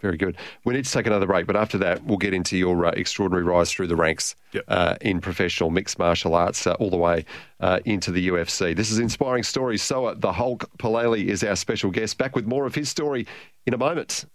very 0.00 0.16
good. 0.16 0.36
We 0.64 0.74
need 0.74 0.84
to 0.84 0.90
take 0.92 1.06
another 1.06 1.26
break, 1.26 1.46
but 1.46 1.56
after 1.56 1.78
that, 1.78 2.04
we'll 2.04 2.18
get 2.18 2.34
into 2.34 2.56
your 2.58 2.84
uh, 2.86 2.90
extraordinary 2.90 3.42
rise 3.44 3.72
through 3.72 3.86
the 3.86 3.96
ranks 3.96 4.36
Yep. 4.52 4.64
uh, 4.68 4.96
in 5.00 5.20
professional 5.20 5.70
mixed 5.70 5.98
martial 5.98 6.34
arts, 6.34 6.66
uh, 6.66 6.74
all 6.74 6.90
the 6.90 6.96
way 6.96 7.24
uh, 7.60 7.80
into 7.84 8.10
the 8.12 8.28
UFC. 8.28 8.76
This 8.76 8.90
is 8.90 8.98
inspiring 8.98 9.42
stories. 9.42 9.82
So, 9.82 10.06
uh, 10.06 10.14
the 10.16 10.32
Hulk 10.32 10.70
Palelei 10.78 11.24
is 11.26 11.42
our 11.42 11.56
special 11.56 11.90
guest. 11.90 12.18
Back 12.18 12.36
with 12.36 12.46
more 12.46 12.66
of 12.66 12.74
his 12.74 12.88
story 12.88 13.26
in 13.66 13.74
a 13.74 13.78
moment. 13.78 14.26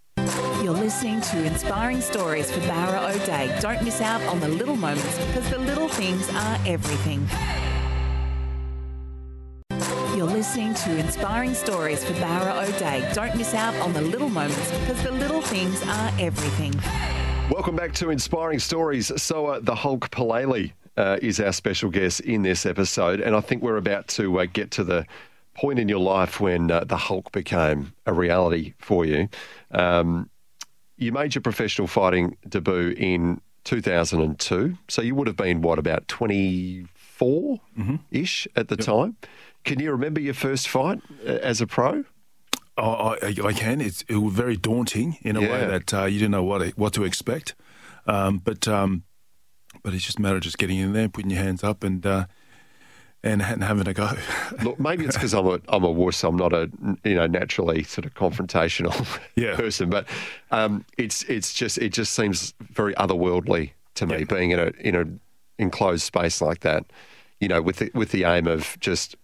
You're 0.61 0.73
listening 0.73 1.21
to 1.21 1.45
Inspiring 1.45 2.01
Stories 2.01 2.51
for 2.51 2.59
Bowra 2.61 3.15
O'Dea. 3.15 3.57
Don't 3.61 3.81
miss 3.83 4.01
out 4.01 4.21
on 4.23 4.41
the 4.41 4.49
little 4.49 4.75
moments 4.75 5.17
because 5.27 5.49
the 5.49 5.59
little 5.59 5.87
things 5.87 6.29
are 6.31 6.57
everything. 6.65 7.25
You're 10.19 10.27
listening 10.27 10.73
to 10.73 10.97
Inspiring 10.97 11.53
Stories 11.53 12.03
for 12.03 12.11
Bowra 12.15 12.67
O'Dea. 12.67 13.09
Don't 13.13 13.37
miss 13.37 13.53
out 13.53 13.73
on 13.75 13.93
the 13.93 14.01
little 14.01 14.27
moments 14.27 14.69
because 14.79 15.01
the 15.01 15.13
little 15.13 15.41
things 15.41 15.81
are 15.83 16.11
everything. 16.19 16.73
Welcome 17.49 17.77
back 17.77 17.93
to 17.93 18.09
Inspiring 18.09 18.59
Stories. 18.59 19.13
So, 19.21 19.45
uh, 19.45 19.59
the 19.61 19.75
Hulk 19.75 20.09
Palelei 20.09 20.73
uh, 20.97 21.19
is 21.21 21.39
our 21.39 21.53
special 21.53 21.89
guest 21.89 22.19
in 22.19 22.41
this 22.41 22.65
episode, 22.65 23.21
and 23.21 23.33
I 23.33 23.39
think 23.39 23.63
we're 23.63 23.77
about 23.77 24.09
to 24.09 24.41
uh, 24.41 24.47
get 24.51 24.71
to 24.71 24.83
the 24.83 25.05
point 25.53 25.79
in 25.79 25.87
your 25.87 26.01
life 26.01 26.41
when 26.41 26.69
uh, 26.69 26.83
the 26.83 26.97
Hulk 26.97 27.31
became 27.31 27.93
a 28.05 28.11
reality 28.11 28.73
for 28.77 29.05
you. 29.05 29.29
Um, 29.71 30.29
you 30.97 31.13
made 31.13 31.33
your 31.33 31.43
professional 31.43 31.87
fighting 31.87 32.35
debut 32.45 32.93
in 32.97 33.39
2002. 33.63 34.77
So 34.89 35.01
you 35.01 35.15
would 35.15 35.27
have 35.27 35.37
been, 35.37 35.61
what, 35.61 35.79
about 35.79 36.09
24 36.09 37.61
ish 38.11 38.47
at 38.57 38.67
the 38.67 38.75
time? 38.75 39.15
Can 39.63 39.79
you 39.79 39.91
remember 39.91 40.19
your 40.19 40.33
first 40.33 40.67
fight 40.67 41.01
uh, 41.25 41.31
as 41.31 41.61
a 41.61 41.67
pro? 41.67 42.05
Oh, 42.77 43.15
I, 43.21 43.35
I 43.43 43.53
can. 43.53 43.81
It's 43.81 44.03
it 44.07 44.15
was 44.15 44.33
very 44.33 44.55
daunting 44.55 45.17
in 45.21 45.35
a 45.35 45.41
way 45.41 45.65
that 45.67 45.93
uh, 45.93 46.05
you 46.05 46.17
didn't 46.19 46.31
know 46.31 46.43
what 46.43 46.69
what 46.77 46.93
to 46.93 47.03
expect. 47.03 47.55
Um, 48.07 48.37
but 48.37 48.67
um, 48.67 49.03
but 49.83 49.93
it's 49.93 50.05
just 50.05 50.17
a 50.19 50.21
matter 50.21 50.37
of 50.37 50.41
just 50.43 50.57
getting 50.57 50.77
in 50.77 50.93
there, 50.93 51.09
putting 51.09 51.29
your 51.29 51.41
hands 51.43 51.61
up, 51.63 51.83
and 51.83 52.05
uh, 52.05 52.25
and, 53.21 53.41
and 53.41 53.63
having 53.65 53.85
a 53.87 53.93
go. 53.93 54.09
Look, 54.63 54.79
maybe 54.79 55.03
it's 55.03 55.17
because 55.17 55.33
I'm 55.33 55.45
a 55.45 55.59
I'm 55.67 55.83
a 55.83 55.91
wuss. 55.91 56.23
I'm 56.23 56.37
not 56.37 56.53
a 56.53 56.69
you 57.03 57.15
know 57.15 57.27
naturally 57.27 57.83
sort 57.83 58.05
of 58.05 58.13
confrontational 58.13 59.19
Yeah. 59.35 59.57
person, 59.57 59.89
but 59.89 60.07
um, 60.51 60.85
it's 60.97 61.23
it's 61.23 61.53
just 61.53 61.77
it 61.79 61.89
just 61.91 62.13
seems 62.13 62.53
very 62.61 62.93
otherworldly 62.95 63.71
to 63.95 64.05
me 64.05 64.19
Yeah. 64.19 64.23
being 64.23 64.51
in 64.51 64.59
a 64.59 64.71
in 64.79 64.95
a 64.95 65.05
enclosed 65.61 66.03
space 66.03 66.41
like 66.41 66.61
that. 66.61 66.85
You 67.41 67.49
know, 67.49 67.61
with 67.61 67.77
the, 67.77 67.91
with 67.93 68.11
the 68.11 68.23
aim 68.23 68.47
of 68.47 68.77
just 68.79 69.15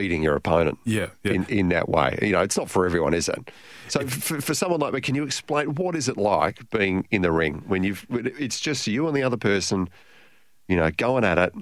beating 0.00 0.22
your 0.22 0.36
opponent. 0.36 0.78
Yeah, 0.84 1.08
yeah. 1.24 1.32
In, 1.32 1.44
in 1.46 1.68
that 1.70 1.88
way, 1.88 2.18
you 2.22 2.32
know, 2.32 2.42
it's 2.42 2.56
not 2.56 2.70
for 2.70 2.86
everyone, 2.86 3.14
is 3.14 3.28
it? 3.28 3.50
So, 3.88 4.06
for, 4.06 4.40
for 4.40 4.54
someone 4.54 4.80
like 4.80 4.92
me, 4.92 5.00
can 5.00 5.14
you 5.14 5.24
explain 5.24 5.74
what 5.74 5.96
is 5.96 6.08
it 6.08 6.16
like 6.16 6.68
being 6.70 7.06
in 7.10 7.22
the 7.22 7.32
ring 7.32 7.64
when 7.66 7.84
you've 7.84 8.06
it's 8.10 8.60
just 8.60 8.86
you 8.86 9.06
and 9.08 9.16
the 9.16 9.22
other 9.22 9.36
person, 9.36 9.88
you 10.68 10.76
know, 10.76 10.90
going 10.90 11.24
at 11.24 11.38
it? 11.38 11.52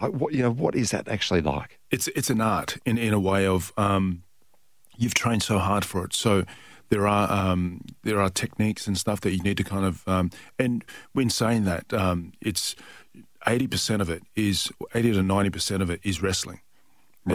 Like, 0.00 0.12
what 0.12 0.32
you 0.34 0.42
know, 0.42 0.52
what 0.52 0.74
is 0.74 0.90
that 0.90 1.08
actually 1.08 1.42
like? 1.42 1.78
it's 1.90 2.08
it's 2.08 2.30
an 2.30 2.40
art 2.40 2.76
in 2.84 2.98
in 2.98 3.12
a 3.12 3.20
way 3.20 3.46
of 3.46 3.72
um, 3.76 4.22
you've 4.96 5.14
trained 5.14 5.42
so 5.42 5.58
hard 5.58 5.84
for 5.84 6.04
it. 6.04 6.12
So 6.12 6.44
there 6.90 7.06
are 7.06 7.30
um, 7.30 7.80
there 8.02 8.20
are 8.20 8.30
techniques 8.30 8.86
and 8.86 8.96
stuff 8.96 9.20
that 9.22 9.32
you 9.32 9.42
need 9.42 9.56
to 9.56 9.64
kind 9.64 9.84
of 9.84 10.06
um, 10.06 10.30
and 10.58 10.84
when 11.12 11.30
saying 11.30 11.64
that, 11.64 11.92
um, 11.92 12.32
it's 12.40 12.76
eighty 13.46 13.66
percent 13.66 14.02
of 14.02 14.10
it 14.10 14.22
is 14.34 14.70
eighty 14.94 15.12
to 15.12 15.22
ninety 15.22 15.50
percent 15.50 15.82
of 15.82 15.90
it 15.90 16.00
is 16.02 16.22
wrestling. 16.22 16.60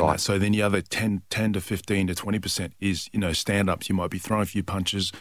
Right. 0.01 0.19
So 0.19 0.37
then 0.37 0.51
the 0.51 0.61
other 0.61 0.81
10, 0.81 1.21
10 1.29 1.53
to 1.53 1.61
fifteen 1.61 2.07
to 2.07 2.15
twenty 2.15 2.39
percent 2.39 2.73
is 2.79 3.09
you 3.13 3.19
know 3.19 3.33
stand 3.33 3.69
ups. 3.69 3.89
You 3.89 3.95
might 3.95 4.09
be 4.09 4.19
throwing 4.19 4.43
a 4.43 4.47
few 4.47 4.63
punches, 4.63 5.11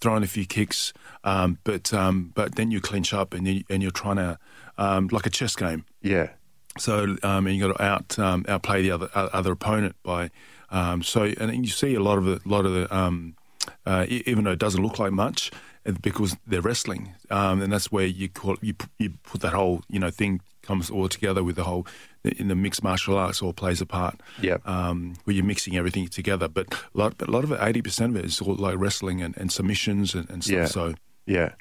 throwing 0.00 0.22
a 0.22 0.26
few 0.26 0.46
kicks, 0.46 0.92
um, 1.24 1.58
but 1.64 1.92
um, 1.92 2.32
but 2.34 2.54
then 2.56 2.70
you 2.70 2.80
clinch 2.80 3.12
up 3.12 3.34
and 3.34 3.46
you, 3.46 3.64
and 3.68 3.82
you're 3.82 3.92
trying 3.92 4.16
to 4.16 4.38
um, 4.78 5.08
like 5.12 5.26
a 5.26 5.30
chess 5.30 5.54
game. 5.56 5.84
Yeah, 6.02 6.30
So 6.78 7.16
um, 7.22 7.46
and 7.46 7.56
you 7.56 7.68
got 7.68 7.76
to 7.76 7.82
out 7.82 8.18
um, 8.18 8.44
outplay 8.48 8.82
the 8.82 8.90
other 8.90 9.08
uh, 9.14 9.28
other 9.32 9.52
opponent 9.52 9.96
by 10.02 10.30
um, 10.70 11.02
so 11.02 11.24
and 11.24 11.64
you 11.66 11.70
see 11.70 11.94
a 11.94 12.00
lot 12.00 12.18
of 12.18 12.24
the 12.24 12.40
lot 12.44 12.64
of 12.64 12.72
the 12.72 12.94
um, 12.94 13.34
uh, 13.86 14.06
even 14.08 14.44
though 14.44 14.52
it 14.52 14.58
doesn't 14.58 14.82
look 14.82 14.98
like 14.98 15.12
much 15.12 15.50
because 16.00 16.36
they're 16.46 16.62
wrestling 16.62 17.12
um, 17.30 17.60
and 17.60 17.72
that's 17.72 17.90
where 17.92 18.06
you 18.06 18.28
call 18.28 18.56
you 18.62 18.74
you 18.98 19.10
put 19.24 19.40
that 19.40 19.52
whole 19.52 19.82
you 19.88 19.98
know 19.98 20.10
thing 20.10 20.40
comes 20.62 20.90
all 20.90 21.08
together 21.08 21.42
with 21.44 21.56
the 21.56 21.64
whole 21.64 21.86
in 22.24 22.46
the 22.48 22.54
mixed 22.54 22.82
martial 22.84 23.16
arts 23.18 23.42
all 23.42 23.52
plays 23.52 23.80
a 23.80 23.86
part. 23.86 24.20
Yep. 24.40 24.66
Um, 24.66 25.16
where 25.24 25.34
you're 25.34 25.44
mixing 25.44 25.76
everything 25.76 26.06
together, 26.08 26.48
but 26.48 26.72
a 26.72 26.76
lot, 26.98 27.18
but 27.18 27.28
a 27.28 27.30
lot 27.32 27.44
of 27.44 27.52
it, 27.52 27.58
eighty 27.60 27.82
percent 27.82 28.16
of 28.16 28.24
it 28.24 28.26
is 28.26 28.40
all 28.40 28.54
like 28.54 28.76
wrestling 28.78 29.20
and, 29.22 29.36
and 29.36 29.50
submissions 29.50 30.14
and, 30.14 30.28
and 30.30 30.42
stuff. 30.44 30.54
Yeah. 30.56 30.64
So 30.66 30.94
yeah. 31.26 31.52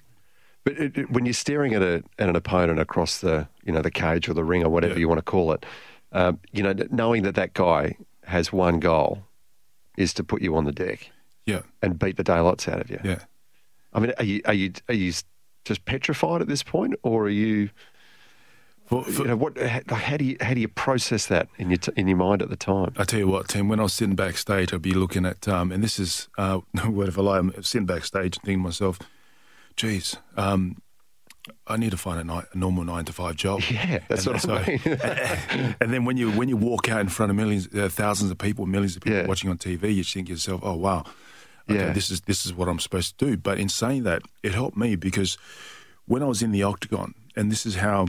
But 0.63 0.77
it, 0.77 0.97
it- 0.97 1.11
when 1.11 1.25
you're 1.25 1.33
staring 1.33 1.73
at, 1.73 1.81
a, 1.81 2.03
at 2.19 2.29
an 2.29 2.35
opponent 2.35 2.79
across 2.79 3.19
the 3.21 3.47
you 3.65 3.71
know 3.73 3.81
the 3.81 3.91
cage 3.91 4.29
or 4.29 4.33
the 4.35 4.43
ring 4.43 4.63
or 4.63 4.69
whatever 4.69 4.93
Yeah. 4.93 4.99
you 4.99 5.09
want 5.09 5.17
to 5.19 5.23
call 5.23 5.51
it, 5.53 5.65
um, 6.11 6.39
you 6.51 6.61
know, 6.61 6.73
knowing 6.91 7.23
that 7.23 7.35
that 7.35 7.53
guy 7.53 7.97
has 8.25 8.53
one 8.53 8.79
goal 8.79 9.23
is 9.97 10.13
to 10.13 10.23
put 10.23 10.41
you 10.43 10.55
on 10.55 10.63
the 10.65 10.71
deck 10.71 11.09
yeah, 11.47 11.61
and 11.81 11.97
beat 11.99 12.15
the 12.17 12.23
daylights 12.23 12.67
out 12.67 12.79
of 12.79 12.89
you. 12.91 12.99
yeah. 13.03 13.19
I 13.93 13.99
mean, 13.99 14.13
are 14.19 14.23
you 14.23 14.41
are 14.45 14.53
you 14.53 14.71
are 14.87 14.93
you 14.95 15.11
just 15.65 15.85
petrified 15.85 16.41
at 16.41 16.47
this 16.47 16.61
point, 16.63 16.93
or 17.03 17.23
are 17.25 17.29
you? 17.29 17.71
For, 18.91 19.03
for, 19.05 19.21
you 19.21 19.27
know, 19.29 19.37
what? 19.37 19.57
How, 19.57 19.95
how 19.95 20.17
do 20.17 20.25
you 20.25 20.35
how 20.41 20.53
do 20.53 20.59
you 20.59 20.67
process 20.67 21.27
that 21.27 21.47
in 21.57 21.69
your 21.69 21.77
t- 21.77 21.93
in 21.95 22.09
your 22.09 22.17
mind 22.17 22.41
at 22.41 22.49
the 22.49 22.57
time? 22.57 22.93
I 22.97 23.05
tell 23.05 23.19
you 23.21 23.27
what, 23.29 23.47
Tim. 23.47 23.69
When 23.69 23.79
I 23.79 23.83
was 23.83 23.93
sitting 23.93 24.15
backstage, 24.17 24.73
I'd 24.73 24.81
be 24.81 24.93
looking 24.93 25.25
at, 25.25 25.47
um, 25.47 25.71
and 25.71 25.81
this 25.81 25.97
is 25.97 26.27
uh, 26.37 26.59
no 26.73 26.89
word 26.89 27.07
of 27.07 27.17
a 27.17 27.21
lie. 27.21 27.37
I'm 27.39 27.63
sitting 27.63 27.85
backstage 27.85 28.35
and 28.35 28.43
thinking 28.43 28.59
to 28.59 28.63
myself, 28.65 28.99
"Geez, 29.77 30.17
um, 30.35 30.81
I 31.67 31.77
need 31.77 31.91
to 31.91 31.97
find 31.97 32.29
a, 32.29 32.33
a 32.33 32.45
normal 32.53 32.83
nine 32.83 33.05
to 33.05 33.13
five 33.13 33.37
job." 33.37 33.61
Yeah, 33.71 33.99
that's 34.09 34.25
and, 34.27 34.33
what 34.35 34.41
so- 34.41 34.55
I 34.55 34.67
mean. 34.67 35.75
and 35.79 35.93
then 35.93 36.03
when 36.03 36.17
you 36.17 36.29
when 36.31 36.49
you 36.49 36.57
walk 36.57 36.89
out 36.89 36.99
in 36.99 37.07
front 37.07 37.29
of 37.29 37.37
millions, 37.37 37.73
uh, 37.73 37.87
thousands 37.87 38.29
of 38.29 38.37
people, 38.39 38.65
millions 38.65 38.97
of 38.97 39.03
people 39.03 39.19
Yeah. 39.19 39.25
watching 39.27 39.49
on 39.49 39.57
TV, 39.57 39.95
you 39.95 40.03
think 40.03 40.27
to 40.27 40.33
yourself, 40.33 40.59
"Oh 40.65 40.75
wow, 40.75 41.05
okay, 41.69 41.79
Yeah. 41.79 41.93
this 41.93 42.11
is 42.11 42.19
this 42.21 42.45
is 42.45 42.53
what 42.53 42.67
I'm 42.67 42.79
supposed 42.79 43.17
to 43.19 43.25
do." 43.25 43.37
But 43.37 43.57
in 43.57 43.69
saying 43.69 44.03
that, 44.03 44.21
it 44.43 44.53
helped 44.53 44.75
me 44.75 44.97
because 44.97 45.37
when 46.07 46.21
I 46.21 46.25
was 46.25 46.41
in 46.41 46.51
the 46.51 46.63
octagon, 46.63 47.13
and 47.37 47.49
this 47.49 47.65
is 47.65 47.75
how 47.75 48.07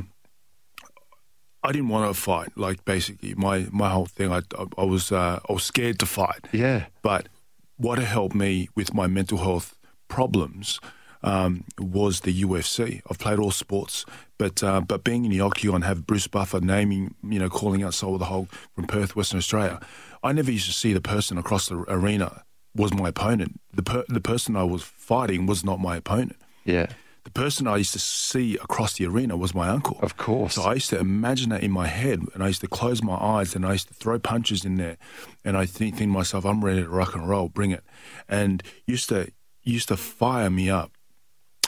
I 1.63 1.73
didn't 1.73 1.89
want 1.89 2.15
to 2.15 2.21
fight. 2.21 2.51
Like 2.57 2.85
basically, 2.85 3.35
my 3.35 3.67
my 3.71 3.91
whole 3.91 4.07
thing, 4.07 4.33
I 4.33 4.43
I, 4.59 4.67
I 4.79 4.85
was 4.85 5.13
uh, 5.13 5.41
I 5.49 5.53
was 5.53 5.65
scared 5.65 5.99
to 6.01 6.07
fight. 6.07 6.47
Yeah. 6.53 6.87
But 7.03 7.29
what 7.77 7.99
helped 7.99 8.35
me 8.35 8.69
with 8.75 8.95
my 8.95 9.07
mental 9.07 9.39
health 9.39 9.77
problems 10.09 10.81
um, 11.23 11.65
was 11.79 12.21
the 12.21 12.43
UFC. 12.43 13.01
I've 13.09 13.19
played 13.19 13.39
all 13.39 13.51
sports, 13.51 14.05
but 14.39 14.63
uh, 14.63 14.81
but 14.81 15.05
being 15.05 15.25
in 15.25 15.31
the 15.31 15.41
octagon, 15.41 15.83
have 15.83 16.07
Bruce 16.07 16.27
Buffer 16.27 16.61
naming, 16.61 17.15
you 17.23 17.39
know, 17.39 17.49
calling 17.49 17.83
out 17.83 17.95
Soa 17.95 18.15
of 18.15 18.19
the 18.19 18.27
Hulk 18.27 18.51
from 18.75 18.87
Perth, 18.87 19.15
Western 19.17 19.39
Australia. 19.39 19.81
I 20.23 20.33
never 20.33 20.51
used 20.51 20.67
to 20.67 20.73
see 20.73 20.93
the 20.93 21.01
person 21.01 21.39
across 21.39 21.69
the 21.69 21.85
arena 21.89 22.43
was 22.75 22.93
my 22.95 23.09
opponent. 23.09 23.61
The 23.73 23.83
per- 23.83 24.05
the 24.09 24.21
person 24.21 24.57
I 24.57 24.65
was 24.65 24.83
fighting 24.83 25.47
was 25.47 25.65
not 25.65 25.81
my 25.81 25.97
opponent. 25.97 26.37
Yeah, 26.65 26.87
The 27.25 27.31
person 27.31 27.69
I 27.69 27.77
used 27.77 27.93
to 27.93 28.01
see 28.01 28.57
across 28.57 28.95
the 28.95 29.07
arena 29.07 29.37
was 29.37 29.55
my 29.55 29.69
uncle. 29.69 29.97
Of 30.03 30.17
course. 30.17 30.55
So 30.55 30.63
I 30.63 30.75
used 30.75 30.91
to 30.91 30.99
imagine 30.99 31.51
that 31.51 31.63
in 31.63 31.71
my 31.71 31.87
head, 31.87 32.21
and 32.35 32.43
I 32.43 32.49
used 32.49 32.63
to 32.63 32.67
close 32.69 33.03
my 33.03 33.15
eyes, 33.15 33.55
and 33.55 33.65
I 33.65 33.73
used 33.73 33.89
to 33.89 33.95
throw 33.95 34.19
punches 34.19 34.65
in 34.65 34.75
there, 34.77 34.97
and 35.45 35.57
I 35.57 35.67
think, 35.67 35.97
think 35.97 36.11
to 36.11 36.15
myself, 36.15 36.45
"I'm 36.45 36.65
ready 36.65 36.83
to 36.83 36.89
rock 36.89 37.15
and 37.15 37.29
roll, 37.29 37.49
bring 37.49 37.71
it," 37.71 37.85
and 38.29 38.63
used 38.87 39.09
to 39.11 39.31
used 39.63 39.89
to 39.89 39.97
fire 39.97 40.51
me 40.51 40.69
up, 40.69 40.91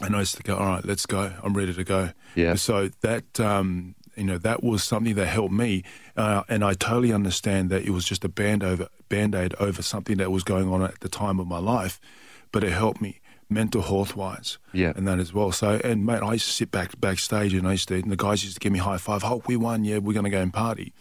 and 0.02 0.16
I 0.16 0.20
used 0.20 0.36
to 0.36 0.42
go, 0.42 0.56
"All 0.56 0.66
right, 0.66 0.84
let's 0.84 1.06
go. 1.06 1.32
I'm 1.42 1.54
ready 1.54 1.72
to 1.72 1.84
go." 1.84 2.10
Yeah. 2.34 2.54
So 2.56 2.90
that 3.02 3.38
um, 3.38 3.94
you 4.16 4.24
know 4.24 4.38
that 4.38 4.64
was 4.64 4.82
something 4.82 5.14
that 5.14 5.26
helped 5.26 5.54
me, 5.54 5.84
uh, 6.16 6.42
and 6.48 6.64
I 6.64 6.74
totally 6.74 7.12
understand 7.12 7.70
that 7.70 7.82
it 7.82 7.90
was 7.90 8.04
just 8.04 8.24
a 8.24 8.28
band 8.28 8.64
over 8.64 8.88
band 9.08 9.36
aid 9.36 9.54
over 9.60 9.82
something 9.82 10.16
that 10.16 10.32
was 10.32 10.42
going 10.42 10.68
on 10.68 10.82
at 10.82 10.98
the 10.98 11.08
time 11.08 11.38
of 11.38 11.46
my 11.46 11.58
life, 11.58 12.00
but 12.50 12.64
it 12.64 12.72
helped 12.72 13.00
me 13.00 13.20
mental 13.48 13.83
health 13.83 14.16
wise, 14.16 14.59
Yeah. 14.72 14.92
and 14.96 15.07
that 15.07 15.18
as 15.18 15.33
well. 15.33 15.52
So, 15.52 15.80
and 15.85 16.04
mate, 16.07 16.22
I 16.22 16.33
used 16.35 16.46
to 16.46 16.52
sit 16.52 16.70
back 16.70 16.98
backstage, 17.00 17.54
and 17.54 17.66
I 17.68 17.72
used 17.72 17.88
to, 17.88 17.94
and 17.96 18.11
the 18.11 18.16
guys 18.16 18.42
used 18.44 18.57
to 18.57 18.61
give 18.61 18.72
me 18.72 18.78
high 18.78 18.98
five. 18.98 19.22
Hulk, 19.22 19.46
we 19.48 19.57
won. 19.57 19.85
Yeah, 19.85 19.98
we're 19.98 20.12
going 20.14 20.24
to 20.24 20.30
go 20.30 20.40
and 20.40 20.52
party. 20.52 20.92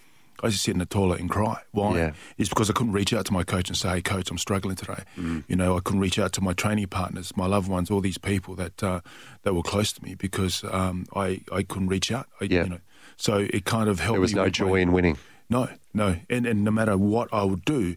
I 0.42 0.48
used 0.48 0.58
to 0.58 0.64
sit 0.64 0.72
in 0.72 0.80
the 0.80 0.86
toilet 0.86 1.22
and 1.22 1.30
cry. 1.30 1.62
Why? 1.72 1.98
Yeah. 1.98 2.12
It's 2.38 2.50
because 2.50 2.70
I 2.70 2.74
couldn't 2.74 2.92
reach 2.92 3.14
out 3.14 3.26
to 3.28 3.34
my 3.34 3.44
coach 3.44 3.70
and 3.70 3.78
say, 3.78 3.90
"Hey, 3.90 4.02
coach, 4.02 4.30
I'm 4.30 4.38
struggling 4.38 4.76
today." 4.76 5.04
Mm. 5.18 5.46
You 5.48 5.56
know, 5.56 5.78
I 5.78 5.80
couldn't 5.80 6.02
reach 6.02 6.20
out 6.20 6.34
to 6.34 6.42
my 6.42 6.52
training 6.54 6.88
partners, 6.88 7.32
my 7.38 7.46
loved 7.46 7.70
ones, 7.70 7.90
all 7.90 8.02
these 8.02 8.18
people 8.18 8.54
that 8.56 8.84
uh, 8.84 9.00
that 9.44 9.54
were 9.54 9.62
close 9.64 9.94
to 9.94 10.04
me 10.04 10.16
because 10.16 10.64
um, 10.66 11.06
I 11.16 11.42
I 11.52 11.64
couldn't 11.64 11.88
reach 11.88 12.12
out. 12.12 12.28
I, 12.42 12.46
Yeah. 12.46 12.64
You 12.64 12.70
know, 12.72 12.80
so 13.16 13.38
it 13.38 13.64
kind 13.64 13.88
of 13.88 14.00
helped. 14.02 14.16
there 14.16 14.22
was 14.22 14.34
me 14.36 14.42
no 14.42 14.50
joy 14.50 14.72
my- 14.72 14.80
in 14.80 14.92
winning. 14.92 15.18
no, 15.50 15.70
no, 15.94 16.18
and 16.30 16.46
and 16.46 16.64
no 16.66 16.72
matter 16.72 16.98
what 16.98 17.30
I 17.32 17.44
would 17.46 17.64
do, 17.64 17.96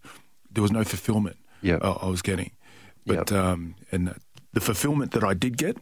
there 0.52 0.62
was 0.62 0.70
no 0.70 0.85
fulfillment. 0.85 1.37
Yeah. 1.62 1.78
I, 1.82 1.88
I 1.88 2.09
was 2.09 2.22
getting, 2.22 2.52
but 3.06 3.30
Yep. 3.30 3.32
um, 3.32 3.74
and 3.90 4.14
the 4.56 4.60
fulfillment 4.60 5.10
that 5.12 5.22
I 5.32 5.34
did 5.34 5.54
get 5.58 5.76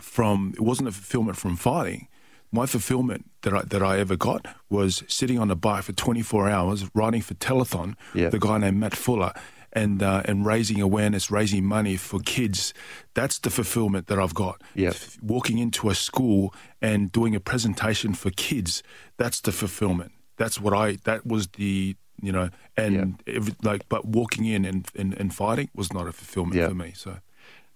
from 0.00 0.52
it 0.56 0.60
wasn't 0.60 0.88
a 0.88 0.92
fulfillment 0.92 1.36
from 1.38 1.56
fighting. 1.56 2.08
My 2.52 2.66
fulfillment 2.66 3.22
that 3.42 3.52
I 3.54 3.62
that 3.62 3.82
I 3.82 3.98
ever 3.98 4.16
got 4.16 4.46
was 4.70 5.02
sitting 5.08 5.38
on 5.38 5.50
a 5.50 5.54
bike 5.56 5.84
for 5.84 5.92
24 5.92 6.48
hours, 6.48 6.84
riding 6.94 7.22
for 7.22 7.34
Telethon, 7.34 7.94
Yeah. 8.14 8.30
the 8.30 8.38
guy 8.38 8.58
named 8.58 8.78
Matt 8.78 8.94
Fuller, 8.96 9.32
and 9.72 10.02
uh, 10.02 10.22
and 10.28 10.46
raising 10.46 10.80
awareness, 10.80 11.30
raising 11.30 11.64
money 11.64 11.96
for 11.96 12.18
kids. 12.20 12.72
That's 13.14 13.38
the 13.40 13.50
fulfillment 13.50 14.06
that 14.06 14.18
I've 14.18 14.34
got. 14.34 14.62
Yeah. 14.74 14.88
F- 14.90 15.18
Walking 15.22 15.58
into 15.58 15.90
a 15.90 15.94
school 15.94 16.52
and 16.80 17.10
doing 17.12 17.34
a 17.36 17.40
presentation 17.40 18.14
for 18.14 18.30
kids. 18.30 18.82
That's 19.16 19.40
the 19.40 19.52
fulfillment. 19.52 20.12
That's 20.36 20.60
what 20.60 20.72
I. 20.72 20.98
That 21.04 21.26
was 21.26 21.46
the 21.56 21.96
you 22.22 22.32
know 22.32 22.48
and 22.76 23.20
every, 23.26 23.54
like 23.62 23.82
but 23.88 24.04
walking 24.06 24.44
in 24.46 24.64
and, 24.64 24.88
and 25.00 25.14
and 25.20 25.34
fighting 25.34 25.68
was 25.74 25.92
not 25.92 26.06
a 26.08 26.12
fulfillment 26.12 26.56
Yeah. 26.56 26.68
for 26.68 26.74
me. 26.74 26.92
So. 26.94 27.10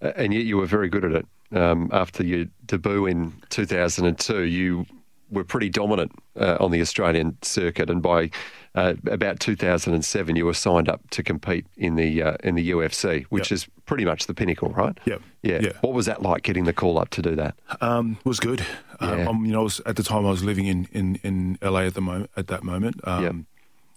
And 0.00 0.32
yet 0.32 0.44
you 0.44 0.56
were 0.56 0.66
very 0.66 0.88
good 0.88 1.04
at 1.04 1.12
it. 1.12 1.26
Um, 1.52 1.90
after 1.92 2.24
your 2.24 2.46
debut 2.66 3.06
in 3.06 3.32
2002, 3.50 4.42
you 4.44 4.86
were 5.30 5.44
pretty 5.44 5.68
dominant 5.68 6.12
uh, 6.38 6.56
on 6.60 6.70
the 6.70 6.80
Australian 6.80 7.36
circuit, 7.42 7.90
and 7.90 8.02
by 8.02 8.30
uh, 8.74 8.94
about 9.10 9.40
2007, 9.40 10.36
you 10.36 10.46
were 10.46 10.54
signed 10.54 10.88
up 10.88 11.00
to 11.10 11.22
compete 11.22 11.66
in 11.76 11.96
the 11.96 12.22
uh, 12.22 12.36
in 12.44 12.54
the 12.54 12.70
UFC, 12.70 13.24
which 13.30 13.50
Yep. 13.50 13.56
is 13.56 13.66
pretty 13.84 14.04
much 14.04 14.26
the 14.26 14.34
pinnacle, 14.34 14.70
right? 14.70 14.96
Yep. 15.06 15.22
Yeah. 15.42 15.58
Yeah. 15.60 15.72
What 15.80 15.92
was 15.92 16.06
that 16.06 16.22
like 16.22 16.42
getting 16.44 16.64
the 16.64 16.72
call 16.72 16.98
up 16.98 17.10
to 17.10 17.22
do 17.22 17.34
that? 17.36 17.54
Um, 17.80 18.18
was 18.24 18.38
good. 18.40 18.64
Yeah. 19.00 19.10
Um, 19.10 19.28
um, 19.28 19.44
you 19.46 19.52
know, 19.52 19.60
I 19.60 19.64
was, 19.64 19.80
at 19.86 19.96
the 19.96 20.02
time 20.04 20.24
I 20.26 20.30
was 20.30 20.44
living 20.44 20.66
in, 20.66 20.88
in, 20.92 21.16
in 21.24 21.58
LA 21.62 21.80
at 21.82 21.94
the 21.94 22.00
moment. 22.00 22.30
At 22.36 22.46
that 22.48 22.62
moment, 22.62 23.00
um, 23.08 23.24
Yep. 23.24 23.34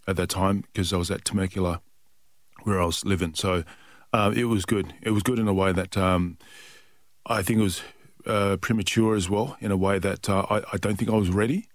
at 0.08 0.16
that 0.18 0.30
time, 0.30 0.64
because 0.74 0.91
I 0.93 0.97
was 0.97 1.12
at 1.12 1.24
Temecula, 1.26 1.82
where 2.64 2.82
I 2.82 2.86
was 2.86 3.06
living. 3.06 3.34
So, 3.36 3.64
Uh, 4.14 4.32
it 4.36 4.45
was 4.45 4.64
good. 4.66 4.93
It 5.01 5.09
was 5.09 5.24
good 5.24 5.39
in 5.39 5.47
a 5.47 5.53
way 5.53 5.72
that 5.74 5.97
um, 5.97 6.38
I 7.26 7.41
think 7.41 7.59
it 7.59 7.64
was 7.64 7.82
uh, 8.28 8.57
premature 8.57 9.16
as 9.16 9.28
well, 9.30 9.57
in 9.59 9.72
a 9.72 9.78
way 9.78 9.97
that 9.99 10.30
uh, 10.30 10.45
I, 10.49 10.57
I, 10.74 10.78
don't 10.78 10.97
think 10.97 11.09
I 11.09 11.16
was 11.16 11.30
ready 11.30 11.68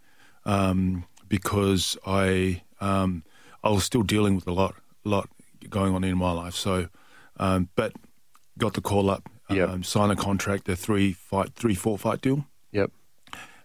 um, 0.45 1.05
because 1.29 1.99
I 2.07 2.63
um, 2.81 3.25
I 3.65 3.71
was 3.71 3.85
still 3.85 4.03
dealing 4.03 4.37
with 4.37 4.47
a 4.47 4.53
lot 4.53 4.77
lot 5.05 5.29
going 5.69 5.95
on 5.95 6.05
in 6.05 6.17
my 6.17 6.31
life. 6.33 6.55
So, 6.55 6.89
um, 7.39 7.69
but 7.75 7.93
got 8.57 8.75
the 8.75 8.81
call 8.81 9.11
up, 9.11 9.29
Yep. 9.51 9.69
um, 9.69 9.83
sign 9.83 10.11
a 10.11 10.17
contract, 10.17 10.69
a 10.69 10.77
three 10.77 11.13
fight, 11.13 11.55
three 11.55 11.75
four 11.75 11.99
fight 11.99 12.21
deal, 12.21 12.47
Yep. 12.73 12.93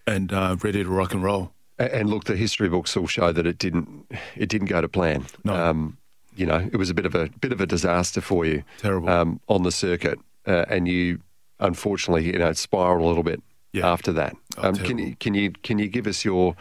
and 0.07 0.33
uh, 0.33 0.55
ready 0.63 0.83
to 0.83 0.89
rock 0.89 1.13
and 1.13 1.23
roll. 1.23 1.51
And 1.77 2.09
look, 2.09 2.23
the 2.25 2.35
history 2.35 2.69
books 2.69 2.95
all 2.97 3.07
show 3.07 3.31
that 3.31 3.45
it 3.45 3.57
didn't 3.59 4.11
it 4.35 4.49
didn't 4.49 4.67
go 4.67 4.81
to 4.81 4.89
plan. 4.89 5.25
No. 5.43 5.53
Um, 5.53 5.97
you 6.35 6.45
know, 6.45 6.69
it 6.71 6.77
was 6.77 6.89
a 6.89 6.93
bit 6.93 7.05
of 7.05 7.15
a 7.15 7.29
bit 7.41 7.51
of 7.51 7.61
a 7.61 7.65
disaster 7.65 8.21
for 8.21 8.45
you. 8.45 8.63
Terrible. 8.79 9.09
um, 9.09 9.39
on 9.47 9.63
the 9.63 9.71
circuit, 9.71 10.19
uh, 10.47 10.65
and 10.69 10.87
you 10.87 11.19
unfortunately 11.59 12.25
you 12.25 12.39
know 12.39 12.51
spiraled 12.53 13.01
a 13.01 13.05
little 13.05 13.23
bit 13.23 13.41
Yeah. 13.71 13.91
after 13.91 14.11
that. 14.13 14.35
Oh, 14.57 14.69
Um, 14.69 14.75
can 14.75 14.97
you 14.97 15.15
can 15.19 15.33
you 15.33 15.51
can 15.63 15.79
you 15.79 15.87
give 15.87 16.07
us 16.07 16.23
your 16.25 16.55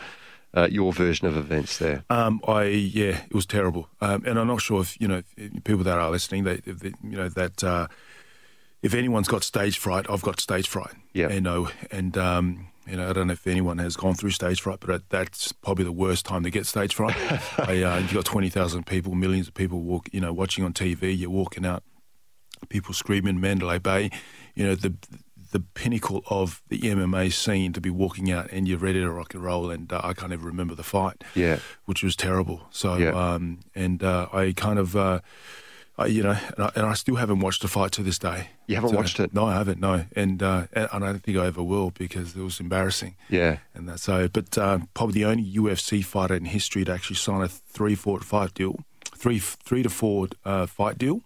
uh, 0.54 0.68
your 0.70 0.92
version 0.92 1.26
of 1.26 1.36
events 1.36 1.78
there? 1.78 2.04
Um, 2.10 2.40
I 2.46 2.64
yeah, 2.64 3.22
it 3.28 3.34
was 3.34 3.46
terrible, 3.46 3.88
um, 4.00 4.22
and 4.26 4.38
I'm 4.38 4.46
not 4.46 4.60
sure 4.60 4.80
if 4.82 5.00
you 5.00 5.08
know 5.08 5.22
if 5.36 5.64
people 5.64 5.84
that 5.84 5.98
are 5.98 6.10
listening, 6.10 6.44
they, 6.44 6.56
they 6.66 6.92
you 7.02 7.16
know 7.16 7.28
that 7.30 7.64
uh, 7.64 7.86
if 8.82 8.94
anyone's 8.94 9.28
got 9.28 9.44
stage 9.44 9.78
fright, 9.78 10.06
I've 10.10 10.22
got 10.22 10.40
stage 10.40 10.68
fright. 10.68 10.94
Yeah. 11.14 11.30
you 11.32 11.40
know, 11.40 11.68
and 11.90 12.16
um, 12.16 12.68
you 12.88 12.96
know, 12.96 13.08
I 13.08 13.12
don't 13.12 13.26
know 13.28 13.32
if 13.34 13.46
anyone 13.46 13.78
has 13.78 13.96
gone 13.96 14.14
through 14.14 14.30
stage 14.30 14.60
fright, 14.60 14.80
but 14.80 15.08
that's 15.08 15.52
probably 15.52 15.84
the 15.84 15.92
worst 15.92 16.24
time 16.26 16.42
to 16.42 16.50
get 16.50 16.66
stage 16.66 16.94
fright. 16.94 17.16
I, 17.58 17.82
uh, 17.82 17.98
you've 17.98 18.12
got 18.14 18.24
twenty 18.24 18.48
thousand 18.48 18.86
people, 18.86 19.14
millions 19.14 19.48
of 19.48 19.54
people 19.54 19.80
walk, 19.82 20.08
you 20.12 20.20
know, 20.20 20.32
watching 20.32 20.64
on 20.64 20.72
TV. 20.72 21.16
You're 21.16 21.30
walking 21.30 21.64
out, 21.66 21.82
people 22.68 22.94
screaming 22.94 23.40
Mandalay 23.40 23.78
Bay, 23.78 24.10
you 24.54 24.64
know 24.66 24.74
the 24.74 24.94
the 25.52 25.60
pinnacle 25.60 26.24
of 26.30 26.62
the 26.68 26.78
MMA 26.80 27.30
scene 27.30 27.74
to 27.74 27.80
be 27.80 27.90
walking 27.90 28.32
out 28.32 28.50
and 28.50 28.66
you're 28.66 28.78
ready 28.78 29.00
to 29.00 29.10
rock 29.10 29.34
and 29.34 29.44
roll. 29.44 29.70
And 29.70 29.92
uh, 29.92 30.00
I 30.02 30.14
can't 30.14 30.32
even 30.32 30.46
remember 30.46 30.74
the 30.74 30.82
fight, 30.82 31.22
Yeah. 31.34 31.58
which 31.84 32.02
was 32.02 32.16
terrible. 32.16 32.62
So 32.70 32.96
Yeah. 32.96 33.10
um, 33.10 33.60
and 33.74 34.02
uh, 34.02 34.28
I 34.32 34.54
kind 34.56 34.78
of. 34.78 34.96
I, 35.98 36.06
you 36.06 36.22
know, 36.22 36.36
and 36.56 36.64
I, 36.66 36.70
and 36.74 36.86
I 36.86 36.94
still 36.94 37.16
haven't 37.16 37.40
watched 37.40 37.60
the 37.62 37.68
fight 37.68 37.92
to 37.92 38.02
this 38.02 38.18
day. 38.18 38.48
You 38.66 38.76
haven't 38.76 38.90
So- 38.90 38.96
watched 38.96 39.20
it? 39.20 39.34
No, 39.34 39.44
I 39.46 39.54
haven't. 39.54 39.78
No, 39.78 40.04
and 40.16 40.42
uh, 40.42 40.66
and 40.72 40.88
I 40.92 40.98
don't 40.98 41.22
think 41.22 41.36
I 41.36 41.46
ever 41.46 41.62
will 41.62 41.90
because 41.90 42.34
it 42.34 42.40
was 42.42 42.60
embarrassing. 42.60 43.14
Yeah. 43.28 43.58
And 43.74 43.88
that's 43.88 44.02
so, 44.04 44.26
but 44.28 44.56
uh, 44.56 44.78
probably 44.94 45.14
the 45.22 45.26
only 45.26 45.44
UFC 45.54 46.02
fighter 46.04 46.34
in 46.34 46.46
history 46.46 46.84
to 46.86 46.92
actually 46.92 47.16
sign 47.16 47.42
a 47.42 47.48
three, 47.48 47.94
four, 47.94 48.20
fight 48.20 48.54
deal, 48.54 48.80
three, 49.14 49.38
three 49.38 49.82
to 49.82 49.90
four 49.90 50.28
uh, 50.46 50.66
fight 50.66 50.96
deal, 50.96 51.20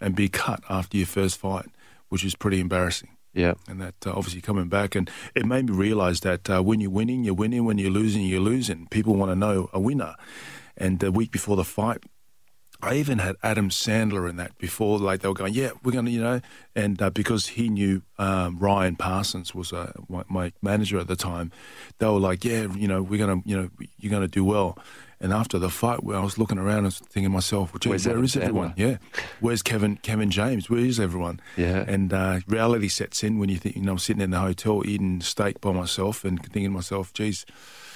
and 0.00 0.14
be 0.14 0.28
cut 0.28 0.62
after 0.70 0.96
your 0.96 1.06
first 1.06 1.36
fight, 1.38 1.66
which 2.08 2.24
is 2.24 2.36
pretty 2.36 2.60
embarrassing. 2.60 3.08
Yeah. 3.32 3.54
And 3.68 3.80
that 3.80 3.96
uh, 4.06 4.12
obviously 4.12 4.40
coming 4.42 4.68
back, 4.68 4.94
and 4.94 5.10
it 5.34 5.44
made 5.44 5.66
me 5.68 5.74
realise 5.74 6.20
that 6.20 6.48
uh, 6.48 6.62
when 6.62 6.80
you're 6.80 6.88
winning, 6.90 7.24
you're 7.24 7.34
winning. 7.34 7.64
When 7.64 7.78
you're 7.78 7.90
losing, 7.90 8.22
you're 8.22 8.38
losing. 8.38 8.86
People 8.92 9.16
want 9.16 9.32
to 9.32 9.36
know 9.36 9.68
a 9.72 9.80
winner. 9.80 10.14
And 10.76 11.00
the 11.00 11.10
week 11.12 11.32
before 11.32 11.56
the 11.56 11.64
fight, 11.64 11.98
I 12.84 12.94
even 12.94 13.18
had 13.18 13.36
Adam 13.42 13.70
Sandler 13.70 14.28
in 14.28 14.36
that 14.36 14.56
before. 14.58 14.98
Like 14.98 15.20
they 15.20 15.28
were 15.28 15.34
going, 15.34 15.54
yeah, 15.54 15.70
we're 15.82 15.92
going 15.92 16.04
to, 16.06 16.10
you 16.10 16.20
know, 16.20 16.40
and 16.76 17.00
uh, 17.00 17.10
because 17.10 17.46
he 17.48 17.68
knew 17.68 18.02
um, 18.18 18.58
Ryan 18.58 18.96
Parsons 18.96 19.54
was 19.54 19.72
uh, 19.72 19.92
my, 20.08 20.24
my 20.28 20.52
manager 20.62 20.98
at 20.98 21.08
the 21.08 21.16
time, 21.16 21.50
they 21.98 22.06
were 22.06 22.20
like, 22.20 22.44
yeah, 22.44 22.66
you 22.74 22.86
know, 22.88 23.02
we're 23.02 23.24
going 23.24 23.42
to, 23.42 23.48
you 23.48 23.56
know, 23.56 23.70
you're 23.98 24.10
going 24.10 24.22
to 24.22 24.28
do 24.28 24.44
well. 24.44 24.78
And 25.20 25.32
after 25.32 25.58
the 25.58 25.70
fight, 25.70 26.04
where 26.04 26.18
I 26.18 26.22
was 26.22 26.36
looking 26.36 26.58
around 26.58 26.84
and 26.84 26.92
thinking 26.94 27.24
to 27.24 27.28
myself, 27.30 27.72
well, 27.72 27.78
gee, 27.78 27.88
where 27.88 27.98
Adam 27.98 28.24
is 28.24 28.36
everyone? 28.36 28.70
Sandler? 28.74 28.78
Yeah, 28.78 28.96
where's 29.40 29.62
Kevin 29.62 29.96
Kevin 29.98 30.30
James? 30.30 30.68
Where 30.68 30.80
is 30.80 31.00
everyone? 31.00 31.40
Yeah. 31.56 31.84
And 31.88 32.12
uh, 32.12 32.40
reality 32.46 32.88
sets 32.88 33.22
in 33.24 33.38
when 33.38 33.48
you 33.48 33.56
think, 33.56 33.76
you 33.76 33.82
know, 33.82 33.92
I'm 33.92 33.98
sitting 33.98 34.20
in 34.20 34.30
the 34.32 34.40
hotel 34.40 34.82
eating 34.86 35.22
steak 35.22 35.60
by 35.62 35.72
myself 35.72 36.24
and 36.24 36.38
thinking 36.42 36.64
to 36.64 36.70
myself, 36.70 37.12
geez, 37.14 37.46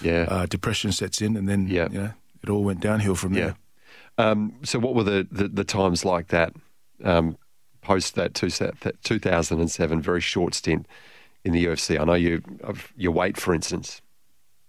Yeah. 0.00 0.26
uh, 0.30 0.46
depression 0.46 0.90
sets 0.92 1.20
in, 1.20 1.36
and 1.36 1.46
then 1.48 1.66
Yeah. 1.68 1.88
you 1.90 1.98
know, 1.98 2.12
it 2.42 2.48
all 2.48 2.64
went 2.64 2.80
downhill 2.80 3.14
from 3.16 3.34
Yeah. 3.34 3.44
there. 3.44 3.56
Um, 4.18 4.54
so, 4.64 4.78
what 4.78 4.94
were 4.94 5.04
the, 5.04 5.26
the, 5.30 5.48
the 5.48 5.64
times 5.64 6.04
like 6.04 6.28
that 6.28 6.52
um, 7.04 7.38
post 7.80 8.14
that 8.16 8.34
two, 8.34 8.50
2007 8.50 10.02
very 10.02 10.20
short 10.20 10.54
stint 10.54 10.86
in 11.44 11.52
the 11.52 11.64
UFC? 11.64 11.98
I 12.00 12.04
know 12.04 12.14
you 12.14 12.42
your 12.96 13.12
weight, 13.12 13.36
for 13.36 13.54
instance, 13.54 14.02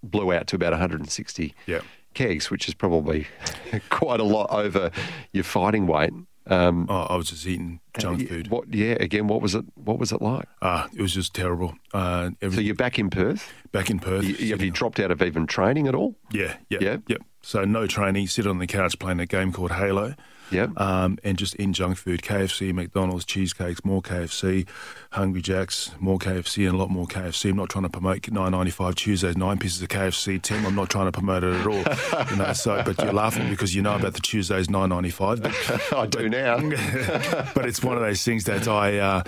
blew 0.04 0.32
out 0.32 0.48
to 0.48 0.56
about 0.56 0.72
160 0.72 1.54
Yeah. 1.66 1.82
kegs, 2.14 2.50
which 2.52 2.68
is 2.68 2.74
probably 2.74 3.28
quite 3.90 4.20
a 4.20 4.24
lot 4.24 4.48
over 4.52 4.92
your 5.34 5.44
fighting 5.44 5.88
weight. 5.88 6.14
Um, 6.48 6.88
Oh, 6.90 7.02
I 7.10 7.16
was 7.16 7.30
just 7.30 7.46
eating 7.46 7.80
junk 8.00 8.28
food. 8.28 8.48
What? 8.50 8.74
Yeah. 8.74 8.94
Again, 9.00 9.28
what 9.28 9.42
was 9.42 9.54
it? 9.56 9.66
What 9.76 10.00
was 10.00 10.12
it 10.12 10.22
like? 10.22 10.48
Ah, 10.64 10.88
it 10.96 11.02
was 11.02 11.14
just 11.14 11.34
terrible. 11.36 11.76
Uh, 11.94 12.32
every, 12.42 12.56
So 12.56 12.62
you're 12.62 12.74
back 12.76 12.98
in 12.98 13.10
Perth. 13.12 13.52
back 13.72 13.90
in 13.92 14.00
Perth. 14.00 14.24
You, 14.24 14.52
have 14.52 14.62
you 14.64 14.72
dropped 14.72 15.00
out 15.00 15.12
of 15.12 15.22
even 15.22 15.46
training 15.48 15.88
at 15.88 15.94
all? 15.96 16.16
yeah, 16.32 16.56
yeah, 16.70 16.80
Yeah? 16.82 16.98
yep. 17.08 17.22
So 17.42 17.64
no 17.64 17.88
training, 17.88 18.28
sit 18.28 18.46
on 18.46 18.60
the 18.60 18.68
couch 18.68 19.00
playing 19.00 19.20
a 19.20 19.26
game 19.26 19.52
called 19.52 19.72
Halo. 19.72 20.16
Yep. 20.52 20.80
Um, 20.80 21.20
and 21.24 21.38
just 21.38 21.56
in 21.56 21.74
junk 21.74 21.98
food, 21.98 22.22
KFC, 22.22 22.74
McDonald's, 22.74 23.26
cheesecakes, 23.26 23.86
more 23.86 24.02
KFC, 24.02 24.68
Hungry 25.12 25.42
Jacks, 25.42 25.92
more 26.00 26.18
KFC, 26.18 26.66
and 26.66 26.76
a 26.76 26.78
lot 26.78 26.90
more 26.90 27.06
KFC. 27.06 27.52
I'm 27.52 27.58
not 27.58 27.70
trying 27.70 27.84
to 27.84 27.90
promote 27.90 28.24
9.95 28.24 28.96
Tuesdays, 28.96 29.38
nine 29.38 29.60
pieces 29.60 29.82
of 29.82 29.90
KFC, 29.90 30.42
Tim. 30.42 30.66
I'm 30.66 30.76
not 30.76 30.90
trying 30.90 31.06
to 31.06 31.12
promote 31.12 31.44
it 31.44 31.54
at 31.54 31.68
all. 31.68 32.32
you 32.32 32.36
know, 32.38 32.54
so, 32.54 32.82
but 32.84 33.00
you're 33.00 33.14
laughing 33.14 33.50
because 33.50 33.76
you 33.76 33.82
know 33.82 33.96
about 33.96 34.14
the 34.14 34.22
Tuesdays 34.22 34.68
9.95. 34.68 35.42
But 35.44 35.94
I 35.98 36.06
do 36.08 36.30
now. 36.30 36.58
but 37.54 37.66
it's 37.66 37.84
one 37.84 37.96
of 37.96 38.02
those 38.02 38.24
things 38.24 38.46
that 38.46 38.68
I, 38.68 38.98
uh, 38.98 39.24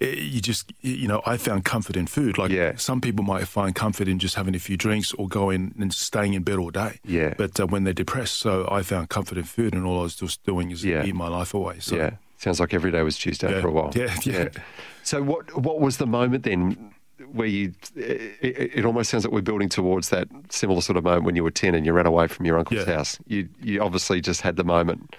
you 0.00 0.40
just, 0.40 0.72
you 0.82 1.08
know, 1.08 1.22
I 1.24 1.36
found 1.38 1.64
comfort 1.64 1.96
in 1.96 2.06
food. 2.06 2.36
Like 2.38 2.50
Yeah. 2.50 2.76
some 2.76 3.00
people 3.00 3.24
might 3.24 3.46
find 3.48 3.74
comfort 3.74 4.08
in 4.08 4.18
just 4.18 4.34
having 4.34 4.54
a 4.54 4.58
few 4.58 4.76
drinks 4.76 5.12
or 5.14 5.26
going 5.28 5.74
and 5.78 5.92
staying 5.92 6.34
in 6.34 6.42
bed 6.42 6.58
all 6.58 6.70
day. 6.70 7.00
Yeah. 7.04 7.34
But 7.38 7.58
uh, 7.58 7.66
when 7.66 7.84
they're 7.84 7.94
depressed, 7.94 8.34
so 8.38 8.68
I 8.70 8.82
found 8.82 9.08
comfort 9.08 9.38
in 9.38 9.44
food, 9.44 9.74
and 9.74 9.86
all 9.86 10.00
I 10.00 10.02
was 10.02 10.16
just 10.16 10.44
doing 10.44 10.70
is 10.70 10.84
Yeah. 10.84 11.02
eating 11.02 11.16
my 11.16 11.28
life 11.28 11.54
away. 11.54 11.76
So 11.80 11.96
yeah. 11.96 12.10
Sounds 12.38 12.60
like 12.60 12.74
every 12.74 12.90
day 12.90 13.02
was 13.02 13.16
Tuesday 13.16 13.50
Yeah. 13.50 13.60
for 13.62 13.68
a 13.68 13.72
while. 13.72 13.90
Yeah, 13.94 14.14
yeah. 14.24 14.48
So 15.02 15.22
what 15.22 15.56
what 15.56 15.80
was 15.80 15.96
the 15.96 16.06
moment 16.06 16.44
then 16.44 16.92
where 17.32 17.48
you? 17.48 17.72
It, 17.96 18.72
it, 18.74 18.84
almost 18.84 19.08
sounds 19.10 19.24
like 19.24 19.32
we're 19.32 19.40
building 19.40 19.70
towards 19.70 20.10
that 20.10 20.28
similar 20.50 20.82
sort 20.82 20.98
of 20.98 21.04
moment 21.04 21.24
when 21.24 21.34
you 21.36 21.42
were 21.42 21.50
ten 21.50 21.74
and 21.74 21.86
you 21.86 21.94
ran 21.94 22.04
away 22.06 22.26
from 22.26 22.44
your 22.44 22.58
uncle's 22.58 22.84
house. 22.84 23.18
You 23.26 23.48
you 23.62 23.80
obviously 23.82 24.20
just 24.20 24.42
had 24.42 24.56
the 24.56 24.64
moment. 24.64 25.16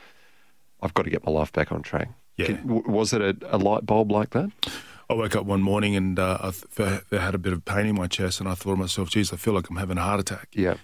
I've 0.83 0.93
got 0.93 1.03
to 1.05 1.09
get 1.09 1.25
my 1.25 1.31
life 1.31 1.51
back 1.51 1.71
on 1.71 1.81
track. 1.81 2.09
Yeah. 2.37 2.45
Can- 2.47 2.83
was 2.83 3.13
it 3.13 3.21
a, 3.21 3.35
a 3.55 3.57
light 3.57 3.85
bulb 3.85 4.11
like 4.11 4.29
that? 4.31 4.49
I 5.09 5.13
woke 5.13 5.35
up 5.35 5.45
one 5.45 5.61
morning 5.61 5.95
and 5.95 6.19
uh, 6.19 6.37
I, 6.41 6.51
th- 6.51 7.01
I 7.11 7.15
had 7.17 7.33
a 7.33 7.37
bit 7.37 7.53
of 7.53 7.63
pain 7.65 7.85
in 7.87 7.95
my 7.95 8.07
chest, 8.07 8.39
and 8.41 8.49
I 8.49 8.55
thought 8.55 8.71
to 8.75 8.75
myself, 8.77 9.09
geez, 9.09 9.31
I 9.31 9.37
feel 9.37 9.53
like 9.53 9.69
I'm 9.69 9.77
having 9.77 9.97
a 9.97 10.01
heart 10.03 10.19
attack. 10.19 10.49
Yeah. 10.51 10.75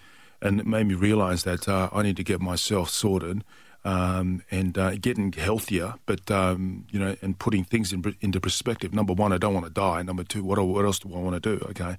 and 0.41 0.60
it 0.60 0.66
made 0.66 0.88
me 0.88 0.93
realize 0.95 1.43
that 1.43 1.68
uh, 1.68 1.89
I 1.91 2.04
need 2.04 2.16
to 2.18 2.24
get 2.24 2.39
myself 2.41 2.89
sorted 2.89 3.43
um, 3.86 4.41
and 4.49 4.78
uh, 4.78 4.95
getting 4.95 5.34
healthier, 5.34 5.95
but 6.06 6.32
um, 6.32 6.86
you 6.89 6.99
know, 6.99 7.16
and 7.22 7.38
putting 7.38 7.66
things 7.66 7.91
in, 7.91 8.16
into 8.22 8.39
perspective. 8.39 8.93
Number 8.93 9.12
one, 9.14 9.34
I 9.34 9.38
don't 9.38 9.54
want 9.54 9.66
to 9.66 9.72
die. 9.72 10.01
Number 10.04 10.24
two, 10.24 10.41
what, 10.43 10.58
what 10.66 10.86
else 10.86 10.99
do 10.99 11.14
I 11.14 11.18
want 11.20 11.41
to 11.43 11.58
do? 11.58 11.66
Okay, 11.72 11.97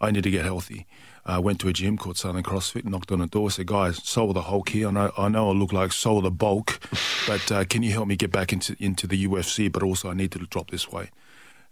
I 0.00 0.10
need 0.10 0.22
to 0.24 0.30
get 0.30 0.44
healthy. 0.44 0.86
I 1.26 1.34
uh, 1.36 1.40
went 1.40 1.60
to 1.60 1.68
a 1.68 1.72
gym 1.74 1.98
called 1.98 2.16
Southern 2.16 2.42
CrossFit, 2.42 2.84
knocked 2.84 3.12
on 3.12 3.18
the 3.18 3.26
door, 3.26 3.50
said, 3.50 3.66
"Guys, 3.66 4.00
Soa 4.02 4.28
of 4.28 4.34
the 4.34 4.42
Hulk 4.42 4.70
here. 4.70 4.88
I 4.88 4.90
know, 4.92 5.12
I 5.18 5.28
know 5.28 5.50
I 5.50 5.52
look 5.52 5.72
like 5.72 5.92
Soa 5.92 6.18
of 6.18 6.22
the 6.24 6.30
Bulk, 6.30 6.80
but 7.26 7.52
uh, 7.52 7.64
can 7.64 7.82
you 7.82 7.92
help 7.92 8.08
me 8.08 8.16
get 8.16 8.30
back 8.32 8.52
into 8.52 8.76
into 8.78 9.06
the 9.06 9.26
UFC? 9.26 9.70
But 9.70 9.82
also, 9.82 10.08
I 10.10 10.14
need 10.14 10.32
to 10.32 10.38
drop 10.38 10.70
this 10.70 10.90
weight." 10.90 11.10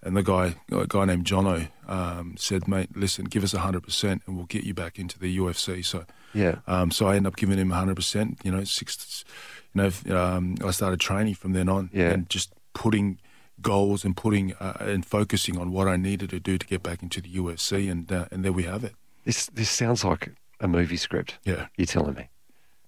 And 0.02 0.14
the 0.16 0.22
guy, 0.22 0.56
a 0.70 0.86
guy 0.86 1.04
named 1.06 1.24
Jono, 1.24 1.68
um, 1.88 2.34
said, 2.38 2.68
"Mate, 2.68 2.94
listen, 2.96 3.24
give 3.24 3.42
us 3.44 3.52
hundred 3.52 3.82
percent, 3.84 4.22
and 4.26 4.36
we'll 4.36 4.44
get 4.46 4.64
you 4.64 4.74
back 4.74 4.98
into 4.98 5.18
the 5.18 5.38
UFC." 5.38 5.82
So, 5.84 6.04
Yeah. 6.34 6.56
um, 6.66 6.90
so 6.90 7.06
I 7.06 7.16
ended 7.16 7.28
up 7.32 7.36
giving 7.36 7.56
him 7.58 7.70
hundred 7.70 7.96
percent. 7.96 8.38
You 8.44 8.50
know, 8.52 8.64
six. 8.64 9.24
You 9.74 9.90
know, 10.06 10.16
um, 10.18 10.56
I 10.64 10.70
started 10.70 11.00
training 11.00 11.34
from 11.34 11.52
then 11.54 11.68
on, 11.68 11.88
Yeah. 11.94 12.10
and 12.10 12.28
just 12.28 12.52
putting 12.74 13.18
goals 13.60 14.04
and 14.04 14.16
putting 14.16 14.52
uh, 14.54 14.76
and 14.80 15.04
focusing 15.04 15.58
on 15.58 15.72
what 15.72 15.88
I 15.88 15.96
needed 15.96 16.30
to 16.30 16.40
do 16.40 16.58
to 16.58 16.66
get 16.66 16.82
back 16.82 17.02
into 17.02 17.20
the 17.20 17.28
UFC, 17.34 17.90
and 17.90 18.10
uh, 18.10 18.26
and 18.30 18.44
there 18.44 18.52
we 18.52 18.64
have 18.64 18.84
it. 18.84 18.94
This 19.24 19.46
this 19.46 19.70
sounds 19.70 20.04
like 20.04 20.32
a 20.60 20.68
movie 20.68 20.96
script. 20.96 21.38
Yeah. 21.44 21.66
You're 21.76 21.86
telling 21.86 22.14
me. 22.14 22.28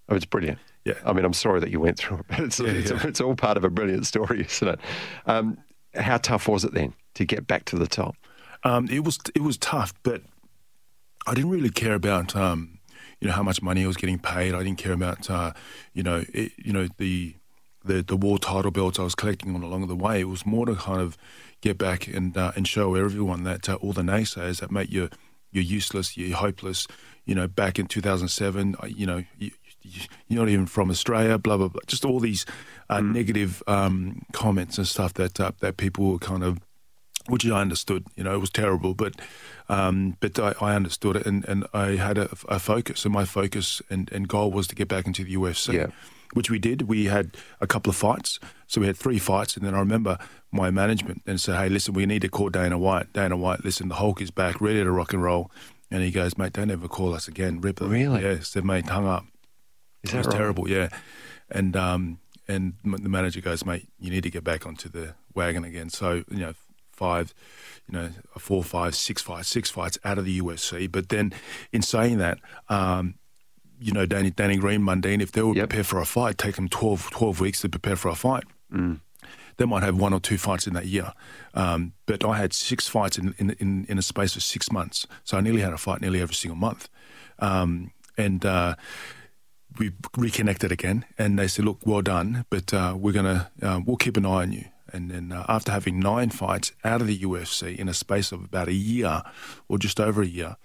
Oh, 0.09 0.15
it's 0.17 0.25
brilliant. 0.25 0.59
Yeah. 0.85 0.95
I 1.05 1.13
mean, 1.13 1.25
I'm 1.25 1.35
sorry 1.35 1.61
that 1.61 1.71
you 1.71 1.81
went 1.81 1.99
through 1.99 2.21
it, 2.21 2.27
but 2.29 2.41
it's, 2.41 2.59
Yeah, 2.61 2.69
it's, 2.69 2.91
yeah. 2.91 3.07
it's 3.07 3.21
all 3.21 3.35
part 3.35 3.59
of 3.59 3.65
a 3.65 3.69
brilliant 3.69 4.07
story, 4.07 4.41
isn't 4.49 4.69
it? 4.69 4.81
Um, 5.27 5.59
how 5.95 6.17
tough 6.17 6.49
was 6.49 6.65
it 6.65 6.73
then 6.73 6.95
to 7.15 7.27
get 7.27 7.47
back 7.47 7.67
to 7.67 7.77
the 7.77 7.87
top? 7.87 8.17
Um, 8.65 8.89
it 8.91 9.05
was 9.05 9.19
it 9.35 9.43
was 9.43 9.57
tough, 9.59 9.93
but 10.03 10.23
I 11.27 11.35
didn't 11.35 11.51
really 11.51 11.71
care 11.71 11.95
about 11.95 12.35
um, 12.35 12.79
you 13.21 13.29
know 13.29 13.35
how 13.35 13.43
much 13.43 13.61
money 13.61 13.85
I 13.85 13.87
was 13.87 13.97
getting 13.97 14.19
paid. 14.19 14.55
I 14.55 14.63
didn't 14.63 14.79
care 14.79 14.93
about 14.93 15.29
uh, 15.29 15.53
you 15.93 16.03
know 16.03 16.25
it, 16.33 16.53
you 16.57 16.73
know 16.73 16.89
the 16.97 17.35
the 17.89 18.03
the 18.03 18.17
war 18.17 18.39
title 18.39 18.71
belts 18.71 18.99
I 18.99 19.03
was 19.03 19.15
collecting 19.17 19.55
on 19.55 19.63
along 19.63 19.89
the 19.89 19.97
way. 19.97 20.21
It 20.21 20.29
was 20.29 20.45
more 20.47 20.67
to 20.67 20.75
kind 20.77 21.01
of 21.01 21.17
get 21.61 21.77
back 21.79 22.07
and 22.07 22.37
uh, 22.37 22.53
and 22.57 22.67
show 22.69 22.95
everyone 22.95 23.43
that 23.45 23.69
uh, 23.69 23.75
all 23.83 23.93
the 23.93 24.03
naysayers 24.03 24.61
that 24.61 24.71
mate 24.71 24.91
you're 24.91 25.11
you're 25.51 25.65
useless, 25.65 26.17
you're 26.17 26.37
hopeless. 26.37 26.87
You 27.25 27.35
know, 27.35 27.49
back 27.49 27.79
in 27.79 27.87
2007, 27.87 28.77
you 28.89 29.07
know. 29.07 29.25
You, 29.39 29.51
you're 30.29 30.41
not 30.43 30.51
even 30.51 30.67
from 30.67 30.91
Australia, 30.91 31.39
blah 31.39 31.57
blah 31.57 31.69
blah. 31.69 31.81
Just 31.87 32.05
all 32.05 32.21
these 32.21 32.45
uh, 32.91 32.99
Mm. 32.99 33.13
negative 33.13 33.63
um, 33.67 34.23
comments 34.33 34.77
and 34.77 34.87
stuff 34.87 35.15
that 35.15 35.41
uh, 35.41 35.53
that 35.61 35.77
people 35.79 36.11
were 36.13 36.19
kind 36.19 36.43
of, 36.45 36.59
which 37.29 37.47
I 37.47 37.61
understood. 37.61 38.05
You 38.17 38.25
know, 38.25 38.35
it 38.35 38.41
was 38.41 38.51
terrible, 38.51 38.93
but 38.93 39.15
um, 39.71 40.17
but 40.21 40.39
I, 40.39 40.53
I 40.61 40.75
understood 40.77 41.17
it, 41.17 41.27
and, 41.27 41.45
and 41.49 41.65
I 41.73 41.97
had 41.97 42.19
a, 42.19 42.29
a 42.49 42.59
focus, 42.59 43.05
and 43.07 43.15
my 43.15 43.25
focus 43.25 43.81
and, 43.89 44.13
and 44.13 44.29
goal 44.29 44.51
was 44.51 44.67
to 44.69 44.75
get 44.75 44.89
back 44.89 45.07
into 45.07 45.25
the 45.25 45.35
UFC. 45.37 45.73
Yeah. 45.73 45.87
Which 46.35 46.51
we 46.51 46.59
did. 46.59 46.83
We 46.83 47.07
had 47.07 47.37
a 47.61 47.67
couple 47.67 47.91
of 47.91 47.97
fights. 47.97 48.39
So 48.67 48.81
we 48.81 48.87
had 48.87 48.97
three 48.97 49.19
fights. 49.19 49.57
And 49.57 49.65
then 49.67 49.75
I 49.75 49.79
remember 49.79 50.19
my 50.53 50.71
management 50.71 51.23
and 51.27 51.41
said, 51.41 51.57
hey, 51.59 51.69
listen, 51.69 51.95
we 51.95 52.05
need 52.07 52.23
to 52.23 52.29
call 52.29 52.51
Dana 52.51 52.79
White. 52.79 53.13
Dana 53.15 53.37
White, 53.37 53.65
listen, 53.65 53.89
the 53.89 53.95
Hulk 53.97 54.21
is 54.21 54.31
back, 54.31 54.61
ready 54.61 54.83
to 54.85 54.91
rock 54.91 55.13
and 55.15 55.23
roll. 55.23 55.51
And 55.91 56.03
he 56.03 56.11
goes, 56.11 56.37
mate, 56.37 56.53
don't 56.53 56.71
ever 56.71 56.87
call 56.87 57.15
us 57.15 57.29
again. 57.29 57.61
Rip 57.63 57.81
it. 57.81 57.87
Really? 57.87 58.23
Yeah. 58.23 58.41
Said, 58.41 58.65
mate, 58.65 58.87
hung 58.87 59.07
up. 59.07 59.25
Is 60.03 60.11
It 60.11 60.13
that 60.13 60.19
was 60.19 60.27
right? 60.29 60.37
terrible, 60.37 60.69
yeah. 60.69 60.89
And 61.51 61.75
um, 61.77 62.19
and 62.47 62.75
the 62.85 63.09
manager 63.09 63.41
goes, 63.41 63.65
mate, 63.65 63.89
you 63.99 64.11
need 64.11 64.23
to 64.23 64.31
get 64.31 64.45
back 64.45 64.67
onto 64.67 64.89
the 64.91 65.15
wagon 65.35 65.65
again. 65.65 65.89
So 65.89 66.25
you 66.31 66.37
know, 66.39 66.53
five, 66.93 67.33
you 67.91 67.99
know, 67.99 68.11
four, 68.39 68.63
five, 68.63 68.95
six 68.95 69.23
fights, 69.23 69.49
six 69.49 69.71
fights 69.71 69.99
out 70.05 70.19
of 70.19 70.25
the 70.27 70.41
UFC. 70.41 70.91
But 70.93 71.09
then, 71.09 71.33
in 71.73 71.81
saying 71.83 72.19
that, 72.19 72.39
um, 72.69 73.15
you 73.81 73.93
know, 73.93 74.07
Danny, 74.07 74.31
Danny 74.31 74.57
Green, 74.57 74.81
Mundine, 74.83 75.21
if 75.21 75.33
they 75.33 75.43
were 75.43 75.55
Yep. 75.55 75.69
prepared 75.69 75.87
for 75.87 76.01
a 76.01 76.05
fight, 76.07 76.39
take 76.39 76.57
them 76.57 76.69
12, 76.69 77.11
12 77.11 77.41
weeks 77.41 77.61
to 77.63 77.69
prepare 77.69 77.97
for 77.97 78.09
a 78.09 78.15
fight. 78.15 78.45
Mm. 78.73 79.01
They 79.57 79.65
might 79.65 79.83
have 79.83 79.97
one 79.97 80.13
or 80.13 80.21
two 80.21 80.39
fights 80.39 80.67
in 80.67 80.75
that 80.75 80.87
year. 80.87 81.13
Um, 81.55 81.93
but 82.07 82.25
I 82.25 82.37
had 82.37 82.53
six 82.53 82.87
fights 82.89 83.19
in, 83.19 83.35
in, 83.39 83.51
in, 83.59 83.87
in 83.89 83.99
a 83.99 84.03
space 84.03 84.37
of 84.37 84.43
six 84.43 84.71
months. 84.71 85.07
So 85.25 85.37
I 85.37 85.41
nearly 85.41 85.61
had 85.63 85.73
a 85.73 85.79
fight 85.79 86.01
nearly 86.01 86.21
every 86.21 86.35
single 86.35 86.57
month. 86.57 86.89
Um, 87.41 87.91
and 88.17 88.45
uh, 88.47 88.77
we 89.79 89.93
reconnected 90.17 90.73
again, 90.73 91.05
and 91.19 91.39
they 91.39 91.47
said, 91.49 91.65
"Look, 91.65 91.79
well 91.85 92.03
done, 92.03 92.45
but 92.51 92.73
uh, 92.75 92.95
we're 92.99 93.13
gonna 93.13 93.51
uh, 93.63 93.81
we'll 93.85 93.97
keep 93.97 94.17
an 94.17 94.27
eye 94.27 94.43
on 94.43 94.53
you." 94.53 94.65
And 94.93 95.11
then 95.11 95.31
uh, 95.33 95.45
after 95.49 95.71
having 95.71 96.01
nine 96.01 96.31
fights 96.31 96.73
out 96.83 97.01
of 97.01 97.07
the 97.07 97.19
UFC 97.19 97.77
in 97.77 97.89
a 97.89 97.95
space 97.95 98.33
of 98.33 98.43
about 98.43 98.67
a 98.69 98.73
year, 98.73 99.23
or 99.69 99.79
just 99.79 100.01
over 100.01 100.23
a 100.23 100.27
year, 100.27 100.57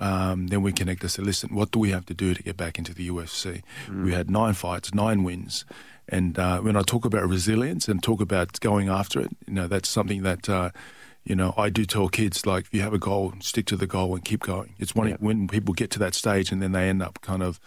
um, 0.00 0.48
then 0.48 0.62
we 0.62 0.72
connected. 0.72 1.08
Said, 1.08 1.24
"Listen, 1.24 1.54
what 1.54 1.70
do 1.70 1.78
we 1.78 1.90
have 1.90 2.06
to 2.06 2.14
do 2.14 2.34
to 2.34 2.42
get 2.42 2.56
back 2.56 2.78
into 2.78 2.92
the 2.94 3.08
UFC?" 3.08 3.62
We 3.88 4.12
had 4.12 4.30
nine 4.30 4.54
fights, 4.54 4.92
nine 4.94 5.22
wins, 5.24 5.64
and 6.08 6.38
uh, 6.38 6.60
when 6.60 6.76
I 6.76 6.82
talk 6.82 7.04
about 7.04 7.28
resilience 7.28 7.88
and 7.88 8.02
talk 8.02 8.20
about 8.20 8.58
going 8.60 8.88
after 8.88 9.20
it, 9.20 9.30
you 9.46 9.54
know, 9.54 9.66
that's 9.68 9.88
something 9.88 10.22
that. 10.22 10.48
Uh, 10.48 10.70
you 11.26 11.34
know, 11.34 11.54
I 11.56 11.70
do 11.70 11.86
tell 11.86 12.10
kids 12.10 12.44
like 12.44 12.66
if 12.66 12.74
you 12.74 12.82
have 12.82 12.92
a 12.92 12.98
goal, 12.98 13.32
stick 13.40 13.64
to 13.68 13.76
the 13.78 13.86
goal 13.86 14.14
and 14.14 14.22
keep 14.22 14.40
going. 14.40 14.74
It's 14.78 14.94
when 14.94 15.08
Yeah. 15.08 15.16
when 15.20 15.48
people 15.48 15.72
get 15.72 15.90
to 15.92 15.98
that 16.00 16.14
stage 16.14 16.52
and 16.52 16.60
then 16.60 16.72
they 16.72 16.86
end 16.90 17.00
up 17.02 17.18
kind 17.22 17.42
of 17.42 17.58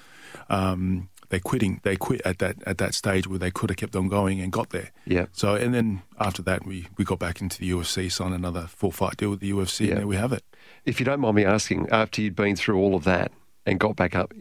um, 0.49 1.09
they 1.29 1.39
quitting. 1.39 1.79
They 1.83 1.95
quit 1.95 2.21
at 2.23 2.37
that 2.39 2.57
at 2.65 2.77
that 2.77 2.93
stage 2.93 3.27
where 3.27 3.39
they 3.39 3.51
could 3.51 3.69
have 3.71 3.77
kept 3.77 3.95
on 3.95 4.07
going 4.09 4.39
and 4.39 4.51
got 4.51 4.69
there. 4.69 4.91
Yeah. 5.05 5.25
So 5.33 5.55
and 5.55 5.73
then 5.73 6.01
after 6.19 6.41
that, 6.43 6.65
we 6.67 6.87
we 6.97 7.03
got 7.03 7.17
back 7.19 7.41
into 7.41 7.57
the 7.59 7.69
UFC, 7.71 8.11
signed 8.11 8.35
another 8.35 8.67
full 8.67 8.91
fight 8.91 9.17
deal 9.17 9.31
with 9.31 9.39
the 9.39 9.49
UFC, 9.51 9.85
Yeah. 9.85 9.91
and 9.93 9.99
there 10.01 10.07
we 10.07 10.15
have 10.17 10.31
it. 10.33 10.43
If 10.87 10.99
you 10.99 11.05
don't 11.05 11.19
mind 11.19 11.35
me 11.35 11.45
asking, 11.45 11.89
after 11.91 12.21
you'd 12.21 12.35
been 12.35 12.55
through 12.55 12.77
all 12.79 12.95
of 12.95 13.03
that 13.03 13.31
and 13.65 13.79
got 13.79 13.95
back 13.95 14.15
up 14.15 14.33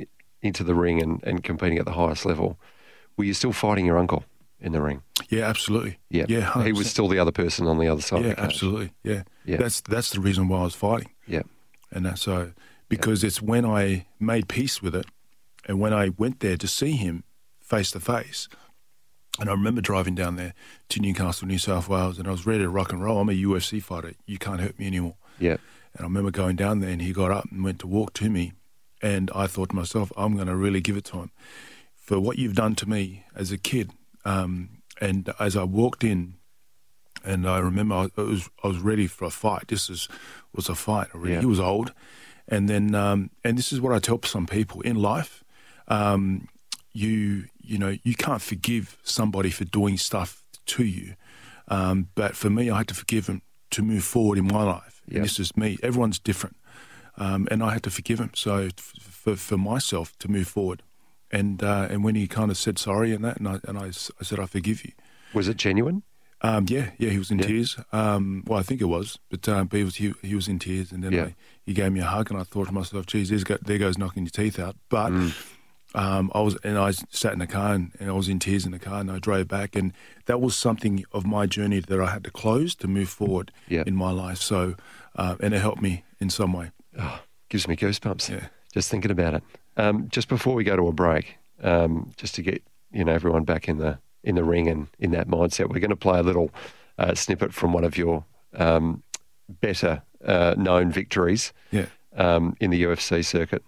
into 0.42 0.62
the 0.64 0.74
ring 0.74 1.02
and, 1.02 1.22
and 1.24 1.42
competing 1.42 1.78
at 1.78 1.84
the 1.84 1.92
highest 1.92 2.24
level, 2.24 2.58
were 3.16 3.24
you 3.24 3.34
still 3.34 3.52
fighting 3.52 3.84
your 3.84 3.98
uncle 3.98 4.24
in 4.60 4.72
the 4.72 4.80
ring? 4.80 5.02
Yeah, 5.28 5.42
absolutely. 5.48 5.98
Yeah. 6.08 6.26
yeah, 6.28 6.52
he 6.62 6.70
100%. 6.70 6.76
was 6.76 6.88
still 6.90 7.08
the 7.08 7.18
other 7.18 7.32
person 7.32 7.66
on 7.66 7.78
the 7.78 7.88
other 7.88 8.00
side 8.00 8.22
Yeah, 8.24 8.30
of 8.30 8.36
the 8.36 8.42
absolutely. 8.42 8.92
Yeah. 9.02 9.22
Yeah. 9.44 9.56
That's 9.56 9.80
that's 9.82 10.10
the 10.10 10.20
reason 10.20 10.48
why 10.48 10.60
I 10.60 10.64
was 10.64 10.74
fighting. 10.74 11.10
Yeah. 11.26 11.42
And 11.90 12.06
that's 12.06 12.22
so 12.22 12.52
because 12.88 13.24
it's 13.24 13.42
when 13.42 13.66
I 13.66 14.06
made 14.20 14.48
peace 14.48 14.80
with 14.80 14.94
it 14.94 15.06
and 15.66 15.80
when 15.80 15.92
I 15.92 16.10
went 16.10 16.40
there 16.40 16.56
to 16.56 16.68
see 16.68 16.92
him 16.92 17.24
face 17.60 17.90
to 17.90 18.00
face. 18.00 18.48
And 19.40 19.50
I 19.50 19.52
remember 19.52 19.80
driving 19.82 20.14
down 20.14 20.36
there 20.36 20.54
to 20.90 21.00
Newcastle, 21.00 21.46
New 21.48 21.58
South 21.58 21.88
Wales, 21.88 22.18
and 22.18 22.26
I 22.26 22.30
was 22.30 22.46
ready 22.46 22.62
to 22.62 22.70
rock 22.70 22.92
and 22.92 23.02
roll. 23.02 23.20
I'm 23.20 23.28
a 23.28 23.32
UFC 23.32 23.82
fighter. 23.82 24.12
You 24.24 24.38
can't 24.38 24.60
hurt 24.60 24.78
me 24.78 24.86
anymore. 24.86 25.16
Yeah. 25.38 25.56
And 25.96 26.04
I 26.04 26.08
remember 26.08 26.30
going 26.30 26.56
down 26.56 26.80
there 26.80 26.90
and 26.90 27.00
he 27.00 27.12
got 27.12 27.30
up 27.30 27.46
and 27.50 27.64
went 27.64 27.78
to 27.80 27.86
walk 27.86 28.12
to 28.14 28.28
me. 28.28 28.52
And 29.02 29.30
I 29.34 29.46
thought 29.46 29.70
to 29.70 29.76
myself, 29.76 30.12
I'm 30.16 30.34
going 30.34 30.46
to 30.46 30.56
really 30.56 30.80
give 30.80 30.96
it 30.96 31.04
to 31.06 31.18
him 31.18 31.30
for 31.96 32.20
what 32.20 32.38
you've 32.38 32.54
done 32.54 32.74
to 32.76 32.88
me 32.88 33.24
as 33.34 33.50
a 33.52 33.58
kid. 33.58 33.90
Um, 34.24 34.82
and 35.00 35.32
as 35.38 35.56
I 35.56 35.64
walked 35.64 36.04
in, 36.04 36.34
and 37.24 37.48
I 37.48 37.58
remember 37.58 37.94
I, 37.94 38.20
was 38.20 38.48
I 38.62 38.68
was 38.68 38.78
ready 38.78 39.06
for 39.06 39.24
a 39.24 39.30
fight. 39.30 39.68
This 39.68 39.90
is 39.90 40.08
was 40.54 40.68
a 40.68 40.74
fight 40.74 41.08
already. 41.14 41.34
Yeah. 41.34 41.40
He 41.40 41.46
was 41.46 41.60
old, 41.60 41.92
and 42.46 42.68
then 42.68 42.94
um, 42.94 43.30
and 43.42 43.58
this 43.58 43.72
is 43.72 43.80
what 43.80 43.92
I 43.92 43.98
tell 43.98 44.22
some 44.22 44.46
people 44.46 44.80
in 44.82 44.96
life. 44.96 45.42
Um, 45.88 46.48
you 46.92 47.46
you 47.60 47.78
know 47.78 47.96
you 48.04 48.14
can't 48.14 48.40
forgive 48.40 48.96
somebody 49.02 49.50
for 49.50 49.64
doing 49.64 49.98
stuff 49.98 50.42
to 50.66 50.84
you, 50.84 51.14
um, 51.68 52.08
but 52.14 52.36
for 52.36 52.48
me, 52.48 52.70
I 52.70 52.78
had 52.78 52.88
to 52.88 52.94
forgive 52.94 53.26
him 53.26 53.42
to 53.70 53.82
move 53.82 54.04
forward 54.04 54.38
in 54.38 54.46
my 54.46 54.62
life. 54.62 54.95
And 55.10 55.24
this 55.24 55.38
is 55.38 55.56
me. 55.56 55.78
Everyone's 55.82 56.18
different, 56.18 56.56
um, 57.16 57.46
and 57.50 57.62
I 57.62 57.72
had 57.72 57.82
to 57.84 57.90
forgive 57.90 58.18
him. 58.20 58.30
So 58.34 58.56
f- 58.76 58.92
for 59.00 59.36
for 59.36 59.56
myself 59.56 60.16
to 60.18 60.28
move 60.30 60.48
forward, 60.48 60.82
and 61.30 61.62
uh, 61.62 61.88
and 61.90 62.04
when 62.04 62.14
he 62.14 62.26
kind 62.26 62.50
of 62.50 62.56
said 62.56 62.78
sorry 62.78 63.12
and 63.14 63.24
that, 63.24 63.38
and 63.38 63.48
I 63.48 63.60
and 63.68 63.78
I, 63.78 63.86
I 63.86 64.24
said 64.24 64.38
I 64.40 64.46
forgive 64.46 64.84
you. 64.84 64.92
Was 65.32 65.48
it 65.48 65.56
genuine? 65.56 66.02
Um, 66.42 66.66
yeah, 66.68 66.90
yeah, 66.98 67.10
he 67.10 67.18
was 67.18 67.30
in 67.30 67.38
Yeah. 67.38 67.46
tears. 67.46 67.76
Um, 67.92 68.44
well, 68.46 68.58
I 68.58 68.62
think 68.62 68.82
it 68.82 68.84
was, 68.86 69.18
but, 69.30 69.48
um, 69.48 69.68
but 69.68 69.78
he 69.78 69.84
was 69.84 69.96
he, 69.96 70.12
he 70.22 70.34
was 70.34 70.48
in 70.48 70.58
tears, 70.58 70.92
and 70.92 71.02
then 71.02 71.12
Yeah. 71.12 71.24
I, 71.24 71.34
he 71.64 71.72
gave 71.72 71.92
me 71.92 72.00
a 72.00 72.04
hug, 72.04 72.30
and 72.30 72.38
I 72.38 72.44
thought 72.44 72.66
to 72.66 72.72
myself, 72.72 73.06
"Geez, 73.06 73.30
there 73.30 73.78
goes 73.78 73.96
knocking 73.96 74.24
your 74.24 74.30
teeth 74.30 74.58
out." 74.58 74.76
But 74.90 75.12
Mm. 75.12 75.32
Um, 75.96 76.30
I 76.34 76.40
was, 76.42 76.56
and 76.62 76.76
I 76.78 76.90
sat 76.90 77.32
in 77.32 77.38
the 77.40 77.46
car, 77.46 77.72
and, 77.72 77.90
and 77.98 78.08
I 78.10 78.12
was 78.12 78.28
in 78.28 78.38
tears 78.38 78.64
in 78.66 78.70
the 78.72 78.78
car, 78.78 79.00
and 79.00 79.10
I 79.10 79.18
drove 79.18 79.48
back, 79.48 79.74
and 79.74 79.92
that 80.26 80.40
was 80.40 80.54
something 80.56 81.04
of 81.12 81.26
my 81.26 81.46
journey 81.46 81.80
that 81.80 82.00
I 82.00 82.06
had 82.10 82.22
to 82.24 82.30
close 82.30 82.74
to 82.76 82.86
move 82.86 83.08
forward 83.08 83.50
Yeah. 83.66 83.82
in 83.86 83.96
my 83.96 84.10
life. 84.10 84.36
So, 84.38 84.76
uh, 85.16 85.36
and 85.40 85.54
it 85.54 85.60
helped 85.60 85.80
me 85.82 86.04
in 86.20 86.28
some 86.30 86.52
way. 86.52 86.70
Oh, 86.98 87.20
gives 87.48 87.66
me 87.66 87.76
goosebumps. 87.76 88.28
Yeah. 88.28 88.48
Just 88.72 88.90
thinking 88.90 89.10
about 89.10 89.34
it. 89.34 89.42
Um, 89.78 90.08
just 90.10 90.28
before 90.28 90.54
we 90.54 90.64
go 90.64 90.76
to 90.76 90.86
a 90.86 90.92
break, 90.92 91.36
um, 91.62 92.12
just 92.18 92.34
to 92.36 92.42
get 92.42 92.62
you 92.92 93.04
know 93.04 93.12
everyone 93.12 93.44
back 93.44 93.66
in 93.68 93.78
the 93.78 93.98
in 94.22 94.34
the 94.34 94.44
ring 94.44 94.68
and 94.68 94.88
in 94.98 95.10
that 95.12 95.28
mindset, 95.28 95.70
we're 95.70 95.80
going 95.80 95.88
to 95.90 95.96
play 95.96 96.18
a 96.18 96.22
little 96.22 96.50
uh, 96.98 97.14
snippet 97.14 97.54
from 97.54 97.72
one 97.72 97.84
of 97.84 97.96
your 97.96 98.24
um, 98.54 99.02
better 99.48 100.02
uh, 100.24 100.54
known 100.58 100.90
victories 100.90 101.52
Yeah. 101.70 101.86
um, 102.16 102.54
in 102.60 102.70
the 102.70 102.82
UFC 102.82 103.24
circuit. 103.24 103.62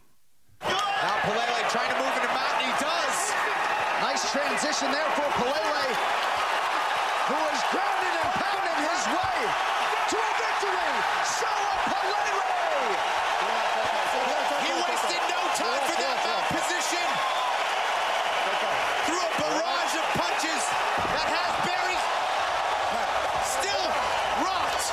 Now 0.61 0.69
Palelei 0.69 1.71
trying 1.71 1.91
to 1.93 1.99
move 2.01 2.17
into 2.17 2.29
mountain. 2.35 2.65
He 2.67 2.73
does. 2.81 3.33
Nice 4.79 4.87
transition 4.87 4.93
there 4.93 5.11
for 5.17 5.27
Palelei, 5.43 5.91
who 7.27 7.39
is 7.51 7.63
grounded 7.75 8.15
and 8.15 8.31
pounding 8.39 8.79
his 8.87 9.03
way 9.11 9.39
to 10.07 10.17
a 10.19 10.31
victory. 10.39 10.91
Soa 11.27 11.75
Palelei. 11.91 12.95
He 14.63 14.71
wasted 14.79 15.23
no 15.27 15.41
time 15.59 15.83
for 15.83 15.97
that 15.99 16.17
mount 16.23 16.47
position. 16.55 17.07
Through 19.07 19.19
a 19.19 19.31
barrage 19.35 19.95
of 19.99 20.07
punches 20.15 20.63
that 21.11 21.27
has 21.27 21.53
Barry 21.67 21.99
still 23.51 23.87
rocked. 24.47 24.87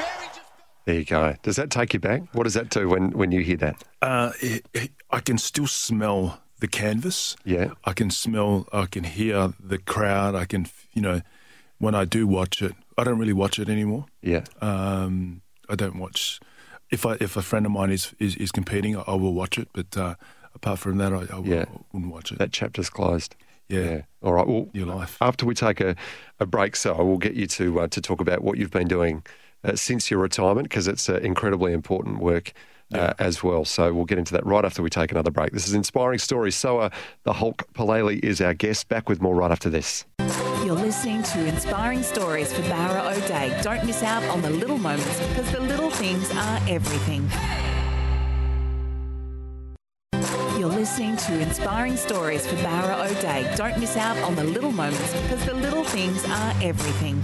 Barry 0.00 0.28
just. 0.32 0.48
There 0.86 0.96
you 0.96 1.04
go. 1.04 1.36
Does 1.42 1.56
that 1.56 1.70
take 1.70 1.92
you 1.92 2.00
back? 2.00 2.22
What 2.32 2.44
does 2.44 2.54
that 2.54 2.70
do 2.70 2.88
when, 2.88 3.10
when 3.10 3.32
you 3.32 3.42
hear 3.42 3.58
that? 3.58 3.84
Uh, 4.00 4.32
it, 4.40 4.66
it, 4.72 4.90
I 5.10 5.20
can 5.20 5.36
still 5.36 5.66
smell 5.66 6.40
the 6.64 6.78
canvas. 6.78 7.36
Yeah. 7.44 7.72
I 7.84 7.92
can 7.92 8.10
smell, 8.10 8.66
I 8.72 8.86
can 8.86 9.04
hear 9.04 9.52
the 9.72 9.78
crowd. 9.78 10.34
I 10.34 10.46
can, 10.46 10.66
you 10.94 11.02
know, 11.02 11.20
when 11.78 11.94
I 11.94 12.04
do 12.06 12.26
watch 12.26 12.62
it, 12.62 12.72
I 12.96 13.04
don't 13.04 13.18
really 13.18 13.34
watch 13.34 13.58
it 13.58 13.68
anymore. 13.68 14.06
Yeah. 14.22 14.44
Um, 14.62 15.42
I 15.68 15.74
don't 15.74 15.98
watch. 15.98 16.40
If 16.90 17.04
I 17.04 17.12
if 17.20 17.36
a 17.36 17.42
friend 17.42 17.66
of 17.66 17.72
mine 17.72 17.90
is 17.90 18.14
is, 18.18 18.36
is 18.36 18.50
competing, 18.52 18.96
I, 18.96 19.02
I 19.06 19.14
will 19.14 19.34
watch 19.34 19.58
it. 19.58 19.68
But 19.72 19.96
uh, 19.96 20.14
apart 20.54 20.78
from 20.78 20.96
that, 20.98 21.12
I, 21.12 21.22
I, 21.36 21.40
Yeah. 21.44 21.64
wouldn't 21.92 22.12
watch 22.12 22.32
it. 22.32 22.38
That 22.38 22.52
chapter's 22.52 22.88
closed. 22.90 23.34
yeah. 23.68 24.02
All 24.22 24.32
right. 24.32 24.46
Well, 24.46 24.68
Your 24.72 24.86
life. 24.86 25.18
After 25.20 25.44
we 25.46 25.54
take 25.54 25.80
a, 25.80 25.94
a 26.40 26.46
break, 26.46 26.76
so 26.76 26.94
I 26.94 27.02
will 27.02 27.18
get 27.18 27.34
you 27.34 27.46
to 27.58 27.80
uh, 27.80 27.88
to 27.88 28.00
talk 28.00 28.20
about 28.20 28.40
what 28.42 28.56
you've 28.58 28.70
been 28.80 28.88
doing 28.88 29.22
uh, 29.64 29.76
since 29.76 30.10
your 30.10 30.20
retirement 30.22 30.68
because 30.68 30.88
it's 30.88 31.08
uh, 31.10 31.16
incredibly 31.30 31.72
important 31.72 32.18
work 32.20 32.52
uh, 32.94 33.14
as 33.18 33.42
well. 33.42 33.64
So 33.64 33.92
we'll 33.92 34.04
get 34.04 34.18
into 34.18 34.32
that 34.32 34.46
right 34.46 34.64
after 34.64 34.82
we 34.82 34.90
take 34.90 35.10
another 35.10 35.30
break. 35.30 35.52
This 35.52 35.66
is 35.68 35.74
inspiring 35.74 36.18
stories. 36.18 36.54
So 36.54 36.78
uh, 36.78 36.90
the 37.24 37.34
Hulk 37.34 37.64
Palelei 37.74 38.22
is 38.24 38.40
our 38.40 38.54
guest. 38.54 38.88
Back 38.88 39.08
with 39.08 39.20
more 39.20 39.34
right 39.34 39.50
after 39.50 39.68
this. 39.68 40.04
You're 40.64 40.74
listening 40.74 41.22
to 41.24 41.44
Inspiring 41.46 42.02
Stories 42.02 42.52
for 42.52 42.62
Bowra 42.62 43.16
O'Dea. 43.16 43.60
Don't 43.62 43.84
miss 43.84 44.02
out 44.02 44.22
on 44.24 44.40
the 44.40 44.50
little 44.50 44.78
moments 44.78 45.20
because 45.28 45.50
the 45.52 45.60
little 45.60 45.90
things 45.90 46.30
are 46.32 46.60
everything. 46.68 47.28
You're 50.58 50.72
listening 50.72 51.16
to 51.18 51.40
Inspiring 51.40 51.96
Stories 51.96 52.46
for 52.46 52.56
Bowra 52.56 53.10
O'Dea. 53.10 53.54
Don't 53.56 53.78
miss 53.78 53.96
out 53.98 54.16
on 54.18 54.34
the 54.36 54.44
little 54.44 54.72
moments 54.72 55.12
because 55.22 55.44
the 55.44 55.54
little 55.54 55.84
things 55.84 56.24
are 56.24 56.54
everything. 56.62 57.22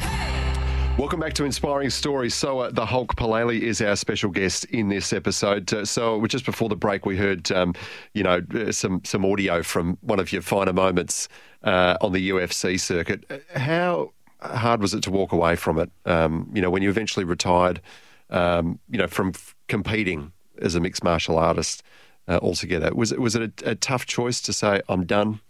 Welcome 1.00 1.20
back 1.20 1.32
to 1.36 1.46
Inspiring 1.46 1.88
Stories. 1.88 2.34
So, 2.34 2.58
uh, 2.58 2.70
the 2.70 2.84
Hulk 2.84 3.16
Palelei 3.16 3.58
is 3.58 3.80
our 3.80 3.96
special 3.96 4.28
guest 4.30 4.66
in 4.66 4.90
this 4.90 5.14
episode. 5.14 5.72
Uh, 5.72 5.86
so, 5.86 6.26
just 6.26 6.44
before 6.44 6.68
the 6.68 6.76
break, 6.76 7.06
we 7.06 7.16
heard, 7.16 7.50
um, 7.52 7.72
you 8.12 8.22
know, 8.22 8.42
uh, 8.54 8.70
some 8.70 9.00
some 9.02 9.24
audio 9.24 9.62
from 9.62 9.96
one 10.02 10.20
of 10.20 10.30
your 10.30 10.42
finer 10.42 10.74
moments 10.74 11.26
uh, 11.64 11.96
on 12.02 12.12
the 12.12 12.28
UFC 12.28 12.78
circuit. 12.78 13.24
Uh, 13.30 13.58
how 13.58 14.12
hard 14.42 14.82
was 14.82 14.92
it 14.92 15.02
to 15.04 15.10
walk 15.10 15.32
away 15.32 15.56
from 15.56 15.78
it? 15.78 15.90
Um, 16.04 16.50
you 16.52 16.60
know, 16.60 16.68
when 16.68 16.82
you 16.82 16.90
eventually 16.90 17.24
retired, 17.24 17.80
um, 18.28 18.78
you 18.90 18.98
know, 18.98 19.06
from 19.06 19.28
f- 19.28 19.54
competing 19.68 20.32
as 20.60 20.74
a 20.74 20.80
mixed 20.80 21.02
martial 21.02 21.38
artist 21.38 21.82
uh, 22.28 22.40
altogether, 22.42 22.92
was 22.94 23.10
it 23.10 23.22
was 23.22 23.34
it 23.34 23.62
a, 23.62 23.70
a 23.70 23.74
tough 23.74 24.04
choice 24.04 24.42
to 24.42 24.52
say 24.52 24.82
I'm 24.86 25.06
done? 25.06 25.40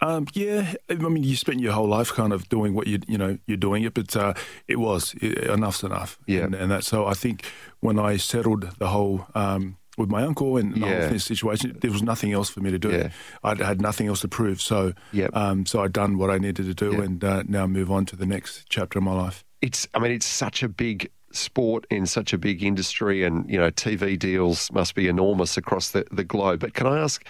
Um, 0.00 0.26
yeah, 0.34 0.74
I 0.88 0.94
mean, 0.94 1.24
you 1.24 1.34
spent 1.36 1.60
your 1.60 1.72
whole 1.72 1.88
life 1.88 2.12
kind 2.12 2.32
of 2.32 2.48
doing 2.48 2.74
what 2.74 2.86
you 2.86 2.98
you 3.08 3.18
know 3.18 3.38
you're 3.46 3.56
doing 3.56 3.82
it, 3.84 3.94
but 3.94 4.16
uh, 4.16 4.34
it 4.68 4.76
was 4.78 5.14
it, 5.20 5.38
enough's 5.50 5.82
enough. 5.82 6.18
Yeah, 6.26 6.44
and, 6.44 6.54
and 6.54 6.70
that 6.70 6.84
so 6.84 7.06
I 7.06 7.14
think 7.14 7.44
when 7.80 7.98
I 7.98 8.16
settled 8.18 8.70
the 8.78 8.88
whole. 8.88 9.26
Um, 9.34 9.76
with 9.96 10.08
my 10.10 10.22
uncle 10.22 10.56
and 10.56 10.74
the 10.74 10.78
Yeah. 10.86 11.08
whole 11.08 11.18
situation, 11.18 11.76
there 11.80 11.90
was 11.90 12.04
nothing 12.04 12.32
else 12.32 12.48
for 12.48 12.60
me 12.60 12.70
to 12.70 12.78
do. 12.78 12.88
Yeah. 12.90 13.08
I 13.42 13.56
had 13.56 13.80
nothing 13.82 14.06
else 14.06 14.20
to 14.20 14.28
prove, 14.28 14.60
so 14.60 14.92
Yep. 15.12 15.34
um, 15.36 15.66
so 15.66 15.82
I'd 15.82 15.92
done 15.92 16.18
what 16.18 16.30
I 16.30 16.38
needed 16.38 16.66
to 16.66 16.74
do, 16.74 16.92
Yeah. 16.96 17.02
and 17.04 17.24
uh, 17.24 17.42
now 17.48 17.66
move 17.66 17.90
on 17.90 18.06
to 18.06 18.14
the 18.14 18.24
next 18.24 18.66
chapter 18.68 19.00
of 19.00 19.04
my 19.04 19.12
life. 19.24 19.42
it's 19.60 19.88
I 19.94 19.98
mean 19.98 20.12
it's 20.12 20.24
such 20.24 20.62
a 20.62 20.68
big 20.68 21.10
sport 21.32 21.86
in 21.90 22.06
such 22.06 22.32
a 22.32 22.38
big 22.38 22.62
industry 22.62 23.22
and 23.22 23.48
you 23.50 23.58
know 23.58 23.70
TV 23.70 24.18
deals 24.18 24.70
must 24.72 24.94
be 24.94 25.08
enormous 25.08 25.56
across 25.56 25.90
the, 25.90 26.04
the 26.10 26.24
globe 26.24 26.60
but 26.60 26.72
can 26.74 26.86
I 26.86 26.98
ask 26.98 27.24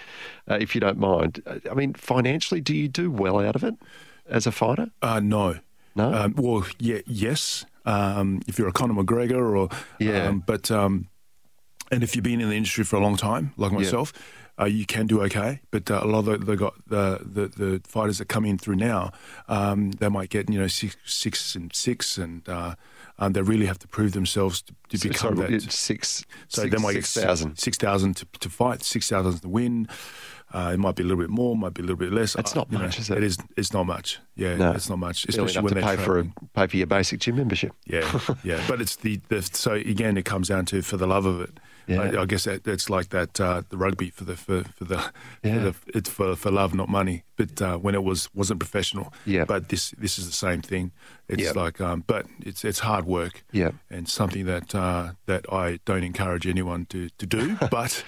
uh, 0.49 0.57
if 0.59 0.73
you 0.73 0.81
don't 0.81 0.97
mind 0.97 1.41
uh, 1.45 1.59
I 1.69 1.73
mean 1.73 1.93
financially 1.93 2.61
do 2.61 2.75
you 2.75 2.87
do 2.87 3.11
well 3.11 3.39
out 3.39 3.55
of 3.55 3.63
it 3.63 3.75
as 4.29 4.47
a 4.47 4.51
fighter 4.51 4.87
Uh, 5.01 5.19
no. 5.19 5.59
No? 5.95 6.13
Um, 6.13 6.35
well, 6.37 6.65
yeah, 6.77 6.99
yes. 7.07 7.65
Um, 7.85 8.41
if 8.47 8.57
you're 8.57 8.67
a 8.69 8.71
Conor 8.71 8.93
McGregor 8.93 9.57
or 9.57 9.69
Yeah. 9.99 10.27
um, 10.27 10.43
but 10.45 10.69
um, 10.71 11.09
and 11.91 12.03
if 12.03 12.15
you've 12.15 12.23
been 12.23 12.39
in 12.39 12.49
the 12.49 12.55
industry 12.55 12.83
for 12.85 12.95
a 12.95 12.99
long 13.01 13.17
time, 13.17 13.51
like 13.57 13.71
myself, 13.71 14.13
uh, 14.61 14.65
you 14.65 14.85
can 14.85 15.07
do 15.07 15.21
okay. 15.23 15.59
But 15.71 15.89
uh, 15.89 16.01
a 16.03 16.07
lot 16.07 16.19
of 16.19 16.25
the, 16.25 16.37
the 16.37 16.55
got 16.55 16.75
the, 16.87 17.19
the 17.23 17.47
the 17.47 17.81
fighters 17.87 18.19
that 18.19 18.27
come 18.29 18.45
in 18.45 18.57
through 18.59 18.75
now, 18.75 19.11
um, 19.47 19.91
they 19.93 20.07
might 20.09 20.29
get 20.29 20.49
you 20.49 20.59
know 20.59 20.67
six 20.67 20.95
six 21.05 21.55
and 21.55 21.73
six, 21.75 22.17
and 22.17 22.47
um, 23.19 23.33
they 23.33 23.41
really 23.41 23.65
have 23.67 23.77
to 23.79 23.87
prove 23.87 24.13
themselves 24.13 24.61
to, 24.63 24.73
to 24.89 24.97
So- 24.97 25.09
become 25.09 25.35
sorry, 25.37 25.51
that. 25.51 25.55
it's 25.67 25.77
six 25.77 26.23
So 26.47 26.61
six- 26.63 26.75
they 26.75 26.81
might 26.81 26.93
six 26.95 27.13
get 27.15 27.23
thousand 27.25 27.57
six 27.59 27.77
thousand 27.77 28.15
to, 28.17 28.25
to 28.39 28.49
fight, 28.49 28.83
six 28.83 29.07
thousand 29.09 29.39
to 29.41 29.49
win. 29.49 29.87
Uh, 30.51 30.71
it 30.73 30.79
might 30.79 30.95
be 30.95 31.03
a 31.03 31.05
little 31.05 31.21
bit 31.21 31.29
more, 31.29 31.55
might 31.55 31.75
be 31.75 31.81
a 31.81 31.85
little 31.85 31.95
bit 31.95 32.11
less. 32.11 32.33
That's 32.33 32.53
Uh, 32.53 32.61
not 32.61 32.71
you 32.71 32.79
know, 32.79 32.85
much, 32.85 32.97
is 32.97 33.11
it? 33.11 33.17
It 33.19 33.23
is. 33.23 33.37
It's 33.55 33.71
not 33.71 33.85
much. 33.85 34.17
Yeah, 34.35 34.55
No. 34.55 34.71
it's 34.71 34.89
not 34.89 34.97
much, 34.97 35.25
especially 35.29 35.51
enough 35.51 35.63
when 35.63 35.73
to 35.75 35.81
pay 35.81 35.95
for 35.95 36.17
a, 36.19 36.23
pay 36.55 36.65
for 36.65 36.77
your 36.77 36.87
basic 36.87 37.19
gym 37.19 37.35
membership 37.35 37.71
Yeah, 37.85 38.19
yeah. 38.43 38.59
But 38.67 38.81
it's 38.81 38.95
the, 38.95 39.19
the 39.29 39.43
so 39.43 39.73
again, 39.73 40.17
it 40.17 40.25
comes 40.25 40.47
down 40.47 40.65
to 40.65 40.81
for 40.81 40.97
the 40.97 41.05
love 41.05 41.27
of 41.27 41.39
it. 41.41 41.59
Yeah. 41.89 42.01
I, 42.19 42.21
I 42.21 42.25
guess 42.25 42.45
it's 42.47 42.89
like 42.89 43.09
that 43.09 43.39
uh, 43.39 43.61
the 43.69 43.77
rugby 43.77 44.09
for 44.11 44.23
the 44.23 44.35
for, 44.37 44.63
for 44.75 44.85
the, 44.85 45.11
Yeah. 45.43 45.53
for 45.55 45.59
the 45.59 45.75
it's 45.97 46.09
for 46.09 46.35
for 46.35 46.51
love, 46.51 46.73
not 46.75 46.87
money. 46.89 47.23
But 47.35 47.61
uh, 47.61 47.77
when 47.77 47.95
it 47.95 48.03
was 48.03 48.29
wasn't 48.33 48.59
professional. 48.59 49.11
Yeah. 49.25 49.45
But 49.45 49.69
this 49.69 49.91
this 49.97 50.19
is 50.19 50.25
the 50.25 50.33
same 50.47 50.61
thing. 50.61 50.91
It's 51.27 51.41
Yeah. 51.43 51.63
like, 51.63 51.81
um, 51.81 52.03
but 52.07 52.25
it's 52.39 52.63
it's 52.63 52.79
hard 52.79 53.05
work. 53.05 53.43
Yeah. 53.51 53.71
And 53.89 54.07
something 54.07 54.45
that 54.45 54.73
uh, 54.75 55.13
that 55.25 55.45
I 55.51 55.79
don't 55.85 56.03
encourage 56.03 56.45
anyone 56.47 56.85
to 56.87 57.09
to 57.17 57.25
do. 57.25 57.57
but 57.71 58.03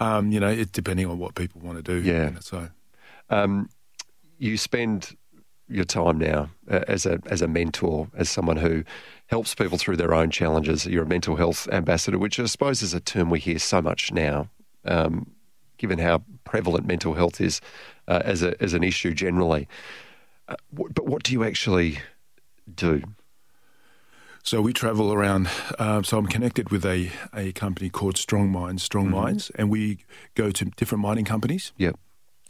um, 0.00 0.32
you 0.32 0.40
know, 0.40 0.50
it 0.50 0.72
depending 0.72 1.06
on 1.10 1.18
what 1.18 1.34
people 1.34 1.60
want 1.60 1.76
to 1.76 1.82
do. 1.82 2.00
Yeah. 2.08 2.26
And 2.28 2.42
So 2.44 2.68
um, 3.30 3.68
you 4.38 4.56
spend 4.56 5.16
your 5.68 5.84
time 5.84 6.18
now 6.18 6.50
uh, 6.70 6.80
as 6.88 7.06
a 7.06 7.20
as 7.26 7.40
a 7.42 7.48
mentor, 7.48 8.08
as 8.16 8.28
someone 8.28 8.56
who 8.58 8.84
helps 9.26 9.54
people 9.54 9.78
through 9.78 9.96
their 9.96 10.14
own 10.14 10.30
challenges. 10.30 10.84
You're 10.86 11.04
a 11.04 11.08
mental 11.08 11.36
health 11.36 11.66
ambassador, 11.72 12.18
which 12.18 12.38
I 12.38 12.44
suppose 12.46 12.82
is 12.82 12.92
a 12.94 13.00
term 13.00 13.30
we 13.30 13.40
hear 13.40 13.58
so 13.58 13.80
much 13.80 14.12
now, 14.12 14.48
um, 14.84 15.30
given 15.78 15.98
how 15.98 16.22
prevalent 16.44 16.86
mental 16.86 17.14
health 17.14 17.40
is 17.40 17.60
uh, 18.08 18.20
as 18.24 18.42
a 18.42 18.60
as 18.62 18.74
an 18.74 18.82
issue 18.84 19.14
generally. 19.14 19.66
Uh, 20.48 20.56
but 20.72 21.06
what 21.06 21.22
do 21.22 21.32
you 21.32 21.42
actually 21.44 21.98
do? 22.74 23.02
So 24.42 24.60
we 24.60 24.74
travel 24.74 25.10
around. 25.12 25.48
Uh, 25.78 26.02
so 26.02 26.18
I'm 26.18 26.26
connected 26.26 26.68
with 26.70 26.84
a, 26.84 27.10
a 27.32 27.52
company 27.52 27.88
called 27.88 28.18
Strong 28.18 28.50
Minds, 28.50 28.82
Strong 28.82 29.06
Mm-hmm. 29.06 29.14
Minds, 29.14 29.50
and 29.54 29.70
we 29.70 29.98
go 30.34 30.50
to 30.50 30.64
different 30.66 31.00
mining 31.02 31.24
companies 31.24 31.72
Yep. 31.78 31.96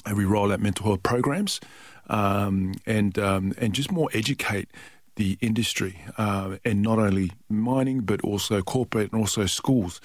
and 0.05 0.17
we 0.17 0.25
roll 0.25 0.51
out 0.53 0.61
mental 0.61 0.87
health 0.87 1.05
programs, 1.05 1.61
um, 2.09 2.75
and 2.87 3.19
um, 3.19 3.55
and 3.59 3.73
just 3.75 3.91
more 3.91 4.09
educate 4.13 4.69
the 5.17 5.39
industry, 5.41 6.01
uh, 6.19 6.57
and 6.65 6.83
not 6.83 6.99
only 6.99 7.33
mining 7.49 8.01
but 8.01 8.21
also 8.23 8.63
corporate 8.63 9.13
and 9.13 9.21
also 9.21 9.47
schools, 9.47 10.01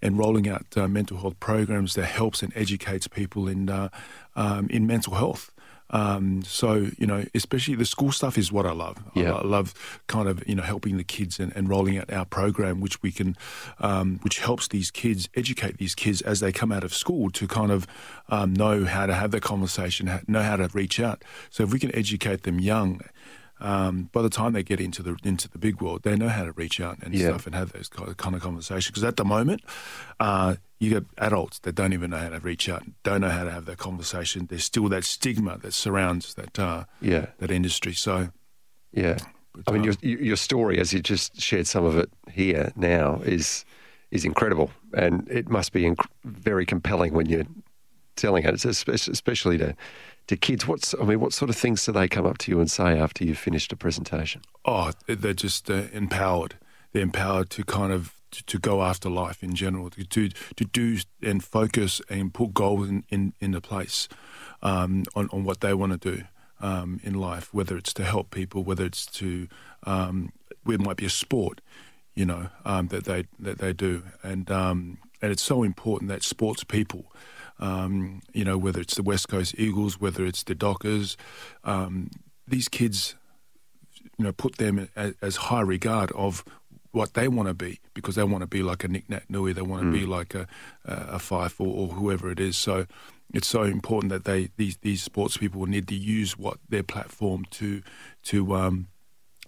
and 0.00 0.18
rolling 0.18 0.48
out 0.48 0.66
uh, 0.76 0.88
mental 0.88 1.18
health 1.18 1.38
programs 1.40 1.94
that 1.94 2.06
helps 2.06 2.42
and 2.42 2.52
educates 2.56 3.06
people 3.06 3.48
in 3.48 3.68
uh, 3.68 3.88
um, 4.34 4.68
in 4.70 4.86
mental 4.86 5.14
health. 5.14 5.51
Um, 5.92 6.42
so 6.42 6.88
you 6.98 7.06
know, 7.06 7.24
especially 7.34 7.74
the 7.74 7.84
school 7.84 8.12
stuff 8.12 8.38
is 8.38 8.50
what 8.50 8.66
I 8.66 8.72
love. 8.72 9.02
Yeah. 9.14 9.34
I, 9.34 9.40
I 9.40 9.44
love 9.44 9.74
kind 10.06 10.28
of 10.28 10.46
you 10.48 10.54
know 10.54 10.62
helping 10.62 10.96
the 10.96 11.04
kids 11.04 11.38
and, 11.38 11.54
and 11.54 11.68
rolling 11.68 11.98
out 11.98 12.12
our 12.12 12.24
program, 12.24 12.80
which 12.80 13.02
we 13.02 13.12
can, 13.12 13.36
um, 13.80 14.18
which 14.22 14.38
helps 14.38 14.68
these 14.68 14.90
kids 14.90 15.28
educate 15.34 15.78
these 15.78 15.94
kids 15.94 16.22
as 16.22 16.40
they 16.40 16.52
come 16.52 16.72
out 16.72 16.84
of 16.84 16.94
school 16.94 17.30
to 17.30 17.46
kind 17.46 17.70
of 17.70 17.86
um, 18.28 18.54
know 18.54 18.84
how 18.84 19.06
to 19.06 19.14
have 19.14 19.30
that 19.32 19.42
conversation, 19.42 20.20
know 20.26 20.42
how 20.42 20.56
to 20.56 20.68
reach 20.72 20.98
out. 20.98 21.22
So 21.50 21.62
if 21.62 21.72
we 21.72 21.78
can 21.78 21.94
educate 21.94 22.42
them 22.42 22.58
young. 22.58 23.00
Um, 23.62 24.10
by 24.12 24.22
the 24.22 24.28
time 24.28 24.52
they 24.54 24.62
get 24.64 24.80
into 24.80 25.02
the 25.02 25.16
into 25.22 25.48
the 25.48 25.58
big 25.58 25.80
world, 25.80 26.02
they 26.02 26.16
know 26.16 26.28
how 26.28 26.44
to 26.44 26.52
reach 26.52 26.80
out 26.80 26.98
and 27.02 27.14
Yeah. 27.14 27.28
stuff 27.28 27.46
and 27.46 27.54
have 27.54 27.72
those 27.72 27.88
kind 27.88 28.08
of, 28.08 28.16
conversations. 28.42 28.86
Because 28.88 29.04
at 29.04 29.16
the 29.16 29.24
moment, 29.24 29.62
uh, 30.18 30.56
you 30.80 30.90
get 30.90 31.04
adults 31.18 31.60
that 31.60 31.74
don't 31.76 31.92
even 31.92 32.10
know 32.10 32.16
how 32.18 32.30
to 32.30 32.40
reach 32.40 32.68
out, 32.68 32.82
don't 33.04 33.20
know 33.20 33.28
how 33.30 33.44
to 33.44 33.52
have 33.52 33.66
that 33.66 33.78
conversation. 33.78 34.46
There's 34.46 34.64
still 34.64 34.88
that 34.88 35.04
stigma 35.04 35.58
that 35.58 35.72
surrounds 35.74 36.34
that 36.34 36.58
uh, 36.58 36.84
Yeah. 37.00 37.26
that 37.38 37.50
industry. 37.50 37.94
So 37.94 38.30
Yeah. 38.92 39.18
I 39.66 39.72
mean, 39.72 39.84
your 39.84 39.94
your 40.02 40.36
story, 40.36 40.78
as 40.80 40.92
you 40.92 41.00
just 41.00 41.40
shared 41.40 41.66
some 41.66 41.84
of 41.84 41.96
it 41.96 42.10
here 42.32 42.72
now, 42.74 43.20
is 43.24 43.64
is 44.10 44.24
incredible, 44.24 44.70
and 44.94 45.28
it 45.30 45.48
must 45.48 45.72
be 45.72 45.82
inc- 45.82 46.04
very 46.24 46.66
compelling 46.66 47.12
when 47.14 47.26
you're 47.26 47.46
telling 48.16 48.44
it, 48.44 48.52
It's 48.64 48.64
especially 49.08 49.56
to 49.58 49.74
to 50.26 50.36
kids. 50.36 50.66
What's 50.66 50.94
I 51.00 51.04
mean, 51.04 51.20
what 51.20 51.32
sort 51.32 51.50
of 51.50 51.56
things 51.56 51.84
do 51.84 51.92
they 51.92 52.08
come 52.08 52.26
up 52.26 52.38
to 52.38 52.50
you 52.50 52.60
and 52.60 52.70
say 52.70 52.98
after 52.98 53.24
you've 53.24 53.38
finished 53.38 53.72
a 53.72 53.76
presentation? 53.76 54.42
oh, 54.64 54.92
they're 55.06 55.34
just 55.34 55.70
uh, 55.70 55.84
empowered. 55.92 56.54
They're 56.92 57.02
empowered 57.02 57.50
to 57.50 57.64
kind 57.64 57.92
of 57.92 58.14
to, 58.32 58.44
to 58.44 58.58
go 58.58 58.82
after 58.82 59.08
life 59.10 59.42
in 59.42 59.54
general, 59.54 59.90
to, 59.90 60.04
to 60.04 60.28
to 60.28 60.64
do 60.64 60.98
and 61.22 61.42
focus 61.42 62.00
and 62.08 62.32
put 62.32 62.54
goals 62.54 62.88
in, 62.88 63.34
in 63.40 63.50
the 63.52 63.60
place 63.60 64.08
um, 64.62 65.04
on 65.14 65.28
on 65.32 65.44
what 65.44 65.60
they 65.60 65.74
want 65.74 66.00
to 66.00 66.16
do 66.16 66.24
um, 66.60 67.00
in 67.02 67.14
life, 67.14 67.52
whether 67.52 67.76
it's 67.76 67.92
to 67.94 68.04
help 68.04 68.30
people, 68.30 68.62
whether 68.62 68.84
it's 68.84 69.06
to 69.06 69.48
um, 69.84 70.32
it 70.66 70.80
might 70.80 70.96
be 70.96 71.06
a 71.06 71.10
sport, 71.10 71.60
you 72.14 72.24
know, 72.24 72.48
um, 72.64 72.88
that 72.88 73.04
they 73.04 73.26
that 73.38 73.58
they 73.58 73.72
do, 73.72 74.04
and 74.22 74.50
um, 74.50 74.98
and 75.20 75.32
it's 75.32 75.42
so 75.42 75.62
important 75.62 76.08
that 76.10 76.22
sports 76.22 76.64
people. 76.64 77.12
Um, 77.62 78.22
you 78.32 78.44
know, 78.44 78.58
whether 78.58 78.80
it's 78.80 78.96
the 78.96 79.02
West 79.04 79.28
Coast 79.28 79.54
Eagles, 79.56 80.00
whether 80.00 80.26
it's 80.26 80.42
the 80.42 80.54
Dockers, 80.54 81.16
um, 81.62 82.10
these 82.46 82.68
kids 82.68 83.14
you 84.18 84.24
know, 84.24 84.32
put 84.32 84.56
them 84.56 84.88
as, 84.96 85.14
as 85.22 85.36
high 85.36 85.60
regard 85.60 86.10
of 86.12 86.44
what 86.90 87.14
they 87.14 87.28
want 87.28 87.48
to 87.48 87.54
be 87.54 87.80
because 87.94 88.16
they 88.16 88.24
want 88.24 88.42
to 88.42 88.46
be 88.46 88.62
like 88.62 88.84
a 88.84 88.88
Nic 88.88 89.08
Naitanui, 89.08 89.54
they 89.54 89.62
want 89.62 89.82
to 89.82 89.92
be 89.92 90.06
like 90.06 90.34
a 90.34 90.46
a, 90.84 90.92
a 90.92 91.18
Fyfe 91.18 91.60
or, 91.60 91.68
or 91.68 91.88
whoever 91.94 92.30
it 92.30 92.40
is. 92.40 92.56
So 92.56 92.86
it's 93.32 93.48
so 93.48 93.62
important 93.62 94.12
that 94.12 94.24
they 94.24 94.50
these 94.56 94.76
these 94.78 95.02
sports 95.02 95.36
people 95.36 95.66
need 95.66 95.88
to 95.88 95.94
use 95.94 96.36
what 96.36 96.58
their 96.68 96.82
platform 96.82 97.44
to 97.52 97.82
to 98.24 98.54
um, 98.54 98.88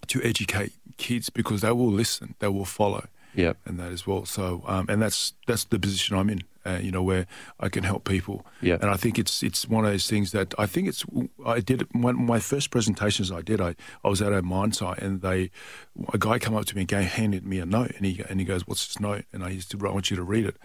to 0.06 0.22
educate 0.22 0.72
kids 0.96 1.30
because 1.30 1.60
they 1.60 1.72
will 1.72 1.92
listen, 1.92 2.34
they 2.38 2.48
will 2.48 2.64
follow. 2.64 3.06
Yep. 3.34 3.56
and 3.66 3.78
that 3.78 3.92
as 3.92 4.06
well. 4.06 4.24
So, 4.24 4.62
um, 4.66 4.86
and 4.88 5.00
that's 5.02 5.34
that's 5.46 5.64
the 5.64 5.78
position 5.78 6.16
I'm 6.16 6.30
in. 6.30 6.42
Uh, 6.66 6.78
you 6.80 6.90
know, 6.90 7.02
where 7.02 7.26
I 7.60 7.68
can 7.68 7.84
help 7.84 8.04
people. 8.08 8.46
Yeah. 8.62 8.78
and 8.80 8.86
I 8.90 8.96
think 8.96 9.18
it's 9.18 9.42
it's 9.42 9.68
one 9.68 9.84
of 9.84 9.90
those 9.90 10.08
things 10.08 10.32
that 10.32 10.54
I 10.58 10.64
think 10.64 10.88
it's. 10.88 11.04
I 11.44 11.60
did 11.60 11.86
one 11.94 12.24
my 12.24 12.40
first 12.40 12.70
presentations 12.70 13.30
I 13.30 13.42
did. 13.42 13.60
I, 13.60 13.74
I 14.02 14.08
was 14.08 14.22
at 14.22 14.32
a 14.32 14.40
mine 14.40 14.72
site 14.72 14.98
and 15.02 15.20
they 15.20 15.50
a 16.14 16.16
guy 16.18 16.38
came 16.38 16.56
up 16.56 16.64
to 16.64 16.74
me 16.74 16.80
and 16.82 16.88
gave, 16.88 17.04
handed 17.04 17.44
me 17.44 17.58
a 17.58 17.66
note 17.66 17.92
and 17.98 18.06
he 18.06 18.22
and 18.30 18.40
he 18.40 18.46
goes, 18.46 18.66
"What's 18.66 18.86
this 18.86 18.98
note?" 18.98 19.26
And 19.30 19.44
I 19.44 19.50
used 19.50 19.70
to 19.72 19.86
I 19.86 19.92
want 19.92 20.10
you 20.10 20.16
to 20.16 20.22
read 20.22 20.46
it, 20.46 20.56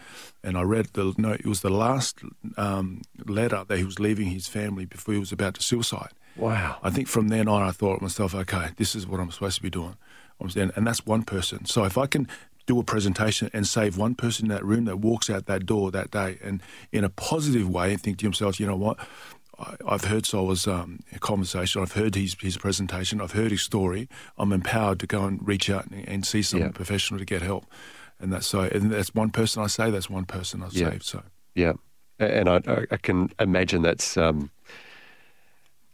and 0.42 0.58
I 0.58 0.62
read 0.62 0.86
the 0.94 1.14
note. 1.18 1.42
It 1.42 1.48
was 1.48 1.60
the 1.62 1.70
last 1.70 2.20
um, 2.56 3.02
letter 3.26 3.66
that 3.68 3.78
he 3.78 3.84
was 3.84 4.00
leaving 4.00 4.28
his 4.28 4.48
family 4.48 4.86
before 4.86 5.14
he 5.16 5.20
was 5.20 5.34
about 5.34 5.56
to 5.56 5.62
suicide. 5.62 6.14
Wow. 6.38 6.78
I 6.82 6.90
think 6.92 7.10
from 7.10 7.28
then 7.28 7.50
on, 7.50 7.62
I 7.62 7.72
thought 7.72 7.98
to 7.98 8.04
myself, 8.04 8.34
okay, 8.34 8.70
this 8.78 8.96
is 8.96 9.06
what 9.06 9.20
I'm 9.20 9.32
supposed 9.32 9.58
to 9.58 9.62
be 9.62 9.70
doing. 9.70 9.98
I'm 10.40 10.50
saying, 10.50 10.72
and 10.78 10.88
that's 10.88 11.06
one 11.06 11.24
person. 11.24 11.66
So 11.66 11.84
if 11.84 11.98
I 11.98 12.06
can 12.06 12.30
do 12.70 12.80
a 12.80 12.84
presentation 12.84 13.50
and 13.52 13.66
save 13.68 13.98
one 13.98 14.14
person 14.14 14.46
in 14.46 14.50
that 14.50 14.64
room 14.64 14.86
that 14.86 14.98
walks 15.00 15.28
out 15.28 15.48
that 15.48 15.66
door 15.66 15.90
that 15.90 16.12
day 16.12 16.38
and 16.44 16.62
in 16.92 17.04
a 17.04 17.10
positive 17.10 17.68
way 17.68 17.92
and 17.92 18.00
think 18.00 18.20
to 18.20 18.26
themselves, 18.26 18.60
you 18.60 18.68
know 18.68 18.76
what, 18.76 18.96
I, 19.58 19.76
I've 19.88 20.04
heard 20.04 20.28
Soa's 20.28 20.68
um, 20.68 21.00
conversation. 21.20 21.82
I've 21.82 21.94
heard 21.94 22.14
his 22.14 22.36
his 22.40 22.58
presentation. 22.58 23.20
I've 23.22 23.32
heard 23.32 23.50
his 23.50 23.64
story. 23.64 24.08
I'm 24.38 24.54
empowered 24.54 25.00
to 25.00 25.08
go 25.08 25.26
and 25.26 25.46
reach 25.48 25.68
out 25.72 25.88
and, 25.88 26.08
and 26.08 26.26
see 26.28 26.44
someone 26.44 26.70
Yeah. 26.70 26.74
professional 26.76 27.18
to 27.20 27.26
get 27.26 27.42
help. 27.42 27.66
And 28.20 28.32
that's 28.32 28.46
so. 28.46 28.62
And 28.62 28.92
that's 28.92 29.16
one 29.16 29.32
person 29.32 29.64
I 29.64 29.68
say. 29.68 29.90
That's 29.90 30.10
one 30.12 30.26
person 30.26 30.62
I 30.62 30.68
Yeah. 30.72 30.92
saved. 30.92 31.04
So. 31.06 31.24
Yeah, 31.56 31.74
and 32.20 32.48
I, 32.48 32.58
I- 32.68 32.86
I 32.92 32.98
can 32.98 33.32
imagine 33.40 33.82
that's 33.82 34.16
um, 34.16 34.52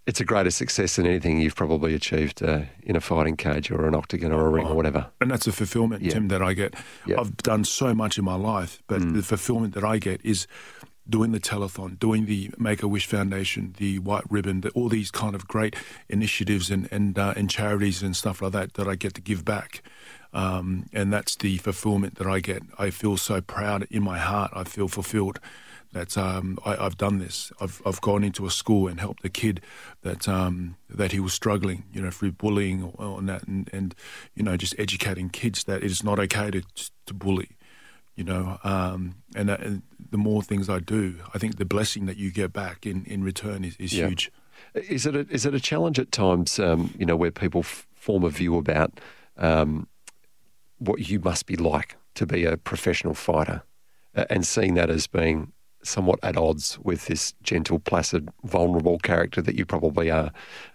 it's 0.07 0.19
a 0.19 0.25
greater 0.25 0.51
success 0.51 0.95
than 0.97 1.07
anything 1.07 1.39
you've 1.39 1.55
probably 1.55 1.95
achieved 1.95 2.43
uh, 2.43 2.61
in 2.83 2.95
a 2.95 3.01
fighting 3.01 3.35
cage 3.35 3.71
or 3.71 3.87
an 3.87 3.95
octagon 3.95 4.31
or 4.31 4.45
a 4.45 4.49
ring 4.49 4.67
or 4.67 4.75
whatever. 4.75 5.07
And 5.19 5.31
that's 5.31 5.45
the 5.45 5.51
fulfillment, 5.51 6.03
Yeah. 6.03 6.11
Tim, 6.11 6.27
that 6.27 6.41
I 6.41 6.53
get. 6.53 6.75
Yeah. 7.07 7.15
Mm. 7.15 7.19
I've 7.19 7.37
done 7.37 7.63
so 7.63 7.93
much 7.95 8.17
in 8.17 8.25
my 8.25 8.35
life, 8.35 8.81
but 8.87 9.01
the 9.13 9.23
fulfillment 9.23 9.73
that 9.73 9.83
I 9.83 9.97
get 9.97 10.23
is 10.23 10.47
doing 11.07 11.31
the 11.31 11.39
telethon, 11.39 11.99
doing 11.99 12.25
the 12.25 12.49
Make 12.57 12.81
a 12.83 12.87
Wish 12.87 13.05
Foundation, 13.07 13.73
the 13.77 13.99
White 13.99 14.23
Ribbon, 14.29 14.61
the, 14.61 14.69
all 14.71 14.89
these 14.89 15.11
kind 15.11 15.35
of 15.35 15.47
great 15.47 15.75
initiatives 16.09 16.71
and 16.71 16.87
and, 16.91 17.17
uh, 17.17 17.33
and 17.35 17.49
charities 17.49 18.01
and 18.03 18.15
stuff 18.15 18.41
like 18.41 18.53
that 18.53 18.73
that 18.73 18.87
I 18.87 18.95
get 18.95 19.13
to 19.15 19.21
give 19.21 19.43
back. 19.45 19.83
Um, 20.33 20.87
and 20.91 21.13
that's 21.13 21.35
the 21.35 21.57
fulfillment 21.57 22.15
that 22.15 22.27
I 22.27 22.39
get. 22.41 22.61
I 22.77 22.89
feel 22.89 23.17
so 23.17 23.39
proud 23.39 23.87
in 23.89 24.03
my 24.03 24.17
heart. 24.17 24.51
I 24.53 24.65
feel 24.65 24.87
fulfilled 24.87 25.39
that 25.95 26.17
um, 26.17 26.59
I, 26.65 26.75
I've 26.75 26.97
done 26.97 27.19
this. 27.19 27.53
I've, 27.61 27.81
I've 27.85 28.01
gone 28.01 28.21
into 28.25 28.45
a 28.45 28.51
school 28.51 28.89
and 28.89 28.99
helped 28.99 29.23
a 29.23 29.29
kid 29.29 29.61
that 30.01 30.27
um, 30.27 30.75
that 30.89 31.13
he 31.13 31.21
was 31.21 31.33
struggling, 31.33 31.85
you 31.93 32.01
know, 32.01 32.11
through 32.11 32.33
bullying 32.33 32.83
or, 32.83 32.93
or 32.97 33.21
that, 33.21 33.47
and, 33.47 33.69
and 33.71 33.95
you 34.35 34.43
know, 34.43 34.57
just 34.57 34.75
educating 34.77 35.29
kids 35.29 35.63
that 35.63 35.77
it 35.83 35.89
is 35.91 36.03
not 36.03 36.19
okay 36.19 36.51
to 36.51 36.61
to 37.05 37.13
bully, 37.13 37.51
you 38.15 38.25
know. 38.25 38.59
Um, 38.65 39.15
and, 39.35 39.49
uh, 39.49 39.57
and 39.61 39.81
the 40.11 40.17
more 40.17 40.43
things 40.43 40.69
I 40.69 40.79
do, 40.79 41.15
I 41.33 41.39
think 41.39 41.55
the 41.57 41.65
blessing 41.65 42.07
that 42.07 42.17
you 42.17 42.29
get 42.29 42.51
back 42.51 42.85
in, 42.85 43.05
in 43.05 43.23
return 43.23 43.63
is, 43.63 43.77
is 43.77 43.93
Yeah. 43.93 44.09
huge. 44.09 44.31
Is 44.73 45.05
it 45.05 45.15
a, 45.15 45.25
is 45.29 45.45
it 45.45 45.53
a 45.55 45.59
challenge 45.61 45.97
at 45.97 46.11
times? 46.11 46.59
Um, 46.59 46.93
you 46.99 47.05
know, 47.05 47.15
where 47.15 47.31
people 47.31 47.61
f- 47.61 47.87
form 47.95 48.23
a 48.25 48.29
view 48.29 48.57
about 48.57 48.99
um, 49.37 49.87
what 50.77 51.09
you 51.09 51.19
must 51.21 51.45
be 51.45 51.55
like 51.55 51.95
to 52.15 52.25
be 52.25 52.43
a 52.43 52.57
professional 52.57 53.13
fighter, 53.13 53.63
uh, 54.13 54.25
and 54.29 54.45
seeing 54.45 54.73
that 54.75 54.89
as 54.89 55.07
being 55.07 55.53
somewhat 55.85 56.19
at 56.23 56.37
odds 56.37 56.77
with 56.79 57.05
this 57.05 57.33
gentle, 57.43 57.79
placid, 57.79 58.29
vulnerable 58.43 58.99
character 58.99 59.41
that 59.41 59.55
you 59.55 59.65
probably 59.65 60.11
are. 60.11 60.31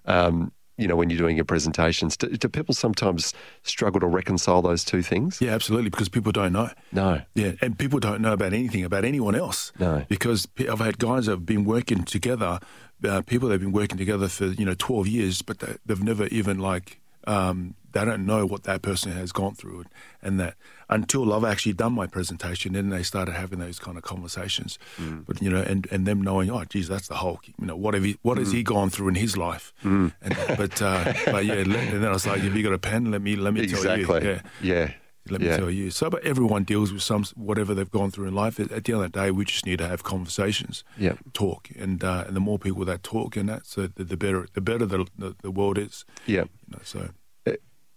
Um, 0.07 0.53
you 0.77 0.89
know, 0.89 0.97
when 0.97 1.11
you're 1.11 1.19
doing 1.19 1.37
your 1.37 1.45
presentations, 1.45 2.17
do, 2.17 2.29
do 2.29 2.49
people 2.49 2.75
sometimes 2.75 3.35
struggle 3.63 4.01
to 4.01 4.07
reconcile 4.07 4.63
those 4.63 4.83
two 4.83 5.03
things? 5.03 5.39
Yeah, 5.39 5.51
absolutely, 5.51 5.91
because 5.91 6.09
people 6.09 6.33
don't 6.33 6.55
know. 6.55 6.71
No. 6.91 7.21
Yeah, 7.35 7.53
and 7.61 7.79
people 7.79 8.01
don't 8.01 8.23
know 8.23 8.33
about 8.33 8.55
anything 8.55 8.83
about 8.83 9.05
anyone 9.05 9.35
else. 9.35 9.73
No. 9.79 10.07
because 10.09 10.49
I've 10.59 10.79
had 10.79 10.99
guys 10.99 11.27
that 11.27 11.33
have 11.33 11.47
been 11.47 11.65
working 11.65 12.05
together, 12.05 12.61
uh, 13.05 13.21
people 13.23 13.49
that 13.49 13.55
have 13.55 13.61
been 13.61 13.73
working 13.73 13.99
together 13.99 14.29
for 14.29 14.47
you 14.47 14.65
know 14.65 14.75
twelve 14.75 15.07
years, 15.07 15.43
but 15.43 15.59
they, 15.59 15.77
they've 15.85 16.03
never 16.03 16.27
even 16.29 16.59
like 16.59 17.01
um, 17.27 17.75
they 17.93 18.05
don't 18.05 18.25
know 18.27 18.47
what 18.47 18.63
that 18.65 18.83
person 18.83 19.13
has 19.13 19.33
gone 19.33 19.55
through, 19.55 19.85
and 20.23 20.39
that 20.41 20.55
until 20.89 21.33
I've 21.33 21.45
actually 21.45 21.73
done 21.75 21.93
my 21.93 22.07
presentation, 22.07 22.73
then 22.73 22.89
they 22.91 23.03
started 23.03 23.33
having 23.35 23.59
those 23.61 23.79
kind 23.79 23.97
of 23.97 24.03
conversations. 24.03 24.79
Mm. 24.99 25.25
But 25.27 25.41
you 25.43 25.51
know, 25.51 25.63
and, 25.63 25.87
and 25.93 26.07
them 26.07 26.21
knowing, 26.23 26.51
oh, 26.51 26.65
geez, 26.65 26.89
that's 26.89 27.09
the 27.09 27.17
Hulk. 27.17 27.47
You 27.49 27.67
know, 27.67 27.77
what 27.77 27.95
have 27.95 28.05
he, 28.05 28.17
what 28.23 28.37
Mm. 28.37 28.41
has 28.41 28.53
he 28.53 28.63
gone 28.63 28.91
through 28.91 29.09
in 29.09 29.15
his 29.17 29.37
life? 29.37 29.73
And, 29.83 30.13
but 30.57 30.81
uh, 30.83 31.13
but 31.27 31.45
yeah, 31.45 31.55
let- 31.67 31.93
and 31.93 32.03
then 32.03 32.07
I 32.07 32.13
was 32.13 32.27
like, 32.27 32.41
have 32.41 32.57
you 32.57 32.63
got 32.63 32.73
a 32.73 32.79
pen? 32.79 33.11
Let 33.11 33.23
me 33.23 33.37
let 33.37 33.55
me 33.55 33.61
Exactly. 33.63 34.05
tell 34.05 34.23
you. 34.23 34.29
Yeah. 34.31 34.41
Yeah. 34.63 34.93
Let 35.29 35.43
me 35.43 35.49
tell 35.49 35.71
you. 35.71 35.91
So, 35.91 36.09
but 36.11 36.25
everyone 36.25 36.65
deals 36.65 36.93
with 36.93 37.03
some 37.03 37.25
whatever 37.37 37.73
they've 37.75 37.91
gone 37.91 38.11
through 38.11 38.27
in 38.29 38.35
life. 38.35 38.59
At, 38.59 38.73
at 38.73 38.85
the 38.85 38.95
end 38.95 39.05
of 39.05 39.13
the 39.13 39.21
day, 39.21 39.31
we 39.31 39.45
just 39.45 39.67
need 39.67 39.79
to 39.79 39.87
have 39.87 40.03
conversations, 40.03 40.83
Yeah. 40.99 41.15
talk, 41.35 41.69
and 41.79 42.03
uh, 42.03 42.25
and 42.27 42.35
the 42.35 42.41
more 42.41 42.59
people 42.59 42.85
that 42.87 43.03
talk 43.03 43.37
and 43.37 43.49
that, 43.49 43.67
so 43.67 43.87
the, 43.87 44.03
the 44.03 44.17
better 44.17 44.49
the 44.55 44.61
better 44.63 44.87
the, 44.87 45.07
the 45.19 45.37
the 45.43 45.51
world 45.51 45.79
is. 45.79 46.05
Yeah. 46.27 46.45
You 46.67 46.71
know, 46.73 46.79
so 46.83 47.11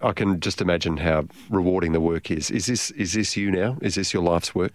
I 0.04 0.12
can 0.12 0.39
just 0.39 0.62
imagine 0.62 0.97
how 0.97 1.26
rewarding 1.49 1.93
the 1.93 2.01
work 2.01 2.30
is. 2.30 2.51
Is 2.51 2.66
this 2.66 2.91
is 2.91 3.14
this 3.14 3.38
you 3.38 3.51
now? 3.51 3.78
Is 3.82 3.95
this 3.95 4.14
your 4.14 4.24
life's 4.24 4.54
work? 4.54 4.74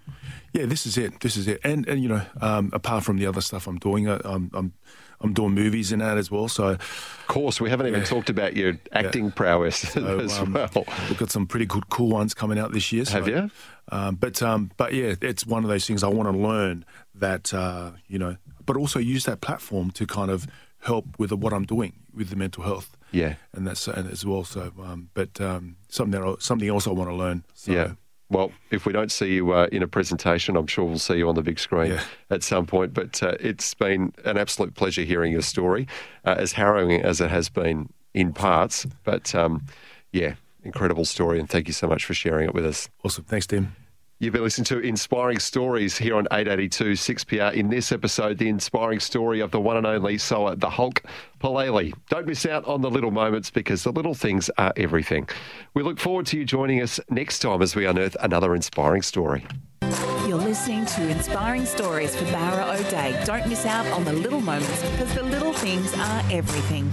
yeah, 0.53 0.67
this 0.67 0.87
is 0.87 0.97
it. 0.97 1.21
This 1.21 1.37
is 1.37 1.47
it. 1.47 1.61
And 1.63 1.87
and 1.87 2.03
you 2.03 2.09
know, 2.09 2.23
um, 2.41 2.71
apart 2.73 3.05
from 3.05 3.19
the 3.19 3.27
other 3.27 3.41
stuff 3.41 3.67
I'm 3.67 3.79
doing, 3.79 4.09
uh, 4.09 4.21
I'm 4.25 4.51
I'm 4.55 4.73
I'm 5.21 5.33
doing 5.33 5.53
movies 5.53 5.93
in 5.93 5.99
that 5.99 6.17
as 6.17 6.31
well. 6.31 6.49
So, 6.49 6.69
Of 6.69 7.25
course, 7.27 7.61
we 7.61 7.71
haven't 7.71 7.89
even 7.89 8.05
talked 8.05 8.31
about 8.31 8.57
your 8.57 8.79
acting 8.93 9.33
prowess 9.33 9.77
so, 9.93 10.21
as 10.21 10.39
um, 10.39 10.53
well. 10.53 10.71
we've 11.09 11.19
got 11.19 11.31
some 11.31 11.47
pretty 11.47 11.67
good 11.67 11.89
cool 11.89 12.11
ones 12.11 12.35
coming 12.35 12.59
out 12.59 12.73
this 12.73 12.93
year. 12.93 13.05
So, 13.05 13.13
Have 13.13 13.29
you? 13.29 13.51
Um, 13.91 14.15
but 14.15 14.43
um, 14.43 14.71
but 14.77 14.95
yeah, 14.95 15.15
it's 15.21 15.47
one 15.47 15.65
of 15.65 15.71
those 15.71 15.87
things 15.87 16.03
I 16.05 16.09
want 16.09 16.31
to 16.33 16.39
learn 16.39 16.85
that 17.15 17.53
uh, 17.53 17.93
you 18.07 18.19
know, 18.19 18.37
but 18.65 18.77
also 18.77 18.99
use 18.99 19.25
that 19.25 19.41
platform 19.41 19.91
to 19.93 20.07
kind 20.07 20.31
of 20.31 20.47
help 20.81 21.07
with 21.19 21.33
what 21.33 21.53
I'm 21.53 21.65
doing 21.65 21.93
with 22.15 22.31
the 22.31 22.37
mental 22.37 22.63
health. 22.65 22.97
Yeah. 23.11 23.35
and 23.55 23.67
that's 23.67 23.89
and 23.89 24.11
as 24.11 24.25
well. 24.27 24.45
So, 24.45 24.73
um, 24.83 25.09
but 25.15 25.41
um, 25.41 25.77
something 25.89 26.21
that 26.21 26.27
I, 26.27 26.35
something 26.41 26.69
else 26.69 26.87
I 26.87 26.91
want 26.91 27.09
to 27.11 27.17
learn. 27.17 27.45
So, 27.55 27.73
Yeah. 27.73 27.93
Well, 28.31 28.53
if 28.71 28.85
we 28.85 28.93
don't 28.93 29.11
see 29.11 29.33
you 29.37 29.53
uh, 29.53 29.69
in 29.73 29.83
a 29.83 29.89
presentation, 29.89 30.55
I'm 30.55 30.67
sure 30.67 30.85
we'll 30.85 30.99
see 30.99 31.17
you 31.17 31.29
on 31.31 31.35
the 31.35 31.43
big 31.43 31.59
screen 31.59 31.93
Yeah. 31.93 32.03
at 32.29 32.43
some 32.43 32.67
point. 32.67 32.93
But 32.93 33.23
uh, 33.23 33.37
it's 33.41 33.73
been 33.73 34.13
an 34.27 34.37
absolute 34.37 34.75
pleasure 34.75 35.03
hearing 35.03 35.33
your 35.33 35.41
story, 35.41 35.89
uh, 36.27 36.35
as 36.37 36.53
harrowing 36.53 37.01
as 37.01 37.23
it 37.23 37.31
has 37.31 37.49
been 37.49 37.89
in 38.13 38.35
parts. 38.35 38.87
But 39.05 39.35
um, 39.35 39.65
yeah, 40.13 40.35
incredible 40.63 41.07
story, 41.07 41.41
and 41.41 41.49
thank 41.49 41.69
you 41.69 41.73
so 41.73 41.87
much 41.89 42.05
for 42.05 42.13
sharing 42.13 42.47
it 42.49 42.55
with 42.55 42.67
us. 42.67 42.91
Awesome. 43.03 43.25
Thanks, 43.25 43.47
Tim. 43.47 43.75
You've 44.21 44.33
been 44.33 44.43
listening 44.43 44.65
to 44.65 44.81
Inspiring 44.81 45.39
Stories 45.39 45.97
here 45.97 46.17
on 46.17 46.27
882 46.33 46.95
6PR. 46.95 47.53
In 47.53 47.69
this 47.69 47.93
episode, 47.93 48.39
the 48.39 48.49
inspiring 48.49 48.99
story 48.99 49.39
of 49.39 49.53
the 49.53 49.61
one 49.61 49.77
and 49.77 49.87
only 49.87 50.19
Soa, 50.19 50.57
the 50.57 50.69
Hulk 50.69 51.05
Palelei. 51.41 51.95
Don't 52.11 52.27
miss 52.27 52.45
out 52.45 52.65
on 52.65 52.81
the 52.81 52.91
little 52.91 53.13
moments 53.13 53.49
because 53.49 53.85
the 53.85 53.93
little 53.93 54.15
things 54.15 54.51
are 54.59 54.73
everything. 54.77 55.29
We 55.75 55.85
look 55.85 56.01
forward 56.01 56.27
to 56.27 56.39
you 56.39 56.45
joining 56.45 56.83
us 56.83 56.99
next 57.09 57.39
time 57.39 57.63
as 57.63 57.77
we 57.77 57.87
unearth 57.87 58.17
another 58.19 58.57
inspiring 58.57 59.03
story. 59.03 59.47
You're 60.27 60.37
listening 60.37 60.85
to 60.87 61.09
Inspiring 61.09 61.65
Stories 61.65 62.17
for 62.17 62.25
Bowra 62.25 62.75
O'Dea. 62.75 63.25
Don't 63.25 63.47
miss 63.47 63.67
out 63.67 63.87
on 63.93 64.05
the 64.05 64.15
little 64.15 64.41
moments 64.41 64.83
because 64.91 65.15
the 65.15 65.23
little 65.23 65.53
things 65.53 65.95
are 65.95 66.25
everything. 66.33 66.93